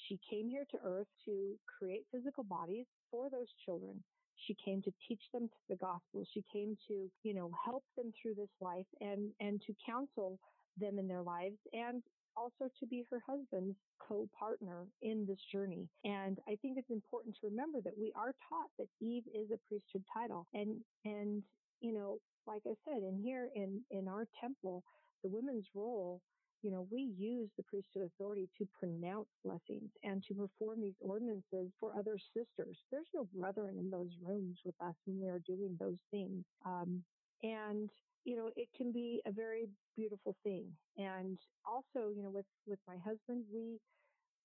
she 0.09 0.19
came 0.31 0.49
here 0.49 0.65
to 0.71 0.79
earth 0.85 1.09
to 1.27 1.59
create 1.79 2.07
physical 2.13 2.45
bodies 2.45 2.87
for 3.11 3.29
those 3.31 3.49
children. 3.65 4.03
She 4.47 4.57
came 4.65 4.81
to 4.83 4.93
teach 5.07 5.23
them 5.33 5.51
the 5.69 5.77
gospel. 5.77 6.25
She 6.33 6.45
came 6.53 6.77
to, 6.89 7.11
you 7.25 7.35
know, 7.35 7.51
help 7.65 7.83
them 7.97 8.13
through 8.23 8.35
this 8.35 8.53
life 8.61 8.87
and, 9.01 9.31
and 9.41 9.61
to 9.67 9.75
counsel 9.85 10.39
them 10.79 10.99
in 10.99 11.09
their 11.09 11.23
lives 11.23 11.59
and 11.73 12.03
also 12.39 12.71
to 12.79 12.87
be 12.87 13.05
her 13.11 13.21
husband's 13.27 13.77
co-partner 13.99 14.87
in 15.03 15.27
this 15.27 15.41
journey. 15.53 15.89
And 16.05 16.39
I 16.49 16.57
think 16.63 16.79
it's 16.79 16.91
important 16.91 17.35
to 17.41 17.49
remember 17.49 17.81
that 17.83 17.99
we 17.99 18.13
are 18.15 18.33
taught 18.49 18.71
that 18.79 18.89
Eve 19.01 19.25
is 19.35 19.51
a 19.51 19.59
priesthood 19.69 20.05
title. 20.13 20.47
And, 20.55 20.77
and, 21.05 21.43
you 21.81 21.93
know, 21.93 22.19
like 22.47 22.63
I 22.67 22.75
said, 22.87 23.03
in 23.03 23.21
here 23.23 23.49
in, 23.55 23.81
in 23.91 24.09
our 24.09 24.27
temple, 24.41 24.85
the 25.23 25.29
women's 25.29 25.67
role 25.75 26.21
you 26.63 26.73
know, 26.73 26.89
we 26.91 27.13
use 27.17 27.49
the 27.57 27.63
priesthood 27.63 28.03
authority 28.03 28.49
to 28.59 28.67
pronounce 28.79 29.29
blessings 29.45 29.91
and 30.03 30.25
to 30.27 30.35
perform 30.35 30.81
these 30.81 30.99
ordinances 31.01 31.71
for 31.79 31.93
other 31.97 32.19
sisters. 32.35 32.77
There's 32.91 33.07
no 33.15 33.29
brethren 33.35 33.77
in 33.79 33.91
those 33.91 34.11
rooms 34.21 34.59
with 34.65 34.75
us 34.81 34.95
when 35.05 35.21
we 35.21 35.29
are 35.29 35.41
doing 35.47 35.77
those 35.79 35.99
things. 36.11 36.45
Um, 36.67 37.03
and, 37.43 37.89
you 38.29 38.37
know, 38.37 38.51
it 38.57 38.69
can 38.77 38.93
be 38.93 39.23
a 39.27 39.33
very 39.33 39.65
beautiful 39.97 40.37
thing. 40.45 40.67
And 40.99 41.39
also, 41.65 42.11
you 42.15 42.23
know, 42.23 42.31
with, 42.31 42.45
with 42.67 42.79
my 42.87 42.97
husband, 42.99 43.45
we, 43.51 43.79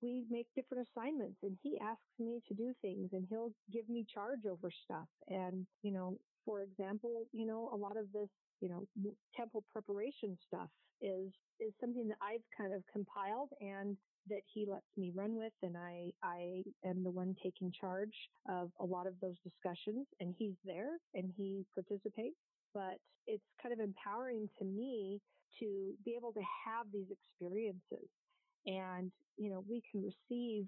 we 0.01 0.23
make 0.29 0.47
different 0.55 0.87
assignments 0.87 1.35
and 1.43 1.57
he 1.61 1.77
asks 1.83 2.15
me 2.17 2.39
to 2.47 2.53
do 2.53 2.73
things 2.81 3.09
and 3.11 3.27
he'll 3.29 3.51
give 3.73 3.89
me 3.89 4.05
charge 4.13 4.45
over 4.49 4.71
stuff. 4.85 5.09
And, 5.27 5.67
you 5.81 5.91
know, 5.91 6.17
for 6.45 6.61
example, 6.61 7.25
you 7.33 7.45
know, 7.45 7.69
a 7.73 7.75
lot 7.75 7.97
of 7.97 8.05
this, 8.13 8.29
you 8.61 8.69
know, 8.69 8.87
temple 9.35 9.65
preparation 9.73 10.37
stuff 10.47 10.69
is 11.01 11.33
is 11.59 11.73
something 11.81 12.07
that 12.07 12.17
I've 12.21 12.45
kind 12.57 12.73
of 12.73 12.81
compiled 12.91 13.49
and 13.59 13.97
that 14.29 14.41
he 14.53 14.65
lets 14.65 14.87
me 14.97 15.11
run 15.15 15.35
with 15.35 15.53
and 15.61 15.77
I 15.77 16.11
I 16.23 16.63
am 16.85 17.03
the 17.03 17.11
one 17.11 17.35
taking 17.43 17.71
charge 17.79 18.15
of 18.49 18.71
a 18.79 18.85
lot 18.85 19.07
of 19.07 19.19
those 19.21 19.37
discussions 19.43 20.07
and 20.19 20.35
he's 20.37 20.55
there 20.65 20.97
and 21.13 21.33
he 21.35 21.65
participates. 21.73 22.37
But 22.73 22.99
it's 23.27 23.43
kind 23.61 23.73
of 23.73 23.79
empowering 23.79 24.49
to 24.59 24.65
me 24.65 25.21
to 25.59 25.93
be 26.05 26.15
able 26.17 26.33
to 26.33 26.41
have 26.65 26.87
these 26.91 27.07
experiences 27.11 28.09
and 28.65 29.11
you 29.37 29.49
know 29.49 29.63
we 29.67 29.81
can 29.91 30.03
receive 30.03 30.67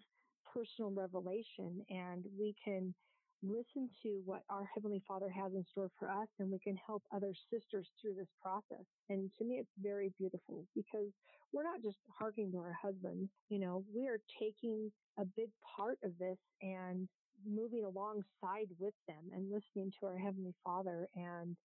personal 0.53 0.91
revelation 0.91 1.85
and 1.89 2.25
we 2.37 2.55
can 2.63 2.93
listen 3.43 3.89
to 4.03 4.21
what 4.25 4.43
our 4.49 4.67
Heavenly 4.73 5.01
Father 5.07 5.29
has 5.29 5.53
in 5.53 5.63
store 5.71 5.89
for 5.99 6.09
us 6.09 6.27
and 6.39 6.51
we 6.51 6.59
can 6.59 6.75
help 6.75 7.03
other 7.13 7.33
sisters 7.51 7.87
through 8.01 8.15
this 8.15 8.29
process. 8.41 8.85
And 9.09 9.29
to 9.37 9.45
me, 9.45 9.55
it's 9.55 9.71
very 9.81 10.11
beautiful 10.17 10.65
because 10.75 11.11
we're 11.53 11.63
not 11.63 11.81
just 11.83 11.97
harking 12.17 12.51
to 12.51 12.57
our 12.57 12.75
husbands. 12.79 13.29
You 13.49 13.59
know, 13.59 13.83
we 13.93 14.07
are 14.07 14.19
taking 14.39 14.91
a 15.19 15.25
big 15.25 15.49
part 15.75 15.97
of 16.03 16.11
this 16.19 16.37
and 16.61 17.07
moving 17.47 17.83
alongside 17.83 18.69
with 18.79 18.93
them 19.07 19.31
and 19.33 19.51
listening 19.51 19.91
to 19.99 20.07
our 20.07 20.17
Heavenly 20.17 20.53
Father 20.63 21.07
and 21.15 21.55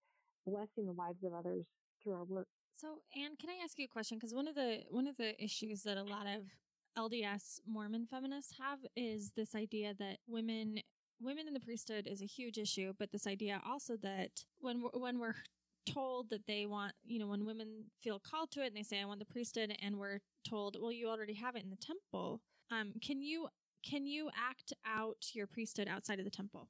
blessing 0.46 0.86
the 0.86 0.92
lives 0.92 1.22
of 1.24 1.34
others 1.34 1.64
through 2.02 2.14
our 2.14 2.24
work. 2.24 2.46
So, 2.72 3.00
Anne, 3.16 3.36
can 3.38 3.50
I 3.50 3.62
ask 3.62 3.78
you 3.78 3.84
a 3.84 3.88
question? 3.88 4.18
Because 4.18 4.34
one 4.34 4.48
of 4.48 4.54
the 4.54 4.80
one 4.88 5.06
of 5.06 5.16
the 5.16 5.42
issues 5.42 5.82
that 5.82 5.96
a 5.96 6.02
lot 6.02 6.26
of 6.26 6.44
LDS 6.98 7.60
Mormon 7.66 8.06
feminists 8.06 8.54
have 8.58 8.78
is 8.96 9.32
this 9.36 9.54
idea 9.54 9.94
that 9.98 10.18
women 10.26 10.78
women 11.20 11.46
in 11.46 11.54
the 11.54 11.60
priesthood 11.60 12.06
is 12.06 12.22
a 12.22 12.26
huge 12.26 12.58
issue, 12.58 12.92
but 12.98 13.10
this 13.12 13.26
idea 13.26 13.60
also 13.66 13.96
that 14.02 14.30
when 14.60 14.82
we're, 14.82 14.98
when 14.98 15.18
we're 15.18 15.34
told 15.86 16.30
that 16.30 16.46
they 16.46 16.66
want, 16.66 16.92
you 17.04 17.18
know, 17.18 17.26
when 17.26 17.44
women 17.44 17.84
feel 18.02 18.18
called 18.18 18.50
to 18.52 18.62
it 18.62 18.68
and 18.68 18.76
they 18.76 18.82
say 18.82 19.00
I 19.00 19.04
want 19.04 19.20
the 19.20 19.26
priesthood 19.26 19.74
and 19.82 19.98
we're 19.98 20.20
told, 20.48 20.76
well, 20.80 20.92
you 20.92 21.08
already 21.08 21.34
have 21.34 21.56
it 21.56 21.64
in 21.64 21.70
the 21.70 21.76
temple. 21.76 22.40
Um, 22.70 22.92
can 23.02 23.22
you 23.22 23.48
can 23.84 24.06
you 24.06 24.28
act 24.36 24.72
out 24.86 25.16
your 25.32 25.46
priesthood 25.46 25.88
outside 25.88 26.18
of 26.18 26.24
the 26.24 26.30
temple? 26.30 26.68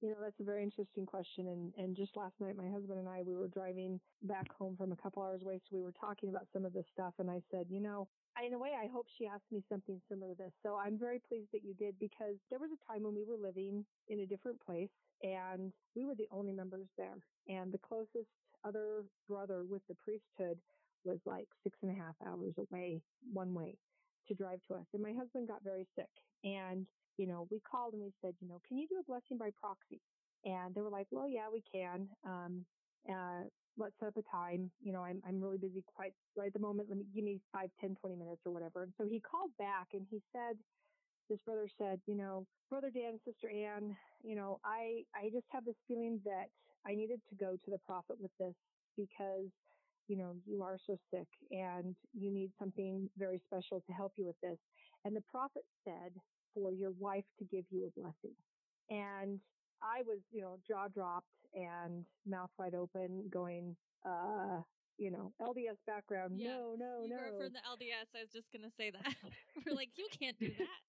You 0.00 0.10
know, 0.10 0.16
that's 0.22 0.38
a 0.40 0.44
very 0.44 0.62
interesting 0.62 1.06
question. 1.06 1.48
And, 1.48 1.72
and 1.76 1.96
just 1.96 2.16
last 2.16 2.34
night, 2.40 2.56
my 2.56 2.68
husband 2.68 2.98
and 2.98 3.08
I, 3.08 3.22
we 3.24 3.34
were 3.34 3.48
driving 3.48 4.00
back 4.22 4.52
home 4.56 4.76
from 4.76 4.92
a 4.92 4.96
couple 4.96 5.22
hours 5.22 5.42
away. 5.42 5.60
So 5.68 5.76
we 5.76 5.82
were 5.82 5.94
talking 6.00 6.28
about 6.28 6.46
some 6.52 6.64
of 6.64 6.72
this 6.72 6.86
stuff. 6.92 7.14
And 7.18 7.30
I 7.30 7.40
said, 7.50 7.66
you 7.68 7.80
know, 7.80 8.08
in 8.40 8.54
a 8.54 8.58
way, 8.58 8.70
I 8.72 8.88
hope 8.88 9.06
she 9.18 9.26
asked 9.26 9.50
me 9.50 9.62
something 9.68 10.00
similar 10.08 10.32
to 10.32 10.38
this. 10.38 10.52
So 10.62 10.76
I'm 10.76 10.98
very 10.98 11.20
pleased 11.28 11.48
that 11.52 11.64
you 11.64 11.74
did 11.74 11.98
because 12.00 12.36
there 12.50 12.58
was 12.58 12.70
a 12.72 12.92
time 12.92 13.02
when 13.02 13.14
we 13.14 13.24
were 13.24 13.36
living 13.36 13.84
in 14.08 14.20
a 14.20 14.26
different 14.26 14.60
place 14.64 14.90
and 15.22 15.72
we 15.94 16.04
were 16.04 16.14
the 16.14 16.28
only 16.30 16.52
members 16.52 16.88
there. 16.96 17.16
And 17.48 17.72
the 17.72 17.78
closest 17.78 18.30
other 18.64 19.04
brother 19.28 19.64
with 19.68 19.82
the 19.88 19.96
priesthood 19.96 20.58
was 21.04 21.18
like 21.26 21.48
six 21.62 21.76
and 21.82 21.90
a 21.90 22.00
half 22.00 22.14
hours 22.26 22.54
away 22.58 23.00
one 23.32 23.54
way 23.54 23.76
to 24.28 24.34
drive 24.34 24.60
to 24.68 24.74
us. 24.74 24.86
And 24.94 25.02
my 25.02 25.12
husband 25.12 25.48
got 25.48 25.64
very 25.64 25.86
sick 25.96 26.10
and, 26.44 26.86
you 27.18 27.26
know, 27.26 27.46
we 27.50 27.60
called 27.60 27.94
and 27.94 28.02
we 28.02 28.12
said, 28.22 28.34
you 28.40 28.48
know, 28.48 28.60
can 28.66 28.78
you 28.78 28.86
do 28.88 29.00
a 29.00 29.04
blessing 29.04 29.36
by 29.38 29.50
proxy? 29.60 30.00
And 30.44 30.74
they 30.74 30.80
were 30.80 30.90
like, 30.90 31.06
well, 31.10 31.28
yeah, 31.28 31.46
we 31.52 31.62
can. 31.72 32.08
Um, 32.24 32.64
uh, 33.10 33.44
let's 33.76 33.96
set 33.98 34.08
up 34.08 34.16
a 34.16 34.22
time. 34.22 34.72
You 34.80 34.92
know, 34.92 35.02
I'm, 35.04 35.22
I'm 35.26 35.42
really 35.42 35.58
busy 35.58 35.82
quite 35.86 36.14
right 36.36 36.48
at 36.48 36.52
the 36.52 36.60
moment. 36.60 36.88
Let 36.88 36.98
me 36.98 37.04
give 37.04 37.24
me 37.24 37.42
five, 37.52 37.70
ten, 37.80 37.96
twenty 37.96 38.16
minutes 38.16 38.42
or 38.46 38.52
whatever. 38.52 38.82
And 38.82 38.94
so 38.98 39.06
he 39.06 39.20
called 39.20 39.56
back 39.56 39.88
and 39.94 40.06
he 40.10 40.22
said, 40.32 40.58
this 41.28 41.40
brother 41.44 41.68
said, 41.78 42.02
you 42.06 42.14
know, 42.16 42.46
brother 42.68 42.90
Dan, 42.90 43.20
sister 43.24 43.50
Anne, 43.50 43.96
you 44.22 44.36
know, 44.36 44.60
I, 44.64 45.04
I 45.14 45.30
just 45.30 45.46
have 45.50 45.64
this 45.64 45.76
feeling 45.88 46.20
that 46.24 46.48
I 46.86 46.94
needed 46.94 47.22
to 47.30 47.36
go 47.36 47.56
to 47.56 47.70
the 47.70 47.78
prophet 47.78 48.18
with 48.20 48.32
this 48.38 48.54
because, 48.96 49.50
you 50.08 50.16
know, 50.16 50.42
you 50.44 50.62
are 50.62 50.78
so 50.86 50.98
sick 51.10 51.28
and 51.50 51.96
you 52.12 52.30
need 52.30 52.52
something 52.58 53.10
very 53.16 53.42
special 53.46 53.80
to 53.82 53.92
help 53.92 54.14
you 54.18 54.26
with 54.26 54.36
this. 54.42 54.58
And 55.04 55.16
the 55.16 55.22
prophet 55.22 55.64
said 55.84 56.20
for 56.54 56.72
your 56.72 56.92
wife 56.92 57.24
to 57.38 57.44
give 57.46 57.66
you 57.70 57.86
a 57.86 58.00
blessing. 58.00 58.36
And 58.90 59.40
I 59.82 60.02
was, 60.06 60.20
you 60.30 60.42
know, 60.42 60.58
jaw 60.66 60.88
dropped 60.88 61.26
and 61.54 62.04
mouth 62.26 62.50
wide 62.58 62.74
open 62.74 63.28
going, 63.30 63.76
uh, 64.06 64.62
you 64.98 65.10
know, 65.10 65.32
LDS 65.40 65.78
background. 65.86 66.34
Yeah. 66.36 66.48
No, 66.48 66.74
no, 66.78 67.02
you 67.04 67.10
no. 67.10 67.16
were 67.16 67.44
from 67.44 67.52
the 67.52 67.64
LDS. 67.66 68.14
I 68.16 68.22
was 68.22 68.32
just 68.32 68.52
gonna 68.52 68.72
say 68.76 68.90
that. 68.90 69.02
we're 69.66 69.74
like, 69.74 69.90
you 69.96 70.06
can't 70.18 70.38
do 70.38 70.48
that. 70.48 70.80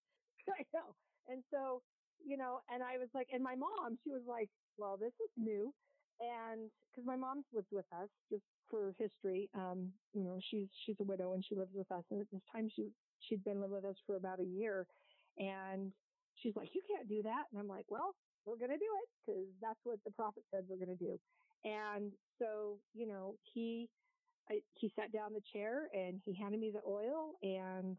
I 0.59 0.63
know. 0.73 0.95
And 1.27 1.43
so, 1.51 1.81
you 2.23 2.37
know, 2.37 2.59
and 2.71 2.83
I 2.83 2.97
was 2.97 3.09
like, 3.13 3.27
and 3.33 3.43
my 3.43 3.55
mom, 3.55 3.97
she 4.03 4.11
was 4.11 4.23
like, 4.27 4.49
well, 4.77 4.97
this 4.97 5.13
is 5.23 5.31
new. 5.37 5.73
And 6.19 6.69
cause 6.95 7.03
my 7.05 7.15
mom's 7.15 7.45
lived 7.53 7.71
with 7.71 7.85
us 7.91 8.09
just 8.29 8.43
for 8.69 8.93
history. 8.99 9.49
Um, 9.55 9.91
you 10.13 10.23
know, 10.23 10.37
she's, 10.51 10.67
she's 10.85 10.95
a 10.99 11.03
widow 11.03 11.33
and 11.33 11.43
she 11.43 11.55
lives 11.55 11.73
with 11.73 11.91
us. 11.91 12.03
And 12.11 12.21
at 12.21 12.27
this 12.31 12.41
time 12.51 12.69
she, 12.73 12.89
she'd 13.19 13.43
been 13.43 13.59
living 13.59 13.75
with 13.75 13.85
us 13.85 13.95
for 14.05 14.15
about 14.15 14.39
a 14.39 14.45
year. 14.45 14.85
And 15.37 15.91
she's 16.35 16.55
like, 16.55 16.69
you 16.73 16.81
can't 16.87 17.09
do 17.09 17.23
that. 17.23 17.43
And 17.51 17.59
I'm 17.59 17.67
like, 17.67 17.85
well, 17.89 18.15
we're 18.45 18.57
going 18.57 18.71
to 18.71 18.77
do 18.77 18.91
it 19.03 19.09
because 19.25 19.47
that's 19.61 19.79
what 19.83 19.99
the 20.05 20.11
prophet 20.11 20.43
said 20.51 20.63
we're 20.67 20.83
going 20.83 20.97
to 20.97 21.03
do. 21.03 21.19
And 21.63 22.11
so, 22.39 22.77
you 22.93 23.07
know, 23.07 23.35
he, 23.53 23.89
I, 24.49 24.59
he 24.73 24.91
sat 24.99 25.11
down 25.11 25.33
the 25.33 25.41
chair 25.53 25.87
and 25.93 26.19
he 26.25 26.33
handed 26.33 26.59
me 26.59 26.71
the 26.71 26.83
oil 26.87 27.33
and 27.41 27.97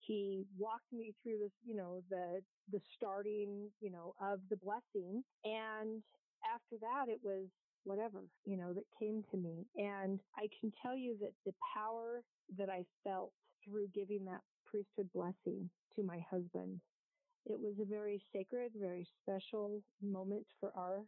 he 0.00 0.44
walked 0.56 0.92
me 0.92 1.14
through 1.22 1.38
this, 1.42 1.52
you 1.64 1.76
know, 1.76 2.02
the, 2.10 2.40
the 2.72 2.80
starting, 2.96 3.68
you 3.80 3.90
know, 3.90 4.14
of 4.20 4.40
the 4.50 4.56
blessing. 4.56 5.22
And 5.44 6.02
after 6.54 6.76
that, 6.80 7.12
it 7.12 7.20
was 7.22 7.46
whatever, 7.84 8.24
you 8.44 8.56
know, 8.56 8.72
that 8.72 8.84
came 8.98 9.24
to 9.30 9.36
me. 9.36 9.66
And 9.76 10.20
I 10.36 10.48
can 10.60 10.72
tell 10.82 10.96
you 10.96 11.16
that 11.20 11.32
the 11.44 11.54
power 11.74 12.22
that 12.58 12.68
I 12.68 12.84
felt 13.04 13.32
through 13.64 13.88
giving 13.94 14.24
that 14.26 14.40
priesthood 14.66 15.08
blessing 15.14 15.68
to 15.96 16.02
my 16.02 16.24
husband 16.30 16.80
it 17.46 17.58
was 17.58 17.74
a 17.80 17.84
very 17.84 18.22
sacred, 18.32 18.72
very 18.78 19.06
special 19.22 19.82
moment 20.02 20.46
for 20.60 20.72
our, 20.76 21.02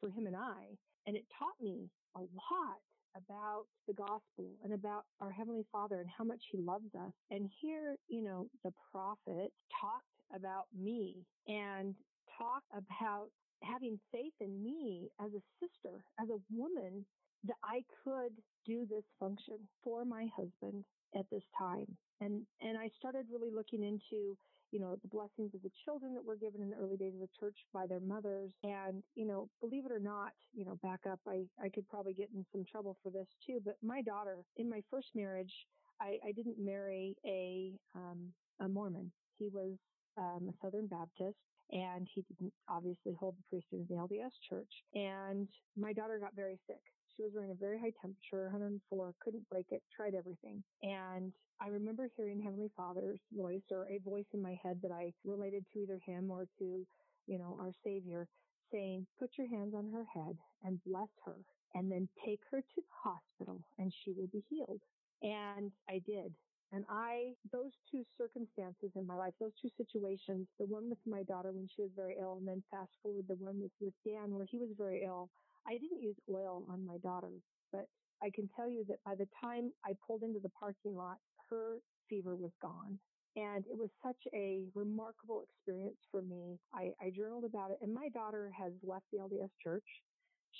for 0.00 0.08
him 0.10 0.26
and 0.26 0.36
I. 0.36 0.76
And 1.06 1.16
it 1.16 1.24
taught 1.38 1.60
me 1.60 1.90
a 2.16 2.20
lot 2.20 2.80
about 3.16 3.64
the 3.86 3.94
gospel 3.94 4.56
and 4.64 4.72
about 4.72 5.04
our 5.20 5.30
Heavenly 5.30 5.66
Father 5.70 6.00
and 6.00 6.08
how 6.16 6.24
much 6.24 6.40
He 6.50 6.58
loves 6.58 6.94
us. 6.94 7.12
And 7.30 7.50
here, 7.60 7.96
you 8.08 8.22
know, 8.22 8.46
the 8.64 8.72
prophet 8.90 9.52
talked 9.80 10.06
about 10.34 10.64
me 10.78 11.16
and 11.46 11.94
talked 12.38 12.66
about 12.72 13.28
having 13.62 13.98
faith 14.10 14.32
in 14.40 14.62
me 14.62 15.08
as 15.20 15.30
a 15.32 15.42
sister, 15.60 16.04
as 16.20 16.28
a 16.30 16.40
woman, 16.50 17.04
that 17.44 17.56
I 17.62 17.82
could 18.04 18.32
do 18.64 18.86
this 18.88 19.04
function 19.18 19.58
for 19.82 20.04
my 20.04 20.26
husband 20.34 20.84
at 21.16 21.26
this 21.30 21.42
time. 21.58 21.86
And, 22.20 22.42
and 22.60 22.78
I 22.78 22.88
started 22.98 23.26
really 23.30 23.50
looking 23.54 23.82
into, 23.82 24.36
you 24.72 24.80
know, 24.80 24.96
the 25.02 25.08
blessings 25.08 25.54
of 25.54 25.62
the 25.62 25.70
children 25.84 26.14
that 26.14 26.24
were 26.24 26.36
given 26.36 26.62
in 26.62 26.70
the 26.70 26.76
early 26.76 26.96
days 26.96 27.14
of 27.14 27.20
the 27.20 27.28
church 27.38 27.56
by 27.72 27.86
their 27.86 28.00
mothers. 28.00 28.52
And, 28.64 29.02
you 29.14 29.26
know, 29.26 29.48
believe 29.60 29.84
it 29.86 29.92
or 29.92 30.00
not, 30.00 30.32
you 30.54 30.64
know, 30.64 30.78
back 30.82 31.00
up, 31.08 31.20
I, 31.28 31.44
I 31.62 31.68
could 31.68 31.88
probably 31.88 32.14
get 32.14 32.30
in 32.34 32.44
some 32.50 32.64
trouble 32.64 32.96
for 33.02 33.10
this 33.10 33.28
too, 33.46 33.60
but 33.64 33.76
my 33.82 34.02
daughter 34.02 34.38
in 34.56 34.68
my 34.68 34.82
first 34.90 35.08
marriage, 35.14 35.52
I, 36.00 36.18
I 36.26 36.32
didn't 36.32 36.56
marry 36.58 37.14
a, 37.26 37.72
um, 37.94 38.32
a 38.60 38.68
Mormon. 38.68 39.12
He 39.38 39.48
was 39.48 39.76
um, 40.16 40.48
a 40.48 40.52
Southern 40.64 40.86
Baptist 40.86 41.36
and 41.72 42.06
he 42.14 42.22
didn't 42.22 42.52
obviously 42.68 43.14
hold 43.18 43.34
the 43.36 43.42
priesthood 43.48 43.80
of 43.80 43.88
the 43.88 43.94
LDS 43.94 44.32
church. 44.48 44.70
And 44.94 45.48
my 45.76 45.92
daughter 45.92 46.18
got 46.18 46.36
very 46.36 46.58
sick. 46.66 46.80
She 47.16 47.22
was 47.22 47.32
running 47.34 47.50
a 47.50 47.54
very 47.54 47.78
high 47.78 47.92
temperature, 48.00 48.44
104, 48.52 49.14
couldn't 49.20 49.48
break 49.48 49.66
it, 49.70 49.82
tried 49.94 50.14
everything. 50.14 50.62
And 50.82 51.32
I 51.60 51.68
remember 51.68 52.08
hearing 52.16 52.40
Heavenly 52.40 52.70
Father's 52.76 53.20
voice 53.36 53.62
or 53.70 53.86
a 53.88 53.98
voice 53.98 54.26
in 54.32 54.42
my 54.42 54.56
head 54.62 54.80
that 54.82 54.92
I 54.92 55.12
related 55.24 55.64
to 55.72 55.80
either 55.80 56.00
him 56.04 56.30
or 56.30 56.46
to, 56.58 56.86
you 57.26 57.38
know, 57.38 57.56
our 57.60 57.72
Savior 57.84 58.26
saying, 58.72 59.06
put 59.18 59.30
your 59.36 59.48
hands 59.48 59.74
on 59.76 59.90
her 59.92 60.04
head 60.12 60.36
and 60.64 60.80
bless 60.86 61.08
her 61.26 61.36
and 61.74 61.90
then 61.90 62.08
take 62.24 62.40
her 62.50 62.60
to 62.60 62.76
the 62.76 62.82
hospital 63.04 63.60
and 63.78 63.92
she 64.04 64.12
will 64.12 64.28
be 64.32 64.42
healed. 64.48 64.80
And 65.22 65.70
I 65.88 66.00
did. 66.06 66.32
And 66.72 66.84
I, 66.88 67.32
those 67.52 67.72
two 67.90 68.02
circumstances 68.16 68.90
in 68.96 69.06
my 69.06 69.14
life, 69.14 69.34
those 69.38 69.52
two 69.60 69.68
situations, 69.76 70.48
the 70.58 70.64
one 70.64 70.88
with 70.88 70.98
my 71.06 71.22
daughter 71.24 71.52
when 71.52 71.68
she 71.68 71.82
was 71.82 71.90
very 71.94 72.16
ill, 72.18 72.38
and 72.38 72.48
then 72.48 72.62
fast 72.70 72.92
forward 73.02 73.26
the 73.28 73.36
one 73.36 73.60
with, 73.60 73.72
with 73.80 73.92
Dan 74.06 74.32
where 74.32 74.46
he 74.48 74.58
was 74.58 74.70
very 74.78 75.04
ill, 75.04 75.28
I 75.66 75.72
didn't 75.72 76.02
use 76.02 76.16
oil 76.32 76.64
on 76.68 76.86
my 76.86 76.96
daughter, 76.98 77.30
but 77.72 77.86
I 78.22 78.30
can 78.34 78.48
tell 78.56 78.68
you 78.68 78.84
that 78.88 79.04
by 79.04 79.14
the 79.14 79.28
time 79.40 79.70
I 79.84 79.92
pulled 80.06 80.22
into 80.22 80.40
the 80.40 80.48
parking 80.58 80.96
lot, 80.96 81.18
her 81.50 81.78
fever 82.08 82.36
was 82.36 82.52
gone. 82.62 82.98
And 83.36 83.64
it 83.66 83.76
was 83.76 83.88
such 84.04 84.20
a 84.34 84.64
remarkable 84.74 85.42
experience 85.48 85.96
for 86.10 86.20
me. 86.22 86.58
I, 86.74 86.92
I 87.00 87.10
journaled 87.16 87.44
about 87.44 87.70
it 87.70 87.78
and 87.80 87.92
my 87.92 88.08
daughter 88.08 88.50
has 88.56 88.72
left 88.82 89.06
the 89.10 89.18
LDS 89.18 89.48
church. 89.62 89.84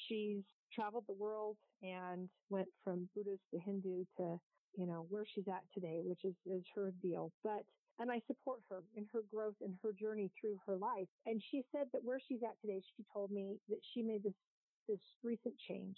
She's 0.08 0.42
traveled 0.74 1.04
the 1.06 1.14
world 1.14 1.56
and 1.82 2.28
went 2.48 2.68
from 2.82 3.08
Buddhist 3.14 3.42
to 3.52 3.60
Hindu 3.60 4.04
to, 4.16 4.40
you 4.76 4.86
know, 4.86 5.06
where 5.10 5.24
she's 5.34 5.48
at 5.48 5.62
today, 5.74 6.00
which 6.04 6.24
is, 6.24 6.34
is 6.46 6.62
her 6.74 6.92
deal. 7.02 7.32
But 7.42 7.64
and 7.98 8.10
I 8.10 8.20
support 8.26 8.60
her 8.70 8.82
in 8.96 9.06
her 9.12 9.20
growth 9.30 9.54
and 9.60 9.74
her 9.82 9.92
journey 9.92 10.30
through 10.40 10.58
her 10.66 10.76
life. 10.76 11.08
And 11.26 11.42
she 11.50 11.62
said 11.72 11.86
that 11.92 12.02
where 12.02 12.18
she's 12.18 12.42
at 12.42 12.58
today, 12.60 12.82
she 12.96 13.04
told 13.12 13.30
me 13.30 13.58
that 13.68 13.78
she 13.92 14.02
made 14.02 14.22
this 14.22 14.34
this 14.88 14.98
recent 15.22 15.54
change 15.68 15.96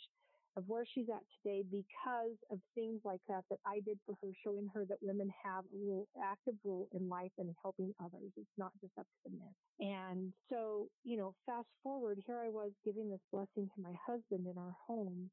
of 0.57 0.65
where 0.69 0.85
she's 0.95 1.09
at 1.09 1.23
today 1.43 1.65
because 1.71 2.37
of 2.51 2.59
things 2.75 3.01
like 3.05 3.21
that 3.29 3.43
that 3.51 3.59
I 3.67 3.81
did 3.81 3.99
for 4.07 4.15
her, 4.23 4.31
showing 4.45 4.71
her 4.73 4.85
that 4.85 4.99
women 5.03 5.33
have 5.43 5.65
a 5.65 5.79
role, 5.91 6.07
active 6.23 6.55
role 6.63 6.89
in 6.93 7.09
life 7.09 7.33
and 7.39 7.51
helping 7.63 7.93
others. 7.99 8.31
It's 8.37 8.59
not 8.59 8.71
just 8.81 8.93
up 8.99 9.07
to 9.07 9.31
the 9.31 9.37
men. 9.37 9.55
And 9.81 10.33
so, 10.49 10.89
you 11.03 11.17
know, 11.17 11.35
fast 11.47 11.67
forward, 11.83 12.23
here 12.25 12.39
I 12.39 12.51
was 12.51 12.71
giving 12.85 13.11
this 13.11 13.25
blessing 13.33 13.69
to 13.75 13.83
my 13.83 13.95
husband 14.07 14.47
in 14.47 14.57
our 14.57 14.77
home 14.87 15.31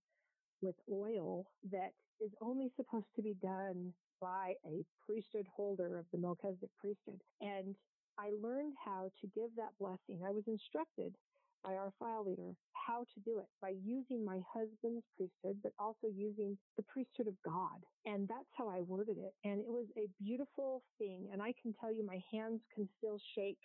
with 0.61 0.75
oil 0.91 1.45
that 1.71 1.91
is 2.19 2.31
only 2.41 2.71
supposed 2.75 3.09
to 3.15 3.21
be 3.21 3.35
done 3.41 3.93
by 4.21 4.53
a 4.65 4.85
priesthood 5.05 5.47
holder 5.55 5.97
of 5.97 6.05
the 6.11 6.17
Melchizedek 6.17 6.69
priesthood. 6.79 7.21
And 7.41 7.75
I 8.19 8.31
learned 8.41 8.73
how 8.83 9.11
to 9.21 9.27
give 9.33 9.49
that 9.57 9.73
blessing. 9.79 10.21
I 10.25 10.31
was 10.31 10.43
instructed 10.47 11.15
by 11.63 11.73
our 11.73 11.93
file 11.99 12.25
leader 12.25 12.53
how 12.73 13.05
to 13.13 13.19
do 13.23 13.37
it 13.39 13.45
by 13.61 13.73
using 13.83 14.25
my 14.25 14.39
husband's 14.51 15.05
priesthood, 15.15 15.57
but 15.63 15.73
also 15.79 16.07
using 16.13 16.57
the 16.77 16.83
priesthood 16.83 17.27
of 17.27 17.35
God. 17.45 17.77
And 18.05 18.27
that's 18.27 18.49
how 18.57 18.67
I 18.69 18.81
worded 18.81 19.17
it. 19.17 19.33
And 19.43 19.61
it 19.61 19.69
was 19.69 19.85
a 19.97 20.09
beautiful 20.21 20.83
thing. 20.97 21.29
And 21.31 21.41
I 21.41 21.53
can 21.61 21.73
tell 21.79 21.93
you 21.93 22.05
my 22.05 22.21
hands 22.31 22.61
can 22.73 22.89
still 22.97 23.19
shake 23.35 23.59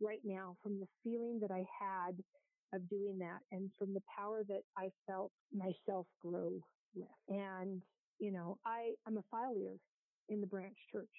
right 0.00 0.22
now 0.24 0.56
from 0.62 0.80
the 0.80 0.88
feeling 1.02 1.38
that 1.40 1.50
I 1.50 1.64
had 1.68 2.16
of 2.74 2.88
doing 2.88 3.18
that 3.18 3.40
and 3.52 3.70
from 3.78 3.94
the 3.94 4.02
power 4.16 4.42
that 4.48 4.62
I 4.76 4.90
felt 5.06 5.32
myself 5.52 6.06
grow 6.20 6.60
with. 6.94 7.08
And, 7.28 7.82
you 8.18 8.32
know, 8.32 8.58
I, 8.64 8.92
I'm 9.06 9.18
a 9.18 9.24
file 9.30 9.54
leader 9.54 9.76
in 10.28 10.40
the 10.40 10.46
branch 10.46 10.76
church 10.92 11.10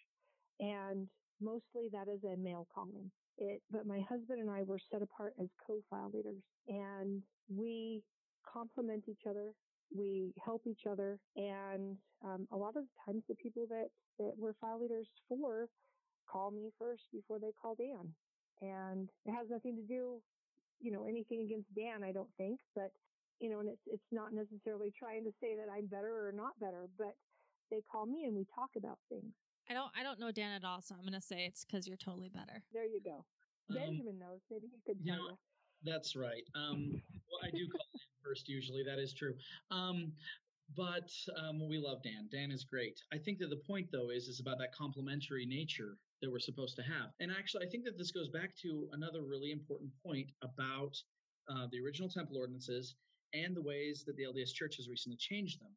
and 0.59 1.07
mostly 1.41 1.89
that 1.91 2.07
is 2.07 2.23
a 2.23 2.37
male 2.37 2.67
calling 2.73 3.11
it, 3.37 3.61
but 3.69 3.85
my 3.85 3.99
husband 4.01 4.39
and 4.41 4.49
I 4.49 4.63
were 4.63 4.79
set 4.91 5.01
apart 5.01 5.33
as 5.41 5.47
co-file 5.65 6.11
leaders 6.13 6.41
and 6.67 7.21
we 7.49 8.03
complement 8.51 9.05
each 9.09 9.27
other. 9.29 9.51
We 9.95 10.33
help 10.43 10.63
each 10.67 10.87
other. 10.89 11.19
And, 11.35 11.97
um, 12.23 12.47
a 12.51 12.57
lot 12.57 12.75
of 12.75 12.83
the 12.85 12.89
times 13.05 13.23
the 13.27 13.35
people 13.35 13.67
that, 13.69 13.87
that 14.19 14.33
we're 14.37 14.53
file 14.61 14.81
leaders 14.81 15.07
for 15.27 15.67
call 16.31 16.51
me 16.51 16.71
first 16.79 17.03
before 17.13 17.39
they 17.39 17.51
call 17.61 17.75
Dan. 17.75 18.15
And 18.61 19.09
it 19.25 19.31
has 19.33 19.47
nothing 19.49 19.75
to 19.75 19.83
do, 19.83 20.21
you 20.85 20.91
know, 20.91 21.05
anything 21.09 21.41
against 21.41 21.73
Dan, 21.73 22.03
I 22.03 22.11
don't 22.11 22.29
think, 22.37 22.59
but, 22.75 22.91
you 23.39 23.49
know, 23.49 23.59
and 23.59 23.69
it's, 23.69 23.81
it's 23.87 24.11
not 24.11 24.31
necessarily 24.31 24.93
trying 24.93 25.23
to 25.25 25.33
say 25.41 25.55
that 25.57 25.65
I'm 25.73 25.87
better 25.87 26.27
or 26.27 26.31
not 26.31 26.53
better, 26.61 26.85
but 26.97 27.17
they 27.71 27.81
call 27.91 28.05
me 28.05 28.25
and 28.25 28.35
we 28.35 28.45
talk 28.53 28.69
about 28.77 28.99
things. 29.09 29.33
I 29.67 29.73
don't 29.73 29.89
I 29.99 30.03
don't 30.03 30.19
know 30.19 30.31
Dan 30.31 30.51
at 30.51 30.63
all, 30.63 30.79
so 30.79 30.93
I'm 30.93 31.03
gonna 31.03 31.19
say 31.19 31.45
it's 31.49 31.65
because 31.65 31.87
you're 31.87 31.97
totally 31.97 32.29
better. 32.29 32.61
There 32.71 32.85
you 32.85 33.01
go. 33.03 33.25
Um, 33.71 33.75
Benjamin 33.75 34.19
knows. 34.19 34.41
Maybe 34.51 34.67
he 34.67 34.79
could 34.85 35.03
tell 35.03 35.15
you 35.17 35.29
know. 35.29 35.37
That's 35.83 36.15
right. 36.15 36.43
Um, 36.53 37.01
well, 37.27 37.41
I 37.43 37.49
do 37.49 37.67
call 37.67 37.81
him 37.93 38.01
first 38.23 38.47
usually. 38.47 38.83
That 38.83 38.99
is 38.99 39.11
true. 39.11 39.33
Um, 39.71 40.11
but 40.75 41.09
um, 41.37 41.67
we 41.67 41.77
love 41.77 42.01
Dan. 42.03 42.27
Dan 42.31 42.51
is 42.51 42.63
great. 42.63 42.99
I 43.13 43.17
think 43.17 43.39
that 43.39 43.49
the 43.49 43.61
point 43.67 43.87
though 43.91 44.09
is 44.09 44.27
is 44.27 44.39
about 44.39 44.57
that 44.59 44.73
complementary 44.73 45.45
nature 45.45 45.97
that 46.21 46.31
we're 46.31 46.39
supposed 46.39 46.75
to 46.77 46.83
have. 46.83 47.11
And 47.19 47.31
actually, 47.31 47.65
I 47.65 47.69
think 47.69 47.83
that 47.85 47.97
this 47.97 48.11
goes 48.11 48.29
back 48.29 48.55
to 48.63 48.89
another 48.93 49.21
really 49.21 49.51
important 49.51 49.91
point 50.05 50.27
about 50.41 50.95
uh, 51.49 51.67
the 51.71 51.79
original 51.79 52.09
temple 52.09 52.37
ordinances 52.37 52.95
and 53.33 53.55
the 53.55 53.61
ways 53.61 54.03
that 54.07 54.15
the 54.15 54.23
LDS 54.23 54.53
Church 54.53 54.77
has 54.77 54.89
recently 54.89 55.17
changed 55.17 55.61
them 55.61 55.71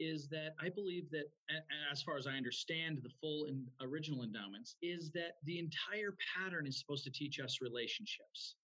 is 0.00 0.28
that 0.28 0.54
I 0.60 0.68
believe 0.68 1.10
that, 1.10 1.26
as 1.90 2.02
far 2.02 2.16
as 2.16 2.26
I 2.26 2.32
understand 2.32 3.00
the 3.02 3.10
full 3.20 3.46
and 3.46 3.66
original 3.80 4.24
endowments, 4.24 4.76
is 4.82 5.10
that 5.12 5.36
the 5.44 5.58
entire 5.58 6.16
pattern 6.34 6.66
is 6.66 6.80
supposed 6.80 7.04
to 7.04 7.10
teach 7.10 7.38
us 7.38 7.60
relationships. 7.60 8.56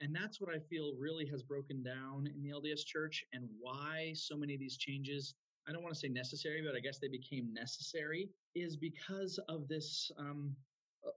And 0.00 0.14
that's 0.14 0.40
what 0.40 0.54
I 0.54 0.58
feel 0.58 0.94
really 0.98 1.26
has 1.26 1.42
broken 1.42 1.82
down 1.82 2.26
in 2.26 2.42
the 2.42 2.50
LDS 2.50 2.84
church 2.84 3.24
and 3.32 3.48
why 3.58 4.12
so 4.14 4.36
many 4.36 4.54
of 4.54 4.60
these 4.60 4.76
changes, 4.76 5.34
I 5.68 5.72
don't 5.72 5.82
want 5.82 5.94
to 5.94 6.00
say 6.00 6.08
necessary, 6.08 6.62
but 6.66 6.76
I 6.76 6.80
guess 6.80 6.98
they 6.98 7.08
became 7.08 7.54
necessary, 7.54 8.28
is 8.54 8.76
because 8.76 9.38
of 9.48 9.68
this 9.68 10.10
um, 10.18 10.54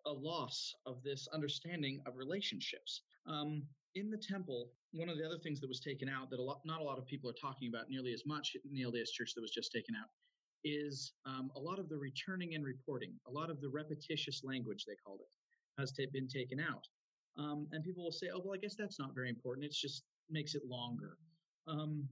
a 0.05 0.11
loss 0.11 0.73
of 0.85 1.01
this 1.03 1.27
understanding 1.33 2.01
of 2.05 2.17
relationships. 2.17 3.01
Um, 3.25 3.63
in 3.95 4.09
the 4.09 4.17
temple, 4.17 4.69
one 4.91 5.09
of 5.09 5.17
the 5.17 5.25
other 5.25 5.39
things 5.39 5.59
that 5.61 5.67
was 5.67 5.79
taken 5.79 6.07
out 6.07 6.29
that 6.29 6.39
a 6.39 6.43
lot, 6.43 6.59
not 6.65 6.81
a 6.81 6.83
lot 6.83 6.97
of 6.97 7.05
people 7.05 7.29
are 7.29 7.41
talking 7.41 7.69
about 7.69 7.89
nearly 7.89 8.13
as 8.13 8.23
much 8.25 8.55
in 8.55 8.73
the 8.73 8.83
LDS 8.83 9.11
church 9.11 9.33
that 9.35 9.41
was 9.41 9.51
just 9.51 9.71
taken 9.71 9.95
out 9.95 10.07
is 10.63 11.13
um, 11.25 11.51
a 11.55 11.59
lot 11.59 11.79
of 11.79 11.87
the 11.89 11.97
returning 11.97 12.55
and 12.55 12.65
reporting, 12.65 13.13
a 13.27 13.31
lot 13.31 13.49
of 13.49 13.61
the 13.61 13.69
repetitious 13.69 14.41
language, 14.43 14.85
they 14.85 14.95
called 15.05 15.21
it, 15.21 15.29
has 15.79 15.93
been 16.11 16.27
taken 16.27 16.59
out. 16.59 16.83
Um, 17.37 17.67
and 17.71 17.83
people 17.83 18.03
will 18.03 18.11
say, 18.11 18.27
oh, 18.33 18.41
well, 18.43 18.55
I 18.55 18.57
guess 18.57 18.75
that's 18.75 18.99
not 18.99 19.13
very 19.13 19.29
important. 19.29 19.65
It 19.65 19.73
just 19.73 20.03
makes 20.29 20.55
it 20.55 20.63
longer. 20.67 21.17
Um, 21.67 22.07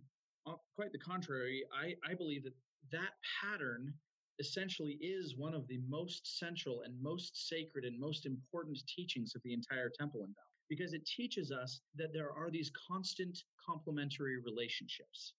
uh, 0.47 0.53
quite 0.75 0.91
the 0.91 0.99
contrary, 0.99 1.63
I, 1.73 1.95
I 2.09 2.13
believe 2.13 2.43
that 2.43 2.53
that 2.91 3.11
pattern 3.41 3.93
essentially 4.39 4.97
is 5.01 5.35
one 5.37 5.53
of 5.53 5.67
the 5.67 5.79
most 5.87 6.37
central 6.37 6.81
and 6.81 6.93
most 7.01 7.47
sacred 7.47 7.85
and 7.85 7.99
most 7.99 8.25
important 8.25 8.77
teachings 8.87 9.33
of 9.35 9.41
the 9.43 9.53
entire 9.53 9.89
temple 9.89 10.21
endowment 10.21 10.37
because 10.69 10.93
it 10.93 11.05
teaches 11.05 11.51
us 11.51 11.81
that 11.95 12.13
there 12.13 12.31
are 12.31 12.49
these 12.49 12.71
constant 12.87 13.37
complementary 13.65 14.37
relationships 14.41 15.33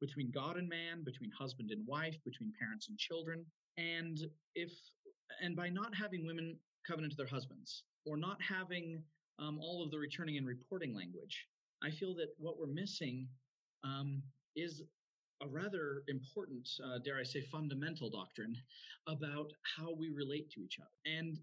between 0.00 0.30
God 0.30 0.56
and 0.56 0.68
man, 0.68 1.02
between 1.04 1.30
husband 1.30 1.70
and 1.70 1.86
wife, 1.86 2.16
between 2.24 2.52
parents 2.58 2.88
and 2.88 2.98
children. 2.98 3.44
And 3.78 4.18
if 4.54 4.72
and 5.42 5.56
by 5.56 5.68
not 5.68 5.94
having 5.94 6.26
women 6.26 6.56
covenant 6.86 7.12
to 7.12 7.16
their 7.16 7.26
husbands 7.26 7.84
or 8.04 8.16
not 8.16 8.40
having 8.40 9.02
um, 9.38 9.58
all 9.60 9.82
of 9.84 9.90
the 9.90 9.98
returning 9.98 10.36
and 10.36 10.46
reporting 10.46 10.94
language, 10.94 11.46
I 11.82 11.90
feel 11.90 12.14
that 12.16 12.28
what 12.38 12.58
we're 12.58 12.66
missing 12.66 13.28
um, 13.84 14.22
is 14.54 14.82
a 15.42 15.46
rather 15.46 16.02
important, 16.08 16.66
uh, 16.84 16.98
dare 17.04 17.18
I 17.18 17.22
say, 17.24 17.42
fundamental 17.52 18.08
doctrine 18.08 18.56
about 19.06 19.52
how 19.76 19.94
we 19.94 20.10
relate 20.10 20.50
to 20.52 20.60
each 20.60 20.78
other. 20.80 20.88
And 21.04 21.38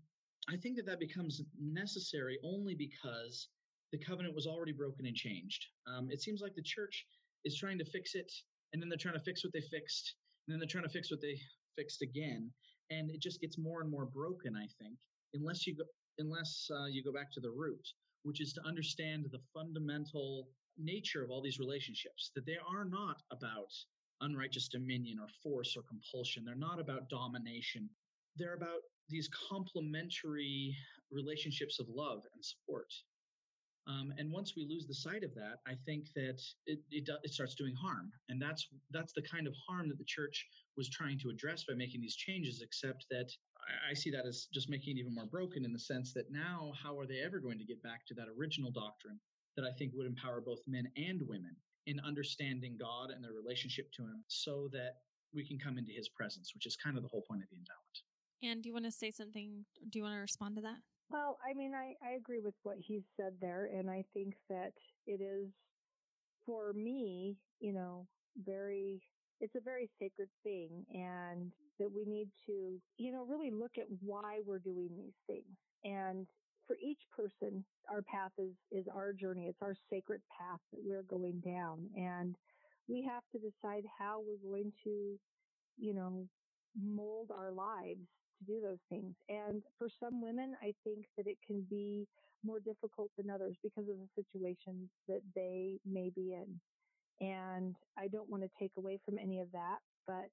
I 0.50 0.58
think 0.58 0.76
that 0.78 0.86
that 0.88 1.00
becomes 1.00 1.42
necessary 1.60 2.40
only 2.44 2.76
because 2.76 3.50
the 3.92 4.00
covenant 4.00 4.34
was 4.34 4.48
already 4.48 4.72
broken 4.72 5.06
and 5.06 5.16
changed. 5.16 5.64
Um, 5.88 6.10
it 6.10 6.22
seems 6.22 6.42
like 6.42 6.56
the 6.56 6.64
church 6.64 7.06
is 7.46 7.58
trying 7.58 7.78
to 7.78 7.86
fix 7.86 8.16
it, 8.16 8.32
and 8.74 8.82
then 8.82 8.90
they're 8.90 8.98
trying 8.98 9.14
to 9.14 9.24
fix 9.24 9.44
what 9.44 9.54
they 9.54 9.62
fixed, 9.62 10.16
and 10.48 10.54
then 10.54 10.60
they're 10.60 10.68
trying 10.68 10.86
to 10.86 10.90
fix 10.90 11.12
what 11.12 11.22
they 11.22 11.40
fixed 11.78 12.02
again, 12.02 12.50
and 12.90 13.12
it 13.12 13.22
just 13.22 13.40
gets 13.40 13.58
more 13.58 13.82
and 13.82 13.92
more 13.92 14.06
broken. 14.06 14.56
I 14.56 14.68
think 14.82 14.98
unless 15.36 15.66
you 15.68 15.76
go 15.76 15.84
unless 16.20 16.70
uh, 16.72 16.86
you 16.86 17.04
go 17.04 17.12
back 17.14 17.32
to 17.34 17.40
the 17.40 17.50
root. 17.52 17.86
which 18.24 18.42
is 18.42 18.54
to 18.54 18.62
understand 18.66 19.28
the 19.32 19.40
fundamental 19.54 20.48
nature 20.78 21.24
of 21.24 21.30
all 21.30 21.42
these 21.42 21.60
relationships, 21.60 22.32
that 22.36 22.46
they 22.46 22.58
are 22.68 22.86
not 22.86 23.22
about 23.32 23.72
unrighteous 24.22 24.70
dominion 24.70 25.20
or 25.20 25.28
force 25.44 25.76
or 25.78 25.84
compulsion. 25.84 26.44
They're 26.46 26.56
not 26.56 26.80
about 26.80 27.10
domination. 27.10 27.90
They're 28.38 28.56
about 28.56 28.82
these 29.10 29.30
complementary 29.50 30.76
relationships 31.12 31.80
of 31.80 31.88
love 31.90 32.22
and 32.34 32.44
support. 32.44 32.92
Um, 33.86 34.14
and 34.18 34.32
once 34.32 34.54
we 34.56 34.66
lose 34.66 34.88
the 34.88 34.94
sight 34.94 35.24
of 35.26 35.36
that, 35.36 35.60
I 35.68 35.76
think 35.86 36.06
that 36.16 36.42
it, 36.66 36.80
it, 36.90 37.10
it 37.24 37.34
starts 37.34 37.54
doing 37.56 37.76
harm, 37.76 38.12
and 38.30 38.42
that's 38.42 38.66
that's 38.92 39.12
the 39.12 39.22
kind 39.22 39.46
of 39.46 39.54
harm 39.68 39.90
that 39.90 39.98
the 39.98 40.06
church 40.06 40.48
was 40.78 40.90
trying 40.90 41.20
to 41.20 41.30
address 41.30 41.66
by 41.68 41.74
making 41.74 42.00
these 42.00 42.16
changes. 42.16 42.62
Except 42.62 43.06
that 43.12 43.30
I, 43.68 43.92
I 43.92 43.94
see 43.94 44.12
that 44.12 44.26
as 44.26 44.48
just 44.54 44.70
making 44.70 44.98
it 44.98 45.02
even 45.02 45.14
more 45.16 45.26
broken 45.26 45.66
in 45.66 45.74
the 45.74 45.80
sense 45.80 46.14
that 46.14 46.32
now, 46.32 46.74
how 46.82 46.98
are 47.00 47.06
they 47.06 47.22
ever 47.22 47.40
going 47.40 47.58
to 47.60 47.66
get 47.66 47.82
back 47.84 48.06
to 48.08 48.14
that 48.16 48.28
original 48.38 48.72
doctrine 48.72 49.20
that 49.56 49.66
I 49.66 49.72
think 49.78 49.94
would 49.96 50.08
empower 50.08 50.42
both 50.42 50.60
men 50.68 50.88
and 50.98 51.22
women 51.28 51.56
in 51.86 52.00
understanding 52.00 52.78
God 52.80 53.12
and 53.12 53.24
their 53.24 53.34
relationship 53.34 53.92
to 53.98 54.04
Him, 54.04 54.24
so 54.28 54.70
that 54.72 54.96
we 55.34 55.46
can 55.46 55.60
come 55.60 55.78
into 55.78 55.92
His 55.92 56.10
presence, 56.10 56.52
which 56.54 56.66
is 56.66 56.76
kind 56.76 56.98
of 56.98 57.04
the 57.04 57.10
whole 57.10 57.24
point 57.30 57.44
of 57.44 57.50
the 57.50 57.58
endowment. 57.58 57.98
And 58.42 58.64
do 58.64 58.70
you 58.70 58.74
want 58.74 58.86
to 58.86 58.92
say 58.92 59.12
something? 59.12 59.66
Do 59.90 60.00
you 60.00 60.04
want 60.04 60.16
to 60.16 60.20
respond 60.20 60.56
to 60.56 60.62
that? 60.62 60.78
Well, 61.10 61.38
I 61.48 61.54
mean, 61.54 61.74
I, 61.76 61.94
I 62.06 62.14
agree 62.14 62.40
with 62.40 62.56
what 62.64 62.78
he 62.80 63.02
said 63.18 63.34
there. 63.40 63.70
And 63.74 63.90
I 63.90 64.04
think 64.14 64.36
that 64.50 64.74
it 65.06 65.22
is, 65.22 65.52
for 66.46 66.74
me, 66.74 67.38
you 67.60 67.74
know, 67.74 68.08
very, 68.44 69.02
it's 69.44 69.56
a 69.56 69.62
very 69.62 69.90
sacred 70.00 70.30
thing. 70.44 70.86
And 70.94 71.52
that 71.80 71.92
we 71.94 72.06
need 72.06 72.30
to, 72.46 72.80
you 72.98 73.12
know, 73.12 73.26
really 73.26 73.52
look 73.52 73.72
at 73.78 73.88
why 74.00 74.40
we're 74.46 74.60
doing 74.60 74.90
these 74.96 75.18
things. 75.28 75.58
And 75.84 76.28
for 76.68 76.78
each 76.82 77.02
person, 77.16 77.66
our 77.90 78.02
path 78.04 78.32
is, 78.38 78.54
is 78.72 78.86
our 78.94 79.12
journey. 79.12 79.48
It's 79.48 79.62
our 79.62 79.76
sacred 79.90 80.22
path 80.40 80.60
that 80.72 80.82
we're 80.84 81.04
going 81.04 81.42
down. 81.42 81.90
And 81.98 82.36
we 82.88 83.04
have 83.10 83.24
to 83.34 83.40
decide 83.40 83.84
how 84.00 84.22
we're 84.26 84.50
going 84.50 84.72
to, 84.84 85.18
you 85.78 85.94
know, 85.94 86.28
mold 86.82 87.32
our 87.36 87.52
lives 87.52 88.08
to 88.40 88.46
do 88.46 88.62
those 88.62 88.82
things. 88.90 89.14
And 89.30 89.62
for 89.78 89.90
some 90.00 90.22
women, 90.22 90.54
I 90.62 90.74
think 90.84 91.06
that 91.18 91.28
it 91.28 91.38
can 91.46 91.66
be 91.70 92.08
more 92.46 92.60
difficult 92.60 93.10
than 93.18 93.30
others 93.30 93.56
because 93.64 93.90
of 93.90 93.98
the 93.98 94.10
situations 94.16 94.90
that 95.08 95.22
they 95.36 95.80
may 95.86 96.12
be 96.16 96.34
in. 96.34 96.60
And 97.22 97.76
I 97.98 98.08
don't 98.08 98.30
want 98.30 98.44
to 98.44 98.50
take 98.60 98.72
away 98.78 99.00
from 99.06 99.18
any 99.18 99.40
of 99.40 99.52
that, 99.54 99.78
but 100.08 100.30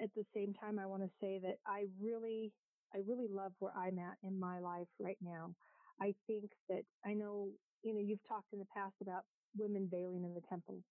at 0.00 0.10
the 0.16 0.24
same 0.34 0.54
time, 0.54 0.78
I 0.78 0.86
want 0.86 1.02
to 1.02 1.10
say 1.20 1.40
that 1.42 1.56
I 1.66 1.84
really, 2.00 2.52
I 2.94 2.98
really 3.06 3.28
love 3.30 3.52
where 3.58 3.72
I'm 3.76 3.98
at 3.98 4.16
in 4.22 4.38
my 4.38 4.58
life 4.58 4.88
right 4.98 5.18
now. 5.20 5.54
I 6.00 6.14
think 6.26 6.50
that 6.68 6.82
I 7.04 7.12
know, 7.12 7.48
you 7.82 7.94
know, 7.94 8.00
you've 8.00 8.26
talked 8.26 8.52
in 8.52 8.58
the 8.58 8.66
past 8.74 8.94
about 9.02 9.22
women 9.56 9.88
veiling 9.90 10.24
in 10.24 10.34
the 10.34 10.40
temple. 10.48 10.82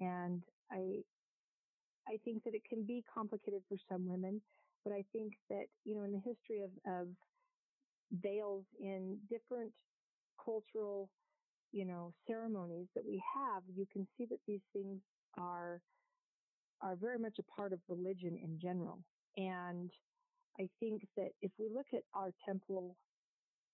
And 0.00 0.42
I, 0.70 1.02
I 2.08 2.18
think 2.24 2.44
that 2.44 2.54
it 2.54 2.62
can 2.68 2.84
be 2.84 3.04
complicated 3.12 3.62
for 3.68 3.76
some 3.90 4.08
women. 4.08 4.40
But 4.84 4.92
I 4.92 5.04
think 5.12 5.32
that, 5.50 5.64
you 5.84 5.96
know, 5.96 6.04
in 6.04 6.12
the 6.12 6.18
history 6.18 6.62
of, 6.62 6.70
of 6.86 7.08
veils 8.12 8.64
in 8.80 9.18
different 9.28 9.72
cultural, 10.42 11.10
you 11.74 11.84
know, 11.84 12.12
ceremonies 12.28 12.86
that 12.94 13.04
we 13.04 13.20
have, 13.34 13.64
you 13.74 13.84
can 13.92 14.06
see 14.16 14.26
that 14.30 14.38
these 14.46 14.62
things 14.72 15.00
are, 15.36 15.80
are 16.80 16.94
very 16.94 17.18
much 17.18 17.36
a 17.40 17.52
part 17.60 17.72
of 17.72 17.80
religion 17.88 18.38
in 18.40 18.58
general. 18.62 19.00
And 19.36 19.90
I 20.60 20.68
think 20.78 21.02
that 21.16 21.30
if 21.42 21.50
we 21.58 21.68
look 21.74 21.86
at 21.92 22.02
our 22.14 22.30
temple 22.46 22.96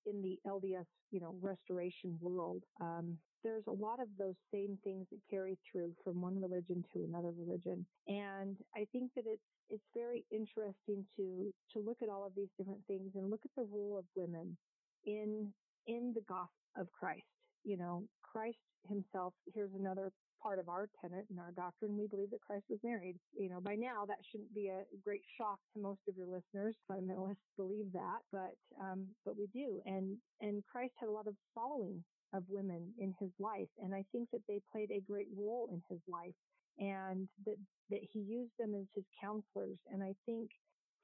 in 0.07 0.23
the 0.23 0.39
LDS, 0.49 0.87
you 1.11 1.21
know, 1.21 1.35
restoration 1.43 2.17
world, 2.23 2.63
um, 2.81 3.19
there's 3.45 3.65
a 3.69 3.73
lot 3.73 4.01
of 4.01 4.09
those 4.19 4.35
same 4.53 4.79
things 4.83 5.07
that 5.11 5.21
carry 5.31 5.59
through 5.71 5.93
from 6.03 6.23
one 6.23 6.41
religion 6.41 6.83
to 6.95 7.05
another 7.05 7.33
religion. 7.39 7.85
And 8.09 8.57
I 8.75 8.87
think 8.93 9.11
that 9.15 9.25
it's 9.27 9.43
it's 9.69 9.85
very 9.95 10.25
interesting 10.31 11.05
to 11.17 11.53
to 11.73 11.79
look 11.79 11.99
at 12.03 12.09
all 12.09 12.27
of 12.27 12.33
these 12.35 12.49
different 12.59 12.81
things 12.87 13.13
and 13.15 13.31
look 13.31 13.41
at 13.45 13.51
the 13.57 13.69
role 13.71 13.99
of 13.99 14.05
women 14.17 14.57
in 15.05 15.53
in 15.87 16.13
the 16.15 16.23
gospel 16.23 16.49
of 16.77 16.91
Christ. 16.93 17.25
You 17.65 17.77
know, 17.77 18.05
Christ 18.23 18.59
himself, 18.89 19.35
here's 19.55 19.75
another 19.75 20.13
part 20.43 20.59
of 20.59 20.69
our 20.69 20.89
tenet 21.01 21.27
and 21.29 21.39
our 21.39 21.53
doctrine. 21.53 21.99
We 21.99 22.07
believe 22.07 22.31
that 22.31 22.41
Christ 22.41 22.65
was 22.71 22.79
married. 22.83 23.17
You 23.39 23.51
know, 23.51 23.61
by 23.61 23.75
now 23.75 24.07
that 24.07 24.19
shouldn't 24.31 24.55
be 24.55 24.69
a 24.69 24.85
great 25.05 25.23
shock 25.37 25.59
to 25.75 25.83
most 25.83 26.01
of 26.09 26.17
your 26.17 26.27
listeners. 26.27 26.75
Fundamentalists 26.91 27.37
believe 27.57 27.93
that, 27.93 28.21
but 28.33 28.57
um, 28.81 29.07
but 29.25 29.37
we 29.37 29.49
do. 29.53 29.81
And 29.85 30.17
and 30.41 30.63
Christ 30.71 30.93
had 30.99 31.09
a 31.09 31.13
lot 31.13 31.27
of 31.27 31.35
following 31.55 32.03
of 32.33 32.45
women 32.49 32.95
in 32.99 33.13
his 33.19 33.31
life, 33.39 33.69
and 33.83 33.95
I 33.95 34.05
think 34.13 34.31
that 34.33 34.43
they 34.49 34.61
played 34.73 34.91
a 34.91 35.01
great 35.01 35.29
role 35.37 35.69
in 35.73 35.83
his 35.91 36.01
life 36.09 36.35
and 36.79 37.29
that, 37.47 37.57
that 37.91 38.01
he 38.13 38.21
used 38.21 38.53
them 38.59 38.75
as 38.75 38.87
his 38.95 39.05
counselors. 39.21 39.79
And 39.93 40.03
I 40.03 40.15
think 40.27 40.51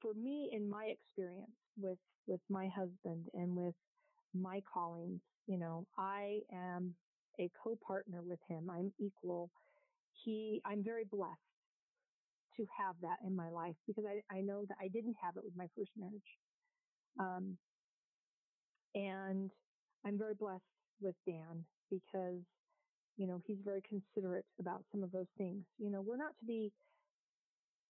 for 0.01 0.13
me, 0.13 0.49
in 0.51 0.69
my 0.69 0.85
experience 0.85 1.51
with, 1.77 1.99
with 2.25 2.41
my 2.49 2.67
husband 2.75 3.25
and 3.33 3.55
with 3.55 3.75
my 4.33 4.61
callings, 4.71 5.21
you 5.47 5.57
know, 5.57 5.85
I 5.97 6.39
am 6.51 6.95
a 7.39 7.49
co-partner 7.63 8.21
with 8.23 8.39
him. 8.47 8.69
I'm 8.69 8.91
equal. 8.99 9.51
He, 10.23 10.61
I'm 10.65 10.83
very 10.83 11.05
blessed 11.05 11.39
to 12.57 12.65
have 12.77 12.95
that 13.01 13.17
in 13.25 13.35
my 13.35 13.49
life 13.49 13.75
because 13.85 14.05
I, 14.05 14.35
I 14.35 14.41
know 14.41 14.65
that 14.67 14.77
I 14.81 14.87
didn't 14.87 15.15
have 15.21 15.37
it 15.37 15.43
with 15.43 15.55
my 15.55 15.67
first 15.75 15.91
marriage. 15.95 16.21
Um, 17.19 17.57
and 18.95 19.51
I'm 20.05 20.17
very 20.17 20.33
blessed 20.33 20.63
with 21.01 21.15
Dan 21.25 21.65
because 21.89 22.43
you 23.17 23.27
know, 23.27 23.41
he's 23.45 23.57
very 23.63 23.81
considerate 23.81 24.45
about 24.59 24.85
some 24.91 25.03
of 25.03 25.11
those 25.11 25.27
things. 25.37 25.65
You 25.77 25.89
know, 25.89 26.01
we're 26.01 26.17
not 26.17 26.37
to 26.39 26.45
be, 26.45 26.71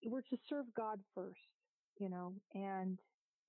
we're 0.05 0.21
to 0.21 0.37
serve 0.49 0.65
God 0.75 0.99
first, 1.13 1.39
you 1.99 2.09
know, 2.09 2.33
and 2.53 2.97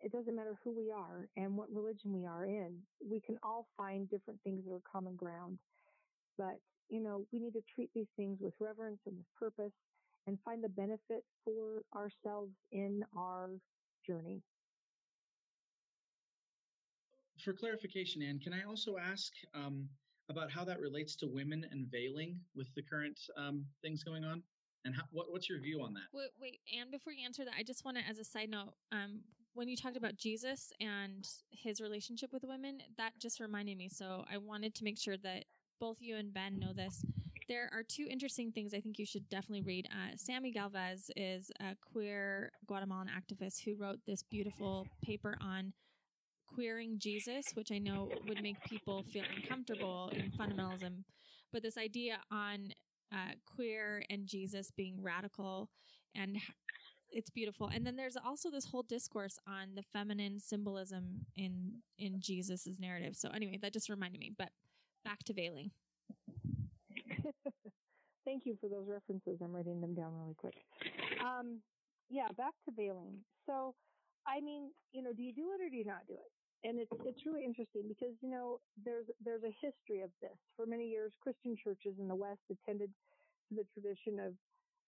it 0.00 0.12
doesn't 0.12 0.36
matter 0.36 0.54
who 0.62 0.70
we 0.76 0.90
are 0.92 1.28
and 1.36 1.56
what 1.56 1.70
religion 1.72 2.12
we 2.12 2.24
are 2.26 2.44
in. 2.44 2.76
We 3.04 3.20
can 3.20 3.36
all 3.42 3.66
find 3.76 4.08
different 4.08 4.40
things 4.44 4.64
that 4.64 4.72
are 4.72 4.82
common 4.90 5.16
ground. 5.16 5.58
But, 6.36 6.60
you 6.88 7.00
know, 7.00 7.26
we 7.32 7.40
need 7.40 7.52
to 7.54 7.62
treat 7.74 7.90
these 7.94 8.06
things 8.16 8.38
with 8.40 8.54
reverence 8.60 9.00
and 9.06 9.16
with 9.16 9.26
purpose 9.38 9.72
and 10.26 10.38
find 10.44 10.62
the 10.62 10.68
benefit 10.68 11.24
for 11.44 11.82
ourselves 11.96 12.52
in 12.70 13.02
our 13.16 13.50
journey. 14.06 14.40
For 17.44 17.52
clarification, 17.52 18.22
Anne, 18.22 18.38
can 18.38 18.52
I 18.52 18.62
also 18.68 18.96
ask, 18.98 19.32
um, 19.54 19.88
about 20.30 20.50
how 20.50 20.64
that 20.64 20.78
relates 20.80 21.16
to 21.16 21.26
women 21.26 21.64
and 21.70 21.86
veiling 21.90 22.38
with 22.54 22.66
the 22.76 22.82
current 22.82 23.18
um, 23.36 23.64
things 23.82 24.04
going 24.04 24.24
on? 24.24 24.42
And 24.84 24.94
how, 24.94 25.02
what, 25.10 25.26
what's 25.30 25.48
your 25.48 25.60
view 25.60 25.82
on 25.82 25.92
that? 25.94 26.04
Wait, 26.12 26.30
wait, 26.40 26.60
and 26.78 26.90
before 26.90 27.12
you 27.12 27.24
answer 27.24 27.44
that, 27.44 27.54
I 27.58 27.62
just 27.62 27.84
want 27.84 27.96
to, 27.96 28.02
as 28.08 28.18
a 28.18 28.24
side 28.24 28.48
note, 28.48 28.74
um, 28.92 29.20
when 29.54 29.68
you 29.68 29.76
talked 29.76 29.96
about 29.96 30.16
Jesus 30.16 30.72
and 30.80 31.28
his 31.50 31.80
relationship 31.80 32.32
with 32.32 32.44
women, 32.44 32.78
that 32.96 33.12
just 33.18 33.40
reminded 33.40 33.76
me. 33.76 33.88
So 33.88 34.24
I 34.32 34.38
wanted 34.38 34.74
to 34.76 34.84
make 34.84 34.98
sure 34.98 35.16
that 35.16 35.44
both 35.80 35.96
you 36.00 36.16
and 36.16 36.32
Ben 36.32 36.58
know 36.58 36.72
this. 36.72 37.04
There 37.48 37.70
are 37.72 37.82
two 37.82 38.06
interesting 38.10 38.52
things 38.52 38.74
I 38.74 38.80
think 38.80 38.98
you 38.98 39.06
should 39.06 39.28
definitely 39.28 39.62
read. 39.62 39.88
Uh, 39.90 40.16
Sammy 40.16 40.52
Galvez 40.52 41.10
is 41.16 41.50
a 41.60 41.76
queer 41.92 42.52
Guatemalan 42.66 43.08
activist 43.08 43.64
who 43.64 43.74
wrote 43.76 44.00
this 44.06 44.22
beautiful 44.22 44.86
paper 45.02 45.36
on 45.40 45.72
queering 46.46 46.98
Jesus, 46.98 47.46
which 47.54 47.72
I 47.72 47.78
know 47.78 48.10
would 48.26 48.42
make 48.42 48.62
people 48.64 49.02
feel 49.12 49.24
uncomfortable 49.34 50.10
in 50.12 50.30
fundamentalism, 50.30 51.04
but 51.52 51.62
this 51.62 51.78
idea 51.78 52.18
on 52.30 52.72
uh, 53.12 53.32
queer 53.54 54.02
and 54.10 54.26
Jesus 54.26 54.70
being 54.76 55.02
radical 55.02 55.70
and 56.14 56.36
it's 57.10 57.30
beautiful. 57.30 57.70
And 57.72 57.86
then 57.86 57.96
there's 57.96 58.16
also 58.16 58.50
this 58.50 58.66
whole 58.66 58.82
discourse 58.82 59.38
on 59.46 59.74
the 59.74 59.82
feminine 59.82 60.40
symbolism 60.40 61.26
in 61.36 61.82
in 61.98 62.20
Jesus's 62.20 62.78
narrative. 62.78 63.16
So 63.16 63.30
anyway, 63.30 63.58
that 63.62 63.72
just 63.72 63.88
reminded 63.88 64.20
me. 64.20 64.32
But 64.36 64.50
back 65.04 65.24
to 65.24 65.32
veiling. 65.32 65.70
Thank 68.24 68.44
you 68.44 68.56
for 68.60 68.68
those 68.68 68.86
references. 68.88 69.40
I'm 69.42 69.54
writing 69.54 69.80
them 69.80 69.94
down 69.94 70.12
really 70.20 70.34
quick. 70.34 70.54
Um, 71.24 71.60
yeah, 72.10 72.28
back 72.36 72.52
to 72.66 72.74
veiling. 72.76 73.16
So, 73.46 73.74
I 74.26 74.40
mean, 74.40 74.70
you 74.92 75.02
know, 75.02 75.12
do 75.14 75.22
you 75.22 75.32
do 75.32 75.52
it 75.54 75.64
or 75.64 75.70
do 75.70 75.76
you 75.76 75.86
not 75.86 76.06
do 76.06 76.14
it? 76.14 76.30
and 76.64 76.78
it's 76.78 76.90
it's 77.06 77.22
really 77.26 77.44
interesting 77.44 77.86
because 77.86 78.14
you 78.20 78.30
know 78.30 78.58
there's 78.84 79.06
there's 79.22 79.44
a 79.44 79.54
history 79.62 80.02
of 80.02 80.10
this. 80.20 80.34
For 80.56 80.66
many 80.66 80.88
years, 80.88 81.12
Christian 81.22 81.56
churches 81.56 81.94
in 81.98 82.08
the 82.08 82.14
West 82.14 82.42
attended 82.50 82.90
to 83.48 83.54
the 83.54 83.66
tradition 83.74 84.18
of 84.18 84.34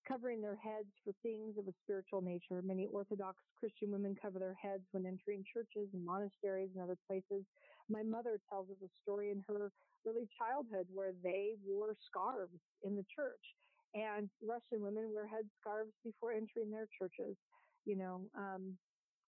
covering 0.06 0.40
their 0.40 0.56
heads 0.56 0.90
for 1.04 1.12
things 1.22 1.56
of 1.58 1.68
a 1.68 1.74
spiritual 1.82 2.20
nature. 2.20 2.62
Many 2.62 2.86
Orthodox 2.86 3.38
Christian 3.58 3.90
women 3.90 4.16
cover 4.20 4.38
their 4.38 4.54
heads 4.54 4.84
when 4.92 5.06
entering 5.06 5.44
churches 5.52 5.88
and 5.92 6.04
monasteries 6.04 6.70
and 6.74 6.82
other 6.82 6.96
places. 7.06 7.44
My 7.88 8.02
mother 8.02 8.40
tells 8.48 8.70
us 8.70 8.76
a 8.84 8.88
story 9.02 9.30
in 9.30 9.42
her 9.48 9.70
early 10.06 10.28
childhood 10.38 10.86
where 10.92 11.12
they 11.22 11.54
wore 11.64 11.96
scarves 12.08 12.58
in 12.82 12.96
the 12.96 13.04
church, 13.14 13.42
and 13.94 14.28
Russian 14.42 14.82
women 14.82 15.12
wear 15.14 15.26
head 15.26 15.48
scarves 15.60 15.92
before 16.04 16.32
entering 16.32 16.70
their 16.70 16.88
churches. 16.98 17.36
You 17.84 17.96
know, 17.96 18.30
um, 18.36 18.76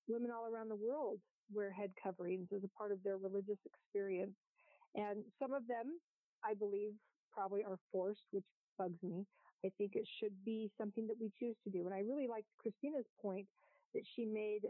women 0.09 0.31
all 0.31 0.47
around 0.47 0.69
the 0.69 0.77
world 0.77 1.19
wear 1.53 1.71
head 1.71 1.93
coverings 2.03 2.49
as 2.55 2.63
a 2.65 2.79
part 2.79 2.93
of 2.93 3.03
their 3.03 3.19
religious 3.19 3.59
experience. 3.67 4.35
And 4.95 5.25
some 5.39 5.53
of 5.53 5.67
them, 5.67 5.99
I 6.45 6.55
believe, 6.55 6.93
probably 7.33 7.65
are 7.65 7.79
forced, 7.91 8.27
which 8.31 8.45
bugs 8.79 9.03
me. 9.03 9.25
I 9.65 9.71
think 9.79 9.93
it 9.95 10.07
should 10.21 10.45
be 10.45 10.71
something 10.79 11.07
that 11.07 11.17
we 11.21 11.31
choose 11.39 11.57
to 11.65 11.71
do. 11.71 11.87
And 11.87 11.95
I 11.95 12.01
really 12.01 12.27
liked 12.29 12.49
Cristina's 12.59 13.07
point 13.21 13.47
that 13.95 14.03
she 14.15 14.25
made, 14.25 14.63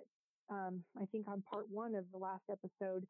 um, 0.50 0.82
I 1.00 1.06
think 1.06 1.28
on 1.28 1.42
part 1.42 1.66
one 1.70 1.94
of 1.94 2.04
the 2.12 2.18
last 2.18 2.42
episode, 2.50 3.06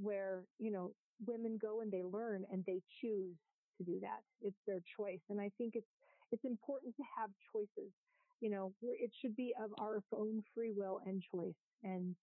where, 0.00 0.44
you 0.58 0.70
know, 0.70 0.92
women 1.26 1.58
go 1.60 1.80
and 1.80 1.90
they 1.92 2.02
learn 2.02 2.44
and 2.50 2.64
they 2.66 2.80
choose 3.00 3.36
to 3.78 3.84
do 3.84 3.98
that. 4.00 4.20
It's 4.40 4.56
their 4.66 4.80
choice. 4.96 5.20
And 5.30 5.40
I 5.40 5.50
think 5.58 5.74
it's, 5.76 5.86
it's 6.30 6.44
important 6.44 6.96
to 6.96 7.02
have 7.18 7.30
choices. 7.52 7.92
You 8.40 8.50
know, 8.50 8.72
it 8.82 9.10
should 9.20 9.36
be 9.36 9.54
of 9.62 9.70
our 9.78 10.02
own 10.12 10.42
free 10.54 10.72
will 10.76 11.00
and 11.06 11.22
choice. 11.22 11.54
And, 11.84 12.14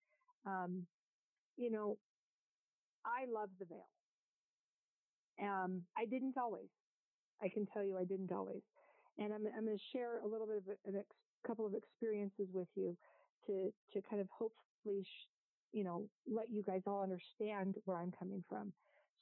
um, 0.45 0.85
you 1.55 1.71
know, 1.71 1.97
I 3.05 3.25
love 3.31 3.49
the 3.59 3.65
veil. 3.65 3.87
Um, 5.41 5.83
I 5.97 6.05
didn't 6.05 6.37
always. 6.37 6.67
I 7.41 7.47
can 7.47 7.65
tell 7.65 7.83
you 7.83 7.97
I 7.97 8.03
didn't 8.03 8.31
always. 8.33 8.61
And 9.19 9.33
I'm, 9.33 9.45
I'm 9.47 9.65
going 9.65 9.77
to 9.77 9.83
share 9.97 10.19
a 10.19 10.27
little 10.27 10.47
bit 10.47 10.63
of 10.85 10.95
a, 10.95 10.99
ex, 10.99 11.09
couple 11.47 11.67
of 11.67 11.75
experiences 11.75 12.49
with 12.53 12.69
you 12.75 12.97
to, 13.47 13.71
to 13.93 14.01
kind 14.09 14.21
of 14.21 14.29
hopefully, 14.31 15.03
sh- 15.03 15.29
you 15.73 15.83
know, 15.85 16.09
let 16.27 16.49
you 16.49 16.63
guys 16.63 16.83
all 16.87 17.03
understand 17.03 17.75
where 17.85 17.97
I'm 17.97 18.13
coming 18.13 18.43
from. 18.49 18.73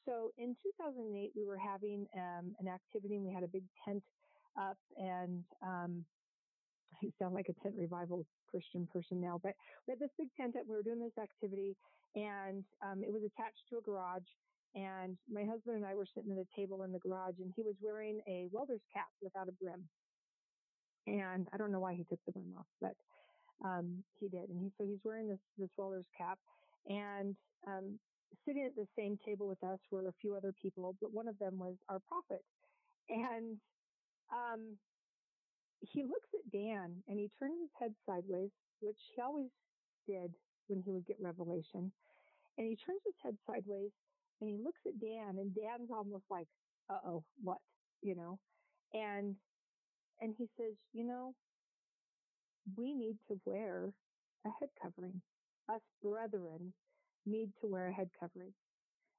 So 0.05 0.31
in 0.37 0.55
2008, 0.63 1.33
we 1.35 1.45
were 1.45 1.57
having 1.57 2.07
um, 2.15 2.55
an 2.59 2.69
activity 2.69 3.15
and 3.17 3.25
we 3.25 3.33
had 3.33 3.43
a 3.43 3.49
big 3.49 3.65
tent 3.85 4.05
up 4.59 4.79
and 4.97 5.45
um, 5.61 6.05
I 7.03 7.11
sound 7.19 7.35
like 7.35 7.49
a 7.49 7.53
tent 7.63 7.75
revival 7.77 8.25
Christian 8.49 8.87
person 8.87 9.21
now, 9.21 9.39
but 9.41 9.55
we 9.87 9.91
had 9.91 9.99
this 9.99 10.11
big 10.17 10.33
tent 10.35 10.55
up. 10.55 10.65
We 10.67 10.75
were 10.75 10.83
doing 10.83 10.99
this 10.99 11.17
activity 11.21 11.77
and 12.15 12.65
um, 12.81 13.03
it 13.03 13.11
was 13.11 13.23
attached 13.23 13.63
to 13.69 13.77
a 13.77 13.81
garage. 13.81 14.27
And 14.78 15.17
my 15.28 15.43
husband 15.43 15.78
and 15.78 15.86
I 15.86 15.95
were 15.95 16.05
sitting 16.13 16.32
at 16.32 16.38
a 16.38 16.55
table 16.55 16.84
in 16.84 16.93
the 16.93 16.99
garage 16.99 17.39
and 17.39 17.51
he 17.55 17.63
was 17.63 17.73
wearing 17.82 18.21
a 18.30 18.47
welder's 18.51 18.86
cap 18.93 19.09
without 19.23 19.49
a 19.49 19.51
brim. 19.53 19.89
And 21.07 21.47
I 21.51 21.57
don't 21.57 21.71
know 21.71 21.80
why 21.80 21.95
he 21.95 22.05
took 22.05 22.19
the 22.28 22.32
brim 22.32 22.53
off, 22.59 22.67
but 22.80 22.93
um, 23.65 24.03
he 24.19 24.30
did. 24.30 24.49
And 24.49 24.61
he, 24.61 24.69
so 24.78 24.86
he's 24.86 25.01
wearing 25.03 25.30
this, 25.30 25.39
this 25.57 25.69
welder's 25.78 26.05
cap 26.15 26.38
and 26.88 27.36
um, 27.67 27.99
sitting 28.45 28.65
at 28.69 28.75
the 28.75 28.88
same 28.97 29.17
table 29.25 29.47
with 29.47 29.63
us 29.63 29.80
were 29.91 30.07
a 30.07 30.13
few 30.21 30.36
other 30.36 30.53
people, 30.61 30.95
but 31.01 31.11
one 31.11 31.28
of 31.28 31.39
them 31.39 31.57
was 31.57 31.75
our 31.89 31.99
prophet. 31.99 32.43
And 33.09 33.57
um, 34.32 34.78
he 35.82 36.03
looks 36.03 36.30
at 36.36 36.51
Dan 36.51 37.03
and 37.07 37.19
he 37.19 37.32
turns 37.39 37.59
his 37.61 37.71
head 37.80 37.95
sideways, 38.05 38.51
which 38.80 38.97
he 39.15 39.21
always 39.21 39.49
did 40.07 40.36
when 40.67 40.84
he 40.86 40.91
would 40.91 41.07
get 41.07 41.17
revelation. 41.19 41.91
And 42.57 42.67
he 42.67 42.78
turns 42.86 43.01
his 43.05 43.15
head 43.23 43.38
sideways 43.47 43.91
and 44.41 44.49
he 44.49 44.57
looks 44.63 44.79
at 44.85 44.99
Dan 44.99 45.38
and 45.39 45.55
Dan's 45.55 45.89
almost 45.91 46.25
like, 46.29 46.47
uh 46.89 46.99
oh, 47.05 47.23
what? 47.41 47.57
You 48.01 48.15
know? 48.15 48.39
And, 48.93 49.35
and 50.21 50.33
he 50.38 50.47
says, 50.57 50.73
you 50.93 51.05
know, 51.05 51.33
we 52.77 52.93
need 52.93 53.17
to 53.29 53.39
wear 53.45 53.91
a 54.45 54.49
head 54.59 54.69
covering. 54.81 55.21
Us 55.69 55.81
brethren 56.01 56.73
need 57.25 57.49
to 57.61 57.67
wear 57.67 57.88
a 57.88 57.93
head 57.93 58.09
covering. 58.19 58.53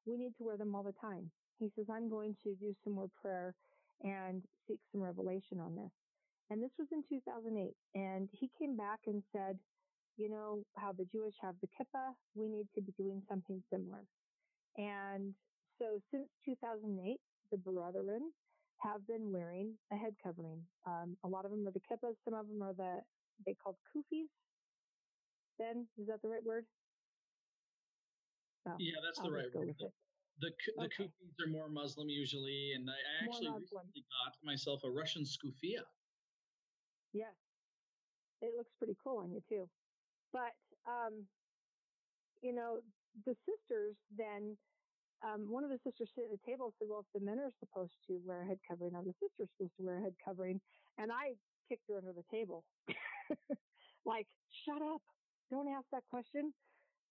We 0.06 0.16
need 0.16 0.32
to 0.38 0.44
wear 0.44 0.56
them 0.56 0.74
all 0.74 0.82
the 0.82 0.94
time. 1.00 1.30
He 1.58 1.70
says, 1.76 1.86
I'm 1.92 2.08
going 2.08 2.36
to 2.44 2.54
do 2.56 2.74
some 2.84 2.94
more 2.94 3.08
prayer 3.20 3.54
and 4.02 4.42
seek 4.66 4.78
some 4.92 5.02
revelation 5.02 5.60
on 5.60 5.74
this. 5.74 5.90
And 6.50 6.62
this 6.62 6.70
was 6.78 6.88
in 6.92 7.02
2008. 7.08 7.74
And 7.94 8.28
he 8.32 8.50
came 8.58 8.76
back 8.76 9.00
and 9.06 9.22
said, 9.32 9.58
you 10.16 10.30
know, 10.30 10.62
how 10.76 10.92
the 10.92 11.06
Jewish 11.12 11.34
have 11.42 11.54
the 11.60 11.68
kippah, 11.68 12.12
we 12.34 12.48
need 12.48 12.66
to 12.74 12.80
be 12.82 12.92
doing 12.98 13.22
something 13.28 13.62
similar. 13.70 14.04
And 14.78 15.34
so 15.78 15.98
since 16.10 16.28
2008, 16.46 17.18
the 17.50 17.58
brethren 17.58 18.30
have 18.78 19.04
been 19.06 19.32
wearing 19.32 19.74
a 19.92 19.96
head 19.96 20.14
covering. 20.22 20.62
Um, 20.86 21.16
a 21.24 21.28
lot 21.28 21.44
of 21.44 21.50
them 21.50 21.66
are 21.66 21.72
the 21.72 21.80
kippahs. 21.80 22.14
Some 22.24 22.34
of 22.34 22.46
them 22.46 22.62
are 22.62 22.74
the, 22.74 23.02
they 23.44 23.54
called 23.54 23.76
kufis. 23.90 24.30
Ben, 25.58 25.86
is 25.98 26.06
that 26.06 26.22
the 26.22 26.28
right 26.28 26.44
word? 26.44 26.64
Oh, 28.68 28.76
yeah, 28.78 29.02
that's 29.04 29.18
the 29.18 29.30
right 29.30 29.50
word. 29.52 29.74
The, 29.78 29.90
the, 30.40 30.50
the 30.76 30.84
okay. 30.84 31.04
kufis 31.04 31.34
are 31.44 31.50
more 31.50 31.68
Muslim 31.68 32.08
usually. 32.08 32.72
And 32.76 32.88
I, 32.88 32.94
I 32.94 33.26
actually 33.26 33.50
recently 33.50 34.06
got 34.24 34.34
myself 34.44 34.80
a 34.84 34.90
Russian 34.90 35.22
skufia. 35.22 35.82
Yes. 37.12 37.34
It 38.40 38.52
looks 38.56 38.70
pretty 38.78 38.94
cool 39.02 39.18
on 39.18 39.32
you 39.32 39.42
too. 39.48 39.68
But, 40.32 40.54
um, 40.86 41.26
you 42.42 42.54
know, 42.54 42.78
the 43.24 43.36
sisters 43.46 43.96
then, 44.10 44.56
um, 45.22 45.50
one 45.50 45.64
of 45.64 45.70
the 45.70 45.78
sisters 45.84 46.10
sitting 46.14 46.30
at 46.32 46.40
the 46.40 46.46
table 46.46 46.74
said, 46.78 46.88
well, 46.88 47.00
if 47.00 47.06
the 47.12 47.24
men 47.24 47.38
are 47.38 47.52
supposed 47.58 47.94
to 48.06 48.18
wear 48.24 48.42
a 48.42 48.46
head 48.46 48.58
covering, 48.68 48.94
are 48.94 49.04
the 49.04 49.14
sisters 49.20 49.48
supposed 49.56 49.76
to 49.78 49.82
wear 49.82 49.98
a 49.98 50.02
head 50.02 50.14
covering? 50.24 50.60
And 50.96 51.10
I 51.12 51.34
kicked 51.68 51.88
her 51.88 51.98
under 51.98 52.12
the 52.12 52.24
table. 52.30 52.64
like, 54.04 54.28
shut 54.64 54.82
up. 54.82 55.02
Don't 55.50 55.68
ask 55.68 55.86
that 55.92 56.04
question. 56.10 56.52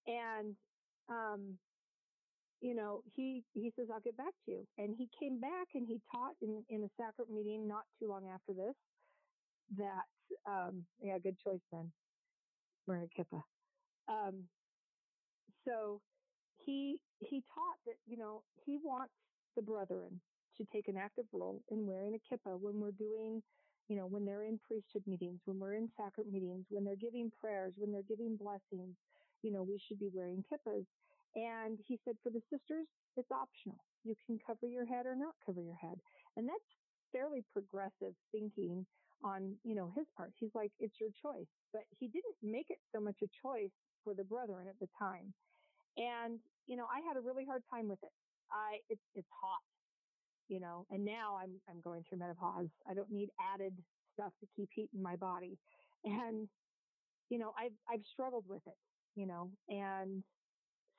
And, 0.06 0.56
um, 1.10 1.60
you 2.62 2.76
know, 2.76 3.04
he, 3.16 3.46
he 3.54 3.72
says, 3.76 3.88
I'll 3.94 4.00
get 4.00 4.18
back 4.18 4.34
to 4.46 4.52
you. 4.52 4.68
And 4.78 4.96
he 4.96 5.10
came 5.20 5.40
back 5.40 5.68
and 5.74 5.88
he 5.88 6.02
taught 6.12 6.36
in, 6.42 6.66
in 6.70 6.84
a 6.84 6.90
sacrament 6.98 7.36
meeting 7.36 7.68
not 7.68 7.86
too 8.00 8.08
long 8.08 8.30
after 8.30 8.54
this 8.54 8.76
that, 9.78 10.06
um, 10.46 10.86
yeah, 11.02 11.20
good 11.20 11.38
choice 11.40 11.62
then. 11.72 11.92
Wearing 12.86 13.10
a 13.12 13.22
kippah. 13.22 13.44
Um, 14.08 14.50
so 15.68 16.02
he, 16.66 16.98
he 17.20 17.44
taught 17.54 17.78
that, 17.86 17.96
you 18.06 18.18
know, 18.18 18.44
he 18.66 18.78
wants 18.78 19.14
the 19.56 19.62
brethren 19.62 20.22
to 20.58 20.66
take 20.74 20.88
an 20.88 20.98
active 20.98 21.26
role 21.34 21.62
in 21.70 21.86
wearing 21.86 22.16
a 22.16 22.34
kippah 22.34 22.60
when 22.60 22.80
we're 22.80 22.92
doing, 22.92 23.42
you 23.90 23.96
know, 23.96 24.06
when 24.06 24.26
they're 24.26 24.44
in 24.44 24.60
priesthood 24.60 25.04
meetings, 25.06 25.40
when 25.46 25.60
we're 25.60 25.76
in 25.76 25.90
sacrament 25.98 26.34
meetings, 26.34 26.66
when 26.70 26.84
they're 26.84 26.96
giving 26.96 27.32
prayers, 27.40 27.74
when 27.78 27.92
they're 27.92 28.08
giving 28.08 28.36
blessings, 28.38 28.96
you 29.44 29.52
know, 29.52 29.64
we 29.64 29.80
should 29.88 30.00
be 30.00 30.10
wearing 30.14 30.44
kippahs. 30.52 30.86
And 31.36 31.78
he 31.86 32.00
said 32.04 32.16
for 32.24 32.32
the 32.32 32.42
sisters, 32.50 32.88
it's 33.16 33.32
optional. 33.32 33.78
You 34.04 34.16
can 34.26 34.40
cover 34.46 34.68
your 34.68 34.86
head 34.86 35.06
or 35.06 35.16
not 35.16 35.36
cover 35.46 35.62
your 35.62 35.76
head. 35.76 36.00
And 36.36 36.48
that's 36.48 36.70
fairly 37.12 37.44
progressive 37.54 38.14
thinking 38.32 38.86
on, 39.24 39.56
you 39.64 39.76
know, 39.76 39.92
his 39.96 40.06
part. 40.16 40.32
He's 40.40 40.54
like, 40.56 40.72
it's 40.80 41.00
your 41.00 41.10
choice. 41.22 41.48
But 41.74 41.84
he 42.00 42.08
didn't 42.08 42.38
make 42.42 42.68
it 42.70 42.80
so 42.94 43.00
much 43.00 43.18
a 43.22 43.28
choice 43.42 43.72
for 44.04 44.14
the 44.14 44.24
brethren 44.24 44.68
at 44.70 44.80
the 44.80 44.88
time. 44.98 45.34
And, 45.98 46.40
you 46.68 46.78
know, 46.78 46.86
I 46.86 47.02
had 47.08 47.18
a 47.18 47.22
really 47.22 47.46
hard 47.46 47.64
time 47.72 47.88
with 47.88 48.00
it. 48.04 48.12
I, 48.52 48.80
it's, 48.90 49.02
it's 49.16 49.28
hot, 49.42 49.62
you 50.48 50.60
know, 50.60 50.86
and 50.90 51.04
now 51.04 51.38
I'm, 51.42 51.60
I'm 51.70 51.82
going 51.82 52.04
through 52.08 52.20
menopause. 52.20 52.70
I 52.90 52.94
don't 52.94 53.12
need 53.12 53.30
added 53.54 53.74
stuff 54.14 54.32
to 54.40 54.48
keep 54.56 54.70
heat 54.74 54.90
in 54.94 55.02
my 55.02 55.16
body. 55.16 55.58
And, 56.06 56.48
you 57.30 57.40
know, 57.40 57.52
I've, 57.60 57.74
I've 57.92 58.04
struggled 58.14 58.46
with 58.48 58.62
it, 58.68 58.78
you 59.16 59.26
know, 59.26 59.52
and 59.68 60.24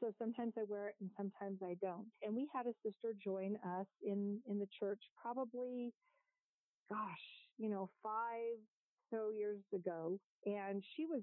so 0.01 0.13
sometimes 0.19 0.53
I 0.59 0.63
wear 0.69 0.89
it 0.89 0.95
and 1.01 1.11
sometimes 1.17 1.59
I 1.63 1.75
don't. 1.81 2.07
And 2.23 2.35
we 2.35 2.49
had 2.55 2.67
a 2.67 2.75
sister 2.85 3.15
join 3.23 3.57
us 3.65 3.87
in, 4.03 4.41
in 4.47 4.59
the 4.59 4.69
church 4.79 5.01
probably, 5.21 5.93
gosh, 6.91 7.27
you 7.59 7.69
know, 7.69 7.91
five 8.03 8.59
so 9.11 9.31
years 9.31 9.63
ago. 9.75 10.19
And 10.45 10.83
she 10.97 11.07
was, 11.07 11.23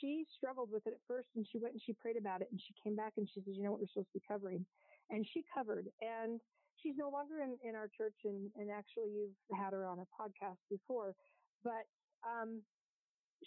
she 0.00 0.24
struggled 0.36 0.70
with 0.70 0.86
it 0.86 0.94
at 0.94 1.04
first 1.08 1.28
and 1.36 1.46
she 1.50 1.58
went 1.58 1.74
and 1.74 1.82
she 1.82 1.92
prayed 1.92 2.16
about 2.16 2.40
it 2.40 2.48
and 2.50 2.60
she 2.60 2.74
came 2.82 2.96
back 2.96 3.12
and 3.16 3.28
she 3.28 3.40
said, 3.40 3.54
you 3.54 3.62
know 3.62 3.72
what, 3.72 3.80
we're 3.80 3.92
supposed 3.92 4.12
to 4.12 4.18
be 4.18 4.28
covering. 4.28 4.64
And 5.10 5.26
she 5.32 5.44
covered 5.52 5.86
and 6.00 6.40
she's 6.82 6.96
no 6.96 7.10
longer 7.10 7.40
in, 7.42 7.56
in 7.66 7.74
our 7.74 7.88
church. 7.88 8.16
And, 8.24 8.50
and 8.56 8.70
actually 8.70 9.12
you've 9.12 9.36
had 9.52 9.72
her 9.72 9.86
on 9.86 9.98
a 10.00 10.08
podcast 10.10 10.60
before, 10.70 11.14
but, 11.62 11.86
um, 12.24 12.62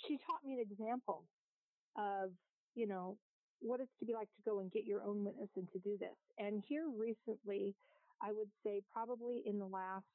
she 0.06 0.18
taught 0.28 0.46
me 0.46 0.54
an 0.54 0.60
example 0.62 1.26
of, 1.98 2.30
you 2.76 2.86
know, 2.86 3.18
what 3.60 3.80
it's 3.80 3.90
to 4.00 4.06
be 4.06 4.14
like 4.14 4.30
to 4.30 4.42
go 4.46 4.60
and 4.60 4.72
get 4.72 4.86
your 4.86 5.02
own 5.02 5.24
witness 5.24 5.50
and 5.56 5.68
to 5.72 5.80
do 5.80 5.98
this. 5.98 6.16
And 6.38 6.64
here 6.68 6.86
recently, 6.96 7.74
I 8.22 8.32
would 8.32 8.50
say 8.64 8.82
probably 8.94 9.42
in 9.46 9.58
the 9.58 9.66
last 9.66 10.06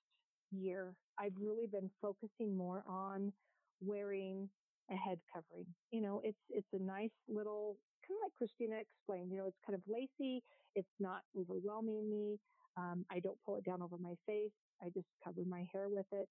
year, 0.53 0.95
I've 1.19 1.35
really 1.41 1.67
been 1.67 1.91
focusing 2.01 2.57
more 2.57 2.85
on 2.89 3.33
wearing 3.81 4.49
a 4.93 4.97
head 4.97 5.21
covering. 5.33 5.67
You 5.91 6.03
know, 6.03 6.21
it's, 6.25 6.39
it's 6.51 6.69
a 6.75 6.79
nice 6.79 7.11
little, 7.29 7.79
kind 8.07 8.19
of 8.19 8.25
like 8.27 8.35
Cristina 8.35 8.81
explained, 8.81 9.33
you 9.33 9.39
know, 9.39 9.47
it's 9.49 9.59
kind 9.67 9.77
of 9.77 9.83
lacy. 9.89 10.43
It's 10.75 10.89
not 11.01 11.23
overwhelming 11.39 12.11
me. 12.11 12.39
Um, 12.77 13.07
I 13.11 13.21
don't 13.21 13.41
pull 13.45 13.57
it 13.57 13.65
down 13.65 13.83
over 13.83 13.99
my 13.99 14.15
face. 14.27 14.53
I 14.83 14.91
just 14.91 15.09
cover 15.25 15.45
my 15.45 15.65
hair 15.73 15.89
with 15.89 16.07
it. 16.13 16.29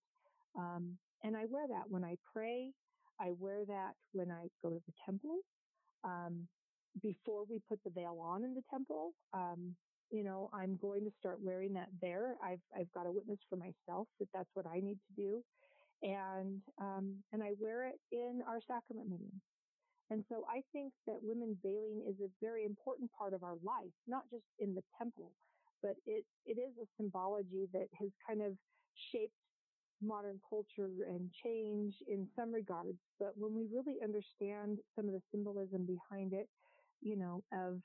Um, 0.58 1.00
and 1.24 1.38
I 1.38 1.46
wear 1.46 1.68
that 1.70 1.90
when 1.90 2.04
I 2.04 2.18
pray. 2.34 2.74
I 3.20 3.32
wear 3.32 3.66
that 3.66 3.94
when 4.14 4.32
I 4.32 4.50
go 4.64 4.72
to 4.72 4.82
the 4.86 4.94
temple. 5.06 5.42
Um, 6.04 6.50
before 7.02 7.46
we 7.46 7.60
put 7.70 7.80
the 7.84 7.92
veil 7.92 8.20
on 8.22 8.44
in 8.44 8.54
the 8.56 8.64
temple, 8.70 9.14
um, 9.34 9.78
you 10.12 10.24
know, 10.24 10.50
I'm 10.54 10.78
going 10.78 11.06
to 11.06 11.12
start 11.20 11.40
wearing 11.42 11.74
that 11.74 11.90
there. 12.02 12.36
I've, 12.44 12.62
I've 12.78 12.92
got 12.92 13.08
a 13.08 13.12
witness 13.12 13.40
for 13.50 13.58
myself 13.58 14.08
that 14.20 14.30
that's 14.34 14.50
what 14.56 14.68
I 14.68 14.82
need 14.82 15.00
to 15.08 15.14
do. 15.16 15.44
And, 16.04 16.62
um, 16.80 17.24
and 17.32 17.44
I 17.44 17.52
wear 17.60 17.88
it 17.88 18.00
in 18.12 18.42
our 18.48 18.60
sacrament 18.68 19.10
meetings. 19.10 19.42
And 20.10 20.26
so 20.30 20.44
I 20.50 20.62
think 20.74 20.94
that 21.08 21.20
women 21.22 21.58
veiling 21.64 22.04
is 22.08 22.16
a 22.22 22.30
very 22.42 22.66
important 22.66 23.12
part 23.18 23.34
of 23.34 23.44
our 23.44 23.56
life, 23.64 23.94
not 24.08 24.24
just 24.30 24.44
in 24.60 24.76
the 24.76 24.84
temple, 24.98 25.32
but 25.82 25.96
it, 26.06 26.26
it 26.46 26.60
is 26.60 26.74
a 26.82 26.88
symbology 26.98 27.68
that 27.74 27.88
has 28.00 28.10
kind 28.28 28.42
of 28.42 28.54
shaped 29.12 29.34
modern 30.02 30.40
culture 30.50 30.90
and 31.08 31.32
change 31.44 31.94
in 32.08 32.28
some 32.36 32.52
regards. 32.52 32.98
But 33.20 33.38
when 33.38 33.56
we 33.56 33.68
really 33.72 34.00
understand 34.04 34.80
some 34.96 35.08
of 35.08 35.14
the 35.14 35.22
symbolism 35.32 35.86
behind 35.86 36.34
it, 36.34 36.48
you 37.02 37.16
know, 37.16 37.44
of 37.54 37.80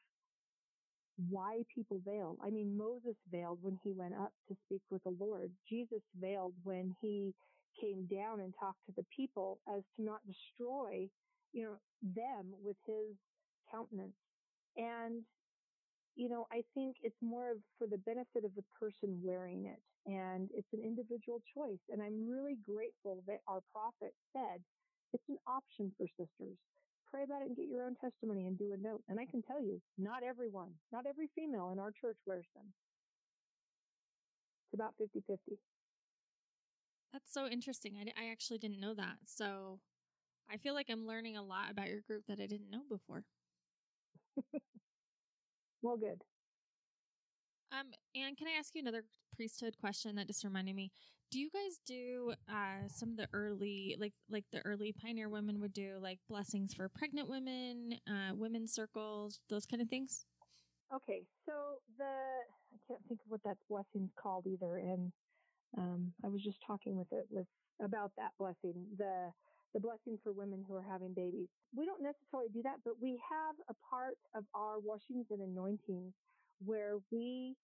why 1.30 1.62
people 1.74 2.00
veil. 2.04 2.36
I 2.44 2.50
mean, 2.50 2.76
Moses 2.76 3.16
veiled 3.30 3.58
when 3.62 3.78
he 3.82 3.92
went 3.92 4.14
up 4.14 4.32
to 4.48 4.56
speak 4.66 4.82
with 4.90 5.02
the 5.04 5.14
Lord. 5.18 5.50
Jesus 5.68 6.02
veiled 6.20 6.54
when 6.64 6.94
he 7.00 7.32
came 7.80 8.06
down 8.06 8.40
and 8.40 8.54
talked 8.58 8.84
to 8.86 8.92
the 8.96 9.04
people 9.14 9.58
as 9.68 9.82
to 9.96 10.02
not 10.02 10.20
destroy, 10.26 11.08
you 11.52 11.64
know, 11.64 11.76
them 12.02 12.52
with 12.62 12.76
his 12.86 13.16
countenance. 13.70 14.16
And, 14.76 15.22
you 16.14 16.28
know, 16.28 16.46
I 16.52 16.62
think 16.74 16.96
it's 17.02 17.16
more 17.20 17.52
of 17.52 17.58
for 17.78 17.86
the 17.86 17.98
benefit 17.98 18.44
of 18.44 18.54
the 18.56 18.64
person 18.78 19.20
wearing 19.22 19.66
it. 19.66 19.80
And 20.06 20.48
it's 20.54 20.70
an 20.72 20.80
individual 20.84 21.42
choice. 21.54 21.82
And 21.90 22.00
I'm 22.00 22.30
really 22.30 22.56
grateful 22.62 23.22
that 23.26 23.40
our 23.48 23.60
prophet 23.72 24.14
said 24.32 24.62
it's 25.12 25.28
an 25.28 25.38
option 25.46 25.92
for 25.98 26.06
sisters. 26.14 26.56
Pray 27.10 27.24
about 27.24 27.42
it 27.42 27.48
and 27.48 27.56
get 27.56 27.68
your 27.68 27.84
own 27.86 27.96
testimony 27.96 28.46
and 28.46 28.58
do 28.58 28.72
a 28.72 28.76
note. 28.76 29.02
And 29.08 29.18
I 29.18 29.26
can 29.26 29.42
tell 29.42 29.62
you, 29.62 29.80
not 29.98 30.22
everyone, 30.22 30.70
not 30.92 31.06
every 31.06 31.30
female 31.34 31.70
in 31.72 31.78
our 31.78 31.90
church 31.90 32.18
wears 32.26 32.46
them. 32.54 32.66
It's 34.66 34.74
about 34.74 34.94
50 34.98 35.22
50. 35.26 35.58
That's 37.16 37.32
so 37.32 37.46
interesting. 37.46 37.96
I, 37.96 38.26
I 38.26 38.30
actually 38.30 38.58
didn't 38.58 38.78
know 38.78 38.92
that. 38.92 39.16
So 39.24 39.80
I 40.50 40.58
feel 40.58 40.74
like 40.74 40.88
I'm 40.90 41.06
learning 41.06 41.38
a 41.38 41.42
lot 41.42 41.70
about 41.70 41.88
your 41.88 42.02
group 42.02 42.24
that 42.28 42.40
I 42.40 42.46
didn't 42.46 42.68
know 42.70 42.82
before. 42.90 43.24
well, 45.80 45.96
good. 45.96 46.20
Um, 47.72 47.86
and 48.14 48.36
can 48.36 48.48
I 48.48 48.58
ask 48.58 48.74
you 48.74 48.82
another 48.82 49.02
priesthood 49.34 49.78
question 49.80 50.14
that 50.16 50.26
just 50.26 50.44
reminded 50.44 50.76
me? 50.76 50.92
Do 51.30 51.40
you 51.40 51.48
guys 51.48 51.80
do 51.86 52.34
uh 52.50 52.86
some 52.86 53.12
of 53.12 53.16
the 53.16 53.28
early 53.32 53.96
like 53.98 54.12
like 54.28 54.44
the 54.52 54.60
early 54.66 54.92
pioneer 54.92 55.30
women 55.30 55.58
would 55.60 55.72
do 55.72 55.96
like 55.98 56.18
blessings 56.28 56.74
for 56.74 56.86
pregnant 56.90 57.30
women, 57.30 57.94
uh 58.06 58.34
women's 58.34 58.74
circles, 58.74 59.40
those 59.48 59.64
kind 59.64 59.80
of 59.80 59.88
things? 59.88 60.26
Okay, 60.94 61.22
so 61.46 61.52
the 61.96 62.04
I 62.04 62.76
can't 62.86 63.00
think 63.08 63.20
of 63.24 63.30
what 63.30 63.42
that 63.44 63.56
blessing's 63.70 64.12
called 64.20 64.46
either, 64.46 64.76
and 64.76 65.12
um, 65.76 66.14
I 66.24 66.28
was 66.28 66.42
just 66.44 66.58
talking 66.66 66.96
with 66.96 67.12
it 67.12 67.30
with 67.30 67.48
about 67.80 68.12
that 68.16 68.36
blessing 68.38 68.96
the 68.96 69.32
the 69.74 69.80
blessing 69.80 70.18
for 70.22 70.32
women 70.32 70.64
who 70.64 70.74
are 70.74 70.82
having 70.82 71.14
babies. 71.14 71.48
We 71.72 71.86
don't 71.86 72.02
necessarily 72.02 72.48
do 72.50 72.62
that, 72.62 72.82
but 72.84 72.98
we 73.00 73.22
have 73.28 73.56
a 73.68 73.74
part 73.74 74.18
of 74.34 74.46
our 74.54 74.80
washings 74.80 75.26
and 75.30 75.42
anointings 75.42 76.14
where 76.60 76.98
we 77.10 77.56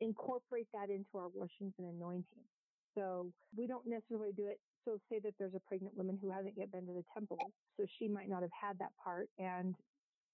incorporate 0.00 0.68
that 0.72 0.90
into 0.90 1.10
our 1.18 1.28
washings 1.28 1.74
and 1.78 1.88
anointings. 1.88 2.50
So 2.96 3.32
we 3.56 3.66
don't 3.66 3.86
necessarily 3.86 4.32
do 4.32 4.48
it. 4.48 4.60
So 4.84 4.98
say 5.10 5.20
that 5.20 5.34
there's 5.38 5.54
a 5.54 5.60
pregnant 5.60 5.94
woman 5.96 6.18
who 6.18 6.30
hasn't 6.30 6.56
yet 6.58 6.70
been 6.70 6.86
to 6.86 6.94
the 6.94 7.04
temple. 7.14 7.52
So 7.78 7.86
she 7.98 8.08
might 8.08 8.28
not 8.28 8.42
have 8.42 8.52
had 8.52 8.78
that 8.78 8.96
part. 8.96 9.30
And 9.38 9.76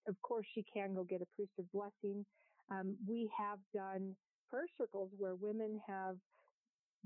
of 0.09 0.21
course 0.23 0.47
she 0.55 0.65
can 0.65 0.95
go 0.95 1.05
get 1.05 1.23
a 1.23 1.27
priesthood 1.27 1.71
blessing. 1.73 2.27
Um, 2.71 2.99
we 3.07 3.33
have 3.37 3.61
done 3.73 4.17
prayer 4.49 4.67
circles 4.79 5.13
where 5.17 5.37
women 5.37 5.81
have 5.87 6.19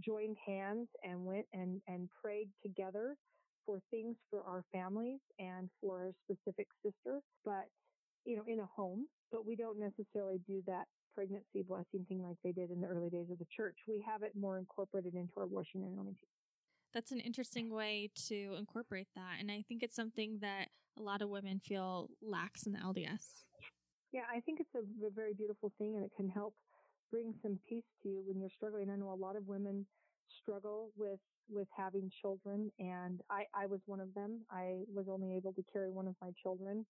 joined 0.01 0.37
hands 0.45 0.89
and 1.03 1.25
went 1.25 1.47
and, 1.53 1.81
and 1.89 2.09
prayed 2.23 2.49
together 2.63 3.17
for 3.67 3.81
things 3.91 4.17
for 4.31 4.43
our 4.43 4.65
families 4.73 5.21
and 5.39 5.69
for 5.81 6.07
a 6.09 6.13
specific 6.25 6.67
sister, 6.85 7.21
but 7.45 7.67
you 8.25 8.37
know, 8.37 8.43
in 8.47 8.61
a 8.61 8.67
home, 8.75 9.07
but 9.31 9.47
we 9.47 9.57
don't 9.57 9.79
necessarily 9.79 10.41
do 10.47 10.63
that 10.67 10.85
pregnancy 11.15 11.63
blessing 11.67 12.05
thing 12.09 12.23
like 12.23 12.37
they 12.43 12.53
did 12.53 12.71
in 12.71 12.81
the 12.81 12.87
early 12.87 13.11
days 13.11 13.27
of 13.31 13.39
the 13.39 13.47
church. 13.55 13.77
We 13.87 14.05
have 14.07 14.23
it 14.23 14.33
more 14.39 14.59
incorporated 14.59 15.15
into 15.15 15.33
our 15.39 15.47
washing 15.47 15.83
and 15.83 15.93
anointing. 15.93 16.17
That's 16.93 17.13
an 17.13 17.21
interesting 17.21 17.71
way 17.71 18.11
to 18.29 18.55
incorporate 18.59 19.09
that. 19.15 19.37
And 19.41 19.51
I 19.51 19.65
think 19.69 19.83
it's 19.83 19.97
something 19.97 20.39
that 20.41 20.69
a 20.99 21.03
lot 21.03 21.23
of 21.23 21.29
women 21.29 21.61
feel 21.61 22.09
lacks 22.23 22.65
in 22.65 22.73
the 22.73 22.79
LDS. 22.79 23.45
Yeah, 24.13 24.23
I 24.33 24.41
think 24.41 24.61
it's 24.61 24.75
a, 24.75 25.07
a 25.07 25.11
very 25.11 25.35
beautiful 25.35 25.73
thing 25.79 25.97
and 25.97 26.05
it 26.05 26.13
can 26.17 26.29
help 26.29 26.55
bring 27.11 27.35
some 27.43 27.59
peace 27.69 27.85
to 28.03 28.09
you 28.09 28.23
when 28.27 28.41
you're 28.41 28.51
struggling. 28.51 28.91
I 28.91 28.97
know 28.97 29.13
a 29.13 29.15
lot 29.15 29.37
of 29.37 29.47
women 29.47 29.87
struggle 30.29 30.93
with 30.97 31.21
with 31.49 31.69
having 31.77 32.11
children 32.23 32.71
and 32.79 33.21
I, 33.31 33.45
I 33.55 33.67
was 33.67 33.81
one 33.87 34.01
of 34.01 34.15
them. 34.15 34.45
I 34.51 34.85
was 34.89 35.07
only 35.09 35.37
able 35.37 35.53
to 35.55 35.63
carry 35.73 35.91
one 35.91 36.09
of 36.09 36.17
my 36.21 36.33
children 36.43 36.87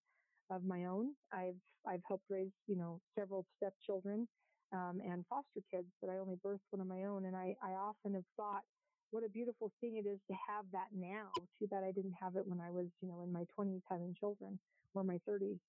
of 0.49 0.63
my 0.63 0.85
own. 0.85 1.15
I've 1.31 1.59
I've 1.87 2.01
helped 2.07 2.25
raise 2.29 2.51
you 2.67 2.75
know 2.75 3.01
several 3.17 3.45
stepchildren 3.57 4.27
um, 4.73 5.01
and 5.05 5.25
foster 5.27 5.61
kids, 5.71 5.87
but 6.01 6.09
I 6.09 6.17
only 6.17 6.35
birthed 6.37 6.67
one 6.71 6.81
of 6.81 6.87
my 6.87 7.03
own. 7.05 7.25
And 7.25 7.35
I 7.35 7.55
I 7.61 7.71
often 7.73 8.13
have 8.15 8.25
thought 8.37 8.63
what 9.11 9.23
a 9.23 9.29
beautiful 9.29 9.71
thing 9.81 9.97
it 9.97 10.07
is 10.07 10.19
to 10.29 10.35
have 10.49 10.65
that 10.71 10.89
now. 10.93 11.31
Too 11.59 11.67
bad 11.67 11.83
I 11.83 11.91
didn't 11.91 12.15
have 12.21 12.35
it 12.35 12.47
when 12.47 12.59
I 12.61 12.71
was 12.71 12.87
you 13.01 13.07
know 13.09 13.21
in 13.21 13.31
my 13.31 13.45
20s 13.57 13.81
having 13.89 14.15
children 14.19 14.59
or 14.93 15.03
my 15.03 15.19
30s. 15.27 15.59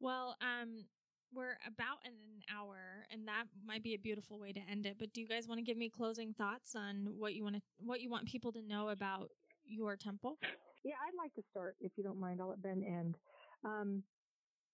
Well, 0.00 0.36
um, 0.40 0.86
we're 1.34 1.58
about 1.66 1.98
in 2.04 2.12
an 2.12 2.42
hour, 2.54 3.06
and 3.10 3.26
that 3.28 3.44
might 3.64 3.82
be 3.82 3.94
a 3.94 3.98
beautiful 3.98 4.38
way 4.38 4.52
to 4.52 4.60
end 4.70 4.86
it. 4.86 4.96
But 4.98 5.12
do 5.12 5.20
you 5.20 5.28
guys 5.28 5.48
want 5.48 5.58
to 5.58 5.64
give 5.64 5.76
me 5.76 5.88
closing 5.90 6.32
thoughts 6.32 6.74
on 6.74 7.08
what 7.18 7.34
you 7.34 7.42
want 7.42 7.56
to, 7.56 7.62
what 7.78 8.00
you 8.00 8.10
want 8.10 8.26
people 8.26 8.52
to 8.52 8.62
know 8.62 8.90
about 8.90 9.30
your 9.64 9.96
temple? 9.96 10.38
Yeah, 10.84 10.94
I'd 11.06 11.16
like 11.16 11.34
to 11.34 11.42
start 11.50 11.76
if 11.80 11.92
you 11.96 12.04
don't 12.04 12.20
mind. 12.20 12.40
I'll 12.40 12.50
let 12.50 12.62
Ben 12.62 12.84
end. 12.86 13.16
Um, 13.64 14.02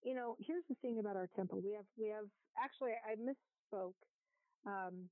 you 0.03 0.13
know, 0.13 0.35
here's 0.39 0.63
the 0.69 0.75
thing 0.81 0.99
about 0.99 1.15
our 1.15 1.29
temple. 1.35 1.61
We 1.63 1.73
have 1.73 1.85
we 1.97 2.09
have 2.09 2.25
actually 2.61 2.91
I 3.05 3.15
misspoke 3.15 3.93
um, 4.65 5.09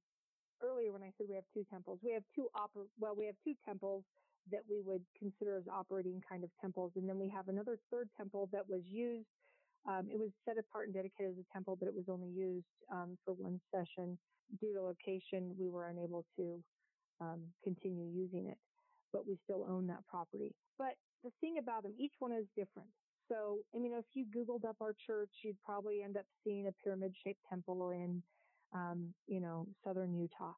earlier 0.62 0.92
when 0.92 1.04
I 1.04 1.12
said 1.18 1.28
we 1.30 1.36
have 1.36 1.46
two 1.54 1.66
temples. 1.72 2.00
We 2.04 2.14
have 2.14 2.24
two 2.36 2.50
oper 2.56 2.86
well, 3.00 3.16
we 3.16 3.26
have 3.26 3.36
two 3.44 3.54
temples 3.66 4.04
that 4.52 4.62
we 4.70 4.82
would 4.84 5.04
consider 5.18 5.58
as 5.58 5.64
operating 5.72 6.22
kind 6.28 6.44
of 6.44 6.50
temples, 6.60 6.92
and 6.96 7.08
then 7.08 7.20
we 7.20 7.30
have 7.30 7.48
another 7.48 7.78
third 7.92 8.10
temple 8.18 8.50
that 8.52 8.68
was 8.68 8.82
used. 8.86 9.28
Um, 9.88 10.08
it 10.12 10.20
was 10.20 10.30
set 10.46 10.58
apart 10.58 10.86
and 10.86 10.94
dedicated 10.94 11.32
as 11.32 11.38
a 11.40 11.54
temple, 11.54 11.78
but 11.80 11.88
it 11.88 11.96
was 11.96 12.06
only 12.10 12.30
used 12.30 12.66
um, 12.92 13.18
for 13.26 13.34
one 13.34 13.60
session 13.74 14.18
due 14.60 14.74
to 14.74 14.82
location. 14.82 15.56
We 15.58 15.70
were 15.70 15.88
unable 15.88 16.26
to 16.38 16.64
um, 17.22 17.42
continue 17.64 18.08
using 18.14 18.48
it 18.48 18.58
but 19.12 19.28
we 19.28 19.38
still 19.44 19.66
own 19.70 19.88
that 19.88 20.06
property. 20.08 20.54
But 20.78 20.96
the 21.24 21.32
thing 21.42 21.58
about 21.60 21.84
them, 21.84 21.94
each 21.98 22.14
one 22.20 22.32
is 22.32 22.46
different. 22.56 22.90
So, 23.30 23.60
I 23.76 23.80
mean, 23.80 23.94
if 23.94 24.06
you 24.14 24.26
Googled 24.26 24.68
up 24.68 24.78
our 24.82 24.96
church, 25.06 25.30
you'd 25.44 25.62
probably 25.64 26.02
end 26.04 26.18
up 26.18 26.26
seeing 26.44 26.68
a 26.68 26.72
pyramid 26.84 27.14
shaped 27.24 27.42
temple 27.50 27.92
in, 27.92 28.24
um, 28.74 29.14
you 29.28 29.40
know, 29.40 29.68
southern 29.84 30.16
Utah. 30.16 30.54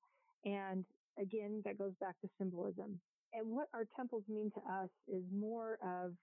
And 0.45 0.85
again, 1.19 1.61
that 1.65 1.77
goes 1.77 1.93
back 1.99 2.19
to 2.21 2.29
symbolism. 2.37 2.99
And 3.33 3.47
what 3.47 3.67
our 3.73 3.85
temples 3.95 4.23
mean 4.27 4.51
to 4.55 4.61
us 4.71 4.89
is 5.07 5.23
more 5.33 5.77
of, 5.83 6.13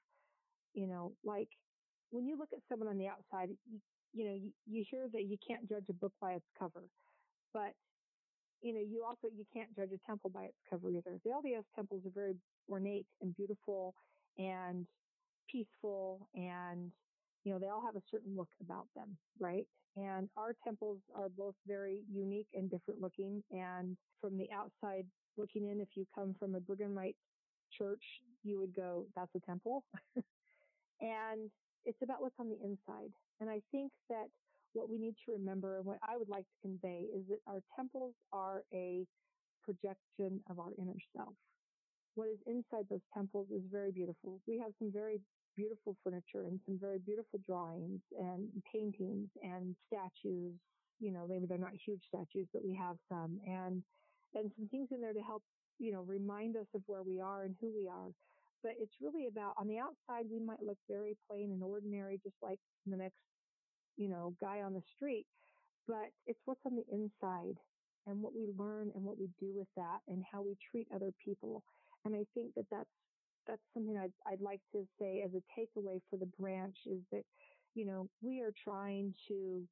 you 0.75 0.87
know, 0.87 1.13
like 1.25 1.49
when 2.11 2.27
you 2.27 2.37
look 2.39 2.51
at 2.53 2.61
someone 2.69 2.89
on 2.89 2.99
the 2.99 3.09
outside, 3.09 3.51
you, 3.71 3.79
you 4.13 4.25
know, 4.25 4.35
you, 4.35 4.51
you 4.67 4.85
hear 4.91 5.07
that 5.13 5.25
you 5.25 5.37
can't 5.47 5.69
judge 5.69 5.85
a 5.89 5.93
book 5.93 6.13
by 6.21 6.33
its 6.33 6.47
cover. 6.59 6.85
But 7.53 7.73
you 8.61 8.75
know, 8.75 8.81
you 8.81 9.05
also, 9.07 9.33
you 9.37 9.45
can't 9.55 9.75
judge 9.77 9.91
a 9.95 10.07
temple 10.07 10.31
by 10.31 10.45
its 10.45 10.59
cover 10.69 10.91
either. 10.91 11.19
The 11.25 11.31
LDS 11.31 11.65
temples 11.75 12.03
are 12.07 12.11
very 12.15 12.35
ornate 12.71 13.07
and 13.23 13.35
beautiful 13.37 13.95
and 14.37 14.87
peaceful 15.51 16.29
and, 16.35 16.91
you 17.45 17.53
know, 17.53 17.59
they 17.59 17.69
all 17.69 17.85
have 17.85 17.97
a 17.97 18.03
certain 18.11 18.37
look 18.37 18.49
about 18.61 18.87
them, 18.95 19.17
right? 19.39 19.67
And 19.97 20.29
our 20.37 20.55
temples 20.65 20.99
are 21.15 21.29
both 21.29 21.55
very 21.67 22.01
unique 22.13 22.49
and 22.55 22.71
different 22.71 23.01
looking. 23.01 23.43
And 23.51 23.97
from 24.21 24.37
the 24.37 24.49
outside 24.53 25.07
looking 25.37 25.69
in, 25.69 25.81
if 25.81 25.89
you 25.95 26.07
come 26.15 26.35
from 26.39 26.55
a 26.55 26.61
Brighamite 26.61 27.17
church, 27.77 28.03
you 28.45 28.59
would 28.59 28.75
go, 28.75 29.07
that's 29.17 29.35
a 29.35 29.41
temple. 29.41 29.85
and 31.01 31.51
it's 31.89 32.03
about 32.03 32.21
what's 32.21 32.37
on 32.39 32.51
the 32.51 32.61
inside. 32.63 33.11
And 33.41 33.49
I 33.49 33.63
think 33.73 33.91
that 34.11 34.29
what 34.75 34.91
we 34.91 34.99
need 34.99 35.15
to 35.25 35.33
remember 35.33 35.79
and 35.79 35.87
what 35.87 35.99
I 36.07 36.19
would 36.19 36.29
like 36.29 36.45
to 36.45 36.59
convey 36.61 37.09
is 37.17 37.25
that 37.31 37.41
our 37.47 37.63
temples 37.75 38.15
are 38.31 38.63
a 38.75 39.07
projection 39.65 40.45
of 40.51 40.59
our 40.59 40.71
inner 40.79 41.01
self. 41.17 41.35
What 42.15 42.29
is 42.29 42.39
inside 42.47 42.85
those 42.91 43.01
temples 43.15 43.49
is 43.51 43.63
very 43.73 43.91
beautiful. 43.91 44.41
We 44.47 44.59
have 44.59 44.73
some 44.79 44.93
very 44.93 45.21
beautiful 45.57 45.97
furniture 46.05 46.45
and 46.45 46.61
some 46.67 46.79
very 46.79 46.99
beautiful 46.99 47.41
drawings 47.47 48.01
and 48.19 48.51
paintings 48.71 49.31
and 49.43 49.75
statues. 49.87 50.55
You 51.01 51.13
know, 51.13 51.27
maybe 51.27 51.47
they're 51.47 51.59
not 51.59 51.73
huge 51.87 52.03
statues, 52.09 52.49
but 52.53 52.63
we 52.65 52.77
have 52.77 52.97
some 53.09 53.41
and, 53.47 53.83
and 54.35 54.53
some 54.59 54.69
things 54.69 54.89
in 54.93 55.01
there 55.01 55.15
to 55.15 55.23
help, 55.23 55.43
you 55.79 55.93
know, 55.93 56.03
remind 56.03 56.57
us 56.57 56.67
of 56.75 56.83
where 56.87 57.03
we 57.03 57.21
are 57.21 57.45
and 57.45 57.57
who 57.61 57.73
we 57.75 57.89
are. 57.89 58.13
But 58.63 58.73
it's 58.81 58.95
really 59.01 59.27
about 59.29 59.55
on 59.59 59.69
the 59.69 59.79
outside, 59.79 60.27
we 60.31 60.41
might 60.41 60.63
look 60.63 60.79
very 60.89 61.17
plain 61.29 61.53
and 61.53 61.63
ordinary, 61.63 62.21
just 62.25 62.37
like 62.43 62.59
the 62.87 62.97
next 62.97 63.19
you 63.97 64.09
know, 64.09 64.35
guy 64.41 64.63
on 64.63 64.73
the 64.75 64.83
street, 64.97 65.27
but 65.87 66.07
it's 66.27 66.41
what's 66.45 66.61
on 66.65 66.77
the 66.77 66.85
inside 66.93 67.57
and 68.07 68.23
what 68.23 68.33
we 68.35 68.47
learn 68.57 68.91
and 68.95 69.05
what 69.05 69.19
we 69.19 69.29
do 69.41 69.53
with 69.55 69.69
that 69.77 69.99
and 70.09 70.25
how 70.31 70.41
we 70.43 70.57
treat 70.71 70.87
other 70.95 71.13
people. 71.23 71.63
And 72.05 72.15
I 72.15 72.25
think 72.35 72.55
that 72.57 72.67
that's, 72.71 72.89
that's 73.47 73.63
something 73.75 73.99
I'd, 73.99 74.13
I'd 74.31 74.41
like 74.41 74.61
to 74.73 74.87
say 75.01 75.23
as 75.25 75.33
a 75.35 75.43
takeaway 75.59 76.01
for 76.09 76.17
the 76.17 76.31
branch 76.39 76.77
is 76.87 77.01
that, 77.13 77.25
you 77.75 77.85
know, 77.87 78.09
we 78.23 78.41
are 78.41 78.53
trying 78.65 79.15
to 79.29 79.63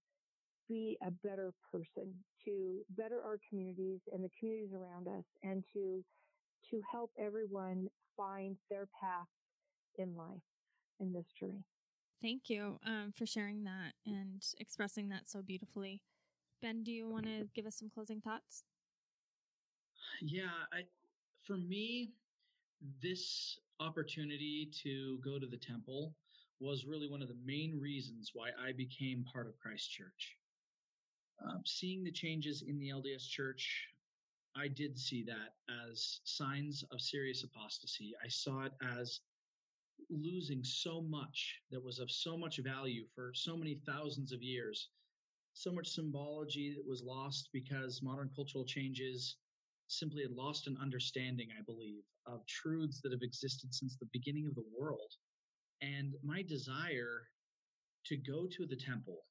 be 0.68 0.98
a 1.06 1.10
better 1.26 1.52
person, 1.70 2.12
to 2.44 2.80
better 2.96 3.22
our 3.24 3.38
communities 3.48 4.00
and 4.12 4.24
the 4.24 4.30
communities 4.38 4.72
around 4.74 5.08
us, 5.08 5.24
and 5.42 5.64
to 5.72 6.02
to 6.70 6.82
help 6.90 7.10
everyone 7.18 7.88
find 8.16 8.56
their 8.70 8.88
path 9.00 9.28
in 9.98 10.16
life 10.16 10.42
in 11.00 11.12
this 11.12 11.26
journey. 11.38 11.64
Thank 12.22 12.48
you 12.48 12.78
um, 12.86 13.12
for 13.14 13.26
sharing 13.26 13.64
that 13.64 13.92
and 14.06 14.42
expressing 14.58 15.08
that 15.10 15.28
so 15.28 15.42
beautifully. 15.42 16.00
Ben, 16.62 16.82
do 16.82 16.90
you 16.90 17.08
want 17.08 17.26
to 17.26 17.48
give 17.54 17.66
us 17.66 17.76
some 17.76 17.90
closing 17.90 18.20
thoughts? 18.20 18.64
Yeah, 20.22 20.48
I, 20.72 20.82
for 21.46 21.56
me, 21.56 22.12
this 23.02 23.58
opportunity 23.80 24.70
to 24.82 25.18
go 25.24 25.38
to 25.38 25.46
the 25.46 25.56
temple 25.56 26.14
was 26.60 26.86
really 26.86 27.08
one 27.08 27.20
of 27.20 27.28
the 27.28 27.36
main 27.44 27.78
reasons 27.78 28.30
why 28.32 28.48
I 28.66 28.72
became 28.72 29.24
part 29.30 29.46
of 29.46 29.58
Christ 29.58 29.90
Church. 29.90 30.36
Um, 31.44 31.60
seeing 31.66 32.02
the 32.02 32.12
changes 32.12 32.64
in 32.66 32.78
the 32.78 32.88
LDS 32.88 33.28
Church, 33.28 33.88
I 34.58 34.68
did 34.68 34.98
see 34.98 35.22
that 35.24 35.54
as 35.84 36.20
signs 36.24 36.82
of 36.90 37.00
serious 37.00 37.44
apostasy. 37.44 38.14
I 38.24 38.28
saw 38.28 38.62
it 38.64 38.72
as 38.82 39.20
losing 40.10 40.64
so 40.64 41.02
much 41.02 41.60
that 41.70 41.82
was 41.82 41.98
of 41.98 42.10
so 42.10 42.36
much 42.38 42.58
value 42.58 43.04
for 43.14 43.32
so 43.34 43.56
many 43.56 43.80
thousands 43.86 44.32
of 44.32 44.42
years, 44.42 44.88
so 45.52 45.70
much 45.72 45.88
symbology 45.88 46.74
that 46.74 46.86
was 46.86 47.02
lost 47.02 47.50
because 47.52 48.02
modern 48.02 48.30
cultural 48.34 48.64
changes 48.64 49.36
simply 49.88 50.22
had 50.22 50.32
lost 50.32 50.66
an 50.66 50.76
understanding, 50.80 51.48
I 51.56 51.62
believe, 51.62 52.02
of 52.26 52.46
truths 52.46 53.00
that 53.02 53.12
have 53.12 53.22
existed 53.22 53.74
since 53.74 53.96
the 53.96 54.08
beginning 54.12 54.46
of 54.46 54.54
the 54.54 54.64
world. 54.76 55.12
And 55.82 56.14
my 56.24 56.42
desire 56.42 57.28
to 58.06 58.16
go 58.16 58.46
to 58.46 58.66
the 58.66 58.76
temple, 58.76 59.24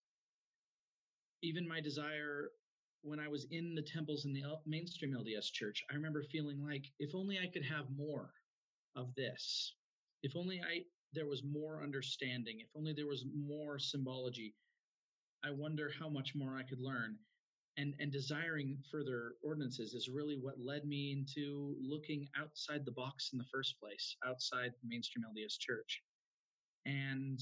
even 1.42 1.68
my 1.68 1.82
desire 1.82 2.52
when 3.06 3.20
I 3.20 3.28
was 3.28 3.46
in 3.52 3.76
the 3.76 3.84
temples 3.84 4.26
in 4.26 4.34
the 4.34 4.44
mainstream 4.66 5.14
LDS 5.14 5.52
church, 5.52 5.84
I 5.92 5.94
remember 5.94 6.24
feeling 6.24 6.64
like 6.66 6.86
if 7.00 7.14
only 7.14 7.38
I 7.38 7.48
could 7.48 7.64
have 7.64 7.86
more 7.96 8.32
of 8.96 9.14
this, 9.16 9.76
if 10.24 10.36
only 10.36 10.60
I 10.60 10.82
there 11.14 11.28
was 11.28 11.44
more 11.44 11.84
understanding, 11.84 12.60
if 12.60 12.68
only 12.76 12.94
there 12.94 13.08
was 13.08 13.26
more 13.34 13.78
symbology, 13.78 14.56
I 15.44 15.52
wonder 15.52 15.92
how 15.98 16.10
much 16.10 16.34
more 16.36 16.58
I 16.58 16.64
could 16.64 16.82
learn. 16.82 17.18
And 17.78 17.94
and 18.00 18.12
desiring 18.12 18.80
further 18.92 19.34
ordinances 19.44 19.94
is 19.94 20.10
really 20.10 20.40
what 20.42 20.60
led 20.60 20.86
me 20.86 21.12
into 21.12 21.76
looking 21.80 22.28
outside 22.36 22.86
the 22.86 22.92
box 22.92 23.30
in 23.34 23.38
the 23.38 23.46
first 23.54 23.80
place 23.80 24.16
outside 24.26 24.72
the 24.82 24.88
mainstream 24.88 25.26
lds 25.26 25.60
church. 25.60 26.02
And 26.88 27.40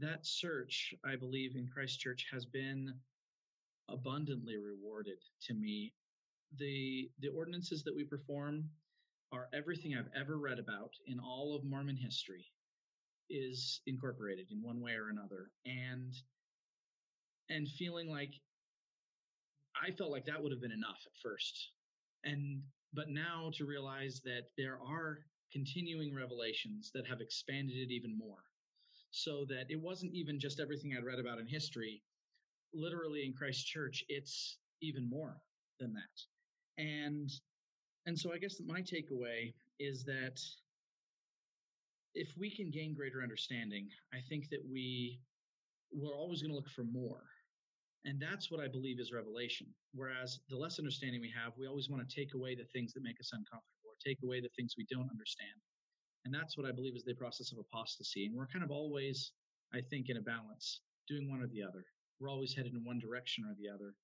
that 0.00 0.26
search 0.26 0.92
i 1.04 1.14
believe 1.14 1.54
in 1.54 1.68
christ 1.68 2.00
church 2.00 2.26
has 2.32 2.44
been 2.44 2.92
abundantly 3.88 4.56
rewarded 4.56 5.18
to 5.42 5.54
me 5.54 5.92
the 6.58 7.10
the 7.20 7.28
ordinances 7.28 7.82
that 7.82 7.94
we 7.94 8.04
perform 8.04 8.64
are 9.32 9.48
everything 9.52 9.94
i've 9.94 10.10
ever 10.18 10.38
read 10.38 10.58
about 10.58 10.90
in 11.06 11.18
all 11.18 11.54
of 11.54 11.64
mormon 11.64 11.96
history 11.96 12.46
is 13.30 13.80
incorporated 13.86 14.46
in 14.50 14.62
one 14.62 14.80
way 14.80 14.92
or 14.92 15.08
another 15.10 15.50
and 15.66 16.14
and 17.50 17.68
feeling 17.68 18.08
like 18.08 18.34
I 19.80 19.90
felt 19.90 20.10
like 20.10 20.24
that 20.26 20.42
would 20.42 20.52
have 20.52 20.60
been 20.60 20.72
enough 20.72 21.02
at 21.06 21.12
first. 21.22 21.70
And 22.24 22.62
but 22.92 23.08
now 23.08 23.50
to 23.54 23.66
realize 23.66 24.20
that 24.24 24.50
there 24.56 24.78
are 24.86 25.18
continuing 25.52 26.14
revelations 26.14 26.90
that 26.94 27.06
have 27.06 27.20
expanded 27.20 27.76
it 27.76 27.92
even 27.92 28.16
more. 28.16 28.44
So 29.10 29.44
that 29.48 29.66
it 29.70 29.80
wasn't 29.80 30.14
even 30.14 30.40
just 30.40 30.60
everything 30.60 30.94
I'd 30.96 31.04
read 31.04 31.18
about 31.18 31.38
in 31.38 31.46
history. 31.46 32.02
Literally 32.74 33.24
in 33.24 33.32
Christ 33.32 33.66
Church, 33.66 34.04
it's 34.08 34.58
even 34.82 35.08
more 35.08 35.36
than 35.80 35.94
that. 35.94 36.82
And 36.82 37.30
and 38.06 38.18
so 38.18 38.32
I 38.32 38.38
guess 38.38 38.60
my 38.66 38.80
takeaway 38.82 39.54
is 39.80 40.04
that 40.04 40.40
if 42.14 42.28
we 42.38 42.54
can 42.54 42.70
gain 42.70 42.94
greater 42.94 43.22
understanding, 43.22 43.88
I 44.12 44.18
think 44.28 44.50
that 44.50 44.60
we 44.70 45.20
we're 45.92 46.16
always 46.16 46.42
going 46.42 46.50
to 46.50 46.56
look 46.56 46.70
for 46.70 46.84
more 46.84 47.24
and 48.04 48.20
that's 48.20 48.50
what 48.50 48.60
I 48.60 48.68
believe 48.68 49.00
is 49.00 49.12
revelation. 49.12 49.66
Whereas 49.94 50.40
the 50.50 50.56
less 50.56 50.78
understanding 50.78 51.20
we 51.20 51.32
have, 51.42 51.52
we 51.58 51.66
always 51.66 51.88
want 51.88 52.06
to 52.06 52.14
take 52.14 52.34
away 52.34 52.54
the 52.54 52.68
things 52.72 52.92
that 52.92 53.02
make 53.02 53.18
us 53.18 53.30
uncomfortable 53.32 53.88
or 53.88 53.96
take 54.04 54.18
away 54.22 54.40
the 54.40 54.50
things 54.56 54.74
we 54.76 54.86
don't 54.90 55.10
understand. 55.10 55.56
And 56.24 56.34
that's 56.34 56.56
what 56.56 56.66
I 56.66 56.72
believe 56.72 56.96
is 56.96 57.04
the 57.04 57.14
process 57.14 57.52
of 57.52 57.58
apostasy. 57.58 58.26
And 58.26 58.34
we're 58.34 58.46
kind 58.46 58.64
of 58.64 58.70
always, 58.70 59.32
I 59.72 59.80
think, 59.80 60.10
in 60.10 60.18
a 60.18 60.22
balance, 60.22 60.80
doing 61.08 61.30
one 61.30 61.40
or 61.40 61.46
the 61.48 61.62
other. 61.62 61.84
We're 62.20 62.30
always 62.30 62.54
headed 62.54 62.74
in 62.74 62.84
one 62.84 62.98
direction 62.98 63.44
or 63.44 63.54
the 63.58 63.68
other. 63.68 63.94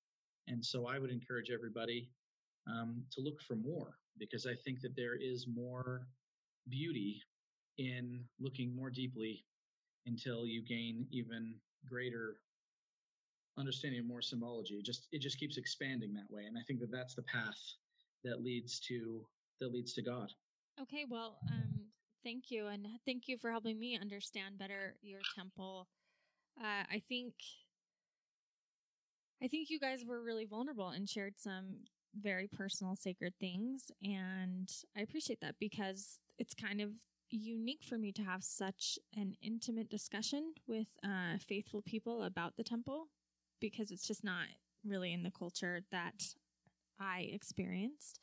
And 0.47 0.63
so 0.63 0.87
I 0.87 0.99
would 0.99 1.11
encourage 1.11 1.51
everybody 1.51 2.09
um, 2.67 3.03
to 3.11 3.21
look 3.21 3.41
for 3.41 3.55
more 3.55 3.97
because 4.17 4.45
I 4.45 4.53
think 4.63 4.81
that 4.81 4.95
there 4.95 5.15
is 5.15 5.47
more 5.47 6.07
beauty 6.69 7.21
in 7.77 8.23
looking 8.39 8.75
more 8.75 8.89
deeply 8.89 9.45
until 10.05 10.45
you 10.45 10.63
gain 10.63 11.05
even 11.11 11.55
greater 11.87 12.37
understanding 13.57 13.99
of 13.99 14.05
more 14.05 14.21
symbology. 14.21 14.75
It 14.75 14.85
just 14.85 15.07
it 15.11 15.19
just 15.19 15.39
keeps 15.39 15.57
expanding 15.57 16.13
that 16.13 16.29
way, 16.29 16.45
and 16.45 16.57
I 16.57 16.61
think 16.67 16.79
that 16.79 16.91
that's 16.91 17.15
the 17.15 17.23
path 17.23 17.59
that 18.23 18.43
leads 18.43 18.79
to 18.81 19.25
that 19.59 19.71
leads 19.71 19.93
to 19.93 20.01
God. 20.01 20.31
Okay, 20.81 21.05
well, 21.09 21.37
um, 21.49 21.85
thank 22.23 22.49
you, 22.49 22.67
and 22.67 22.87
thank 23.05 23.27
you 23.27 23.37
for 23.37 23.51
helping 23.51 23.79
me 23.79 23.97
understand 23.99 24.57
better 24.57 24.95
your 25.01 25.19
temple. 25.35 25.87
Uh, 26.59 26.83
I 26.89 27.01
think 27.07 27.33
I 29.43 29.47
think 29.47 29.69
you 29.69 29.79
guys 29.79 30.05
were 30.05 30.21
really 30.21 30.45
vulnerable 30.45 30.89
and 30.89 31.09
shared 31.09 31.33
some 31.37 31.77
very 32.19 32.47
personal, 32.47 32.95
sacred 32.95 33.33
things, 33.39 33.91
and 34.03 34.69
I 34.95 35.01
appreciate 35.01 35.41
that 35.41 35.55
because 35.59 36.19
it's 36.37 36.53
kind 36.53 36.81
of 36.81 36.89
unique 37.29 37.83
for 37.83 37.97
me 37.97 38.11
to 38.11 38.21
have 38.21 38.43
such 38.43 38.99
an 39.15 39.35
intimate 39.41 39.89
discussion 39.89 40.53
with 40.67 40.87
uh, 41.03 41.37
faithful 41.39 41.81
people 41.81 42.23
about 42.23 42.57
the 42.57 42.63
temple 42.63 43.07
because 43.59 43.91
it's 43.91 44.05
just 44.05 44.23
not 44.23 44.47
really 44.85 45.13
in 45.13 45.23
the 45.23 45.31
culture 45.31 45.81
that 45.91 46.23
I 46.99 47.29
experienced. 47.31 48.19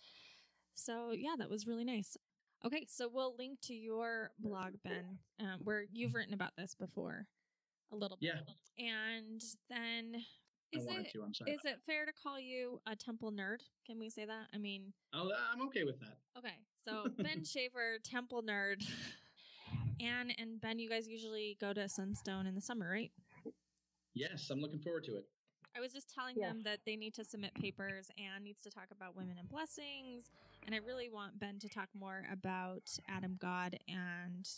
So, 0.75 1.13
yeah, 1.13 1.35
that 1.39 1.51
was 1.51 1.67
really 1.67 1.85
nice. 1.85 2.17
Okay, 2.65 2.87
so 2.89 3.09
we'll 3.13 3.35
link 3.39 3.61
to 3.63 3.75
your 3.75 4.31
blog, 4.39 4.75
Ben, 4.85 5.19
um, 5.41 5.61
where 5.63 5.85
you've 5.93 6.15
written 6.15 6.35
about 6.35 6.57
this 6.57 6.75
before 6.75 7.27
a 7.93 7.97
little 7.97 8.19
bit. 8.21 8.31
Yeah. 8.35 8.85
And 8.85 9.43
then 9.71 10.23
is 10.73 10.87
it 10.87 11.13
to, 11.13 11.51
is 11.51 11.65
it 11.65 11.79
fair 11.87 12.05
to 12.05 12.13
call 12.13 12.39
you 12.39 12.81
a 12.87 12.95
temple 12.95 13.33
nerd? 13.33 13.59
Can 13.87 13.99
we 13.99 14.11
say 14.11 14.25
that? 14.25 14.47
I 14.55 14.59
mean, 14.59 14.93
oh, 15.15 15.31
I'm 15.53 15.63
okay 15.69 15.85
with 15.85 15.99
that. 16.01 16.19
Okay, 16.37 16.57
so 16.85 17.07
Ben 17.23 17.45
Shaver, 17.45 17.99
temple 18.05 18.43
nerd. 18.43 18.85
Anne 20.01 20.31
and 20.39 20.61
Ben, 20.61 20.79
you 20.79 20.89
guys 20.89 21.09
usually 21.09 21.57
go 21.61 21.73
to 21.73 21.89
Sunstone 21.89 22.47
in 22.47 22.55
the 22.55 22.61
summer, 22.61 22.89
right? 22.89 23.11
Yes, 24.15 24.49
I'm 24.51 24.61
looking 24.61 24.79
forward 24.81 25.05
to 25.05 25.17
it. 25.17 25.25
I 25.77 25.81
was 25.81 25.93
just 25.93 26.13
telling 26.13 26.37
them 26.37 26.61
that 26.65 26.81
they 26.85 26.97
need 26.97 27.15
to 27.15 27.25
submit 27.25 27.55
papers 27.55 28.11
and 28.19 28.43
needs 28.43 28.61
to 28.63 28.71
talk 28.71 28.87
about 28.91 29.17
women 29.17 29.37
and 29.39 29.49
blessings. 29.49 30.31
And 30.67 30.75
I 30.75 30.79
really 30.79 31.09
want 31.09 31.39
Ben 31.39 31.59
to 31.61 31.69
talk 31.69 31.89
more 31.99 32.25
about 32.33 32.83
Adam 33.09 33.37
God 33.41 33.79
and 33.87 34.49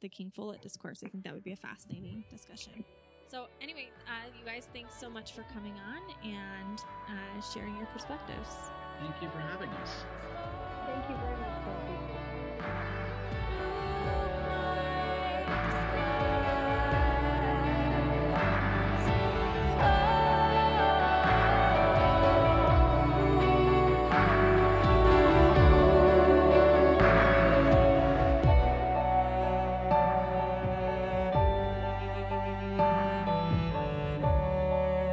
the 0.00 0.08
King 0.08 0.30
Follett 0.34 0.62
discourse. 0.62 1.02
I 1.04 1.08
think 1.08 1.24
that 1.24 1.34
would 1.34 1.42
be 1.42 1.52
a 1.52 1.56
fascinating 1.56 2.22
discussion. 2.30 2.84
So, 3.30 3.44
anyway, 3.60 3.90
uh, 4.06 4.30
you 4.38 4.44
guys, 4.46 4.68
thanks 4.72 4.98
so 4.98 5.10
much 5.10 5.32
for 5.32 5.44
coming 5.52 5.74
on 5.74 6.00
and 6.26 6.78
uh, 7.08 7.40
sharing 7.52 7.76
your 7.76 7.84
perspectives. 7.86 8.48
Thank 9.00 9.20
you 9.20 9.28
for 9.28 9.38
having 9.38 9.68
us. 9.68 9.90
Thank 10.86 11.10
you 11.10 11.16
very 11.16 11.36
much. 11.36 11.58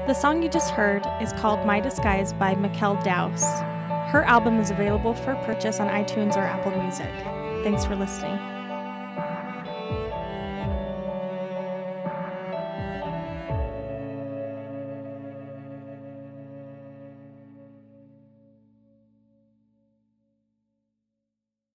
The 0.07 0.13
song 0.13 0.43
you 0.43 0.49
just 0.49 0.69
heard 0.69 1.03
is 1.19 1.33
called 1.33 1.65
My 1.65 1.79
Disguise 1.79 2.31
by 2.31 2.53
Mikkel 2.53 3.03
Dowse. 3.03 3.43
Her 4.11 4.23
album 4.27 4.59
is 4.59 4.69
available 4.69 5.15
for 5.15 5.33
purchase 5.37 5.79
on 5.79 5.87
iTunes 5.87 6.35
or 6.35 6.41
Apple 6.41 6.79
Music. 6.79 7.09
Thanks 7.63 7.85
for 7.85 7.95
listening. 7.95 8.54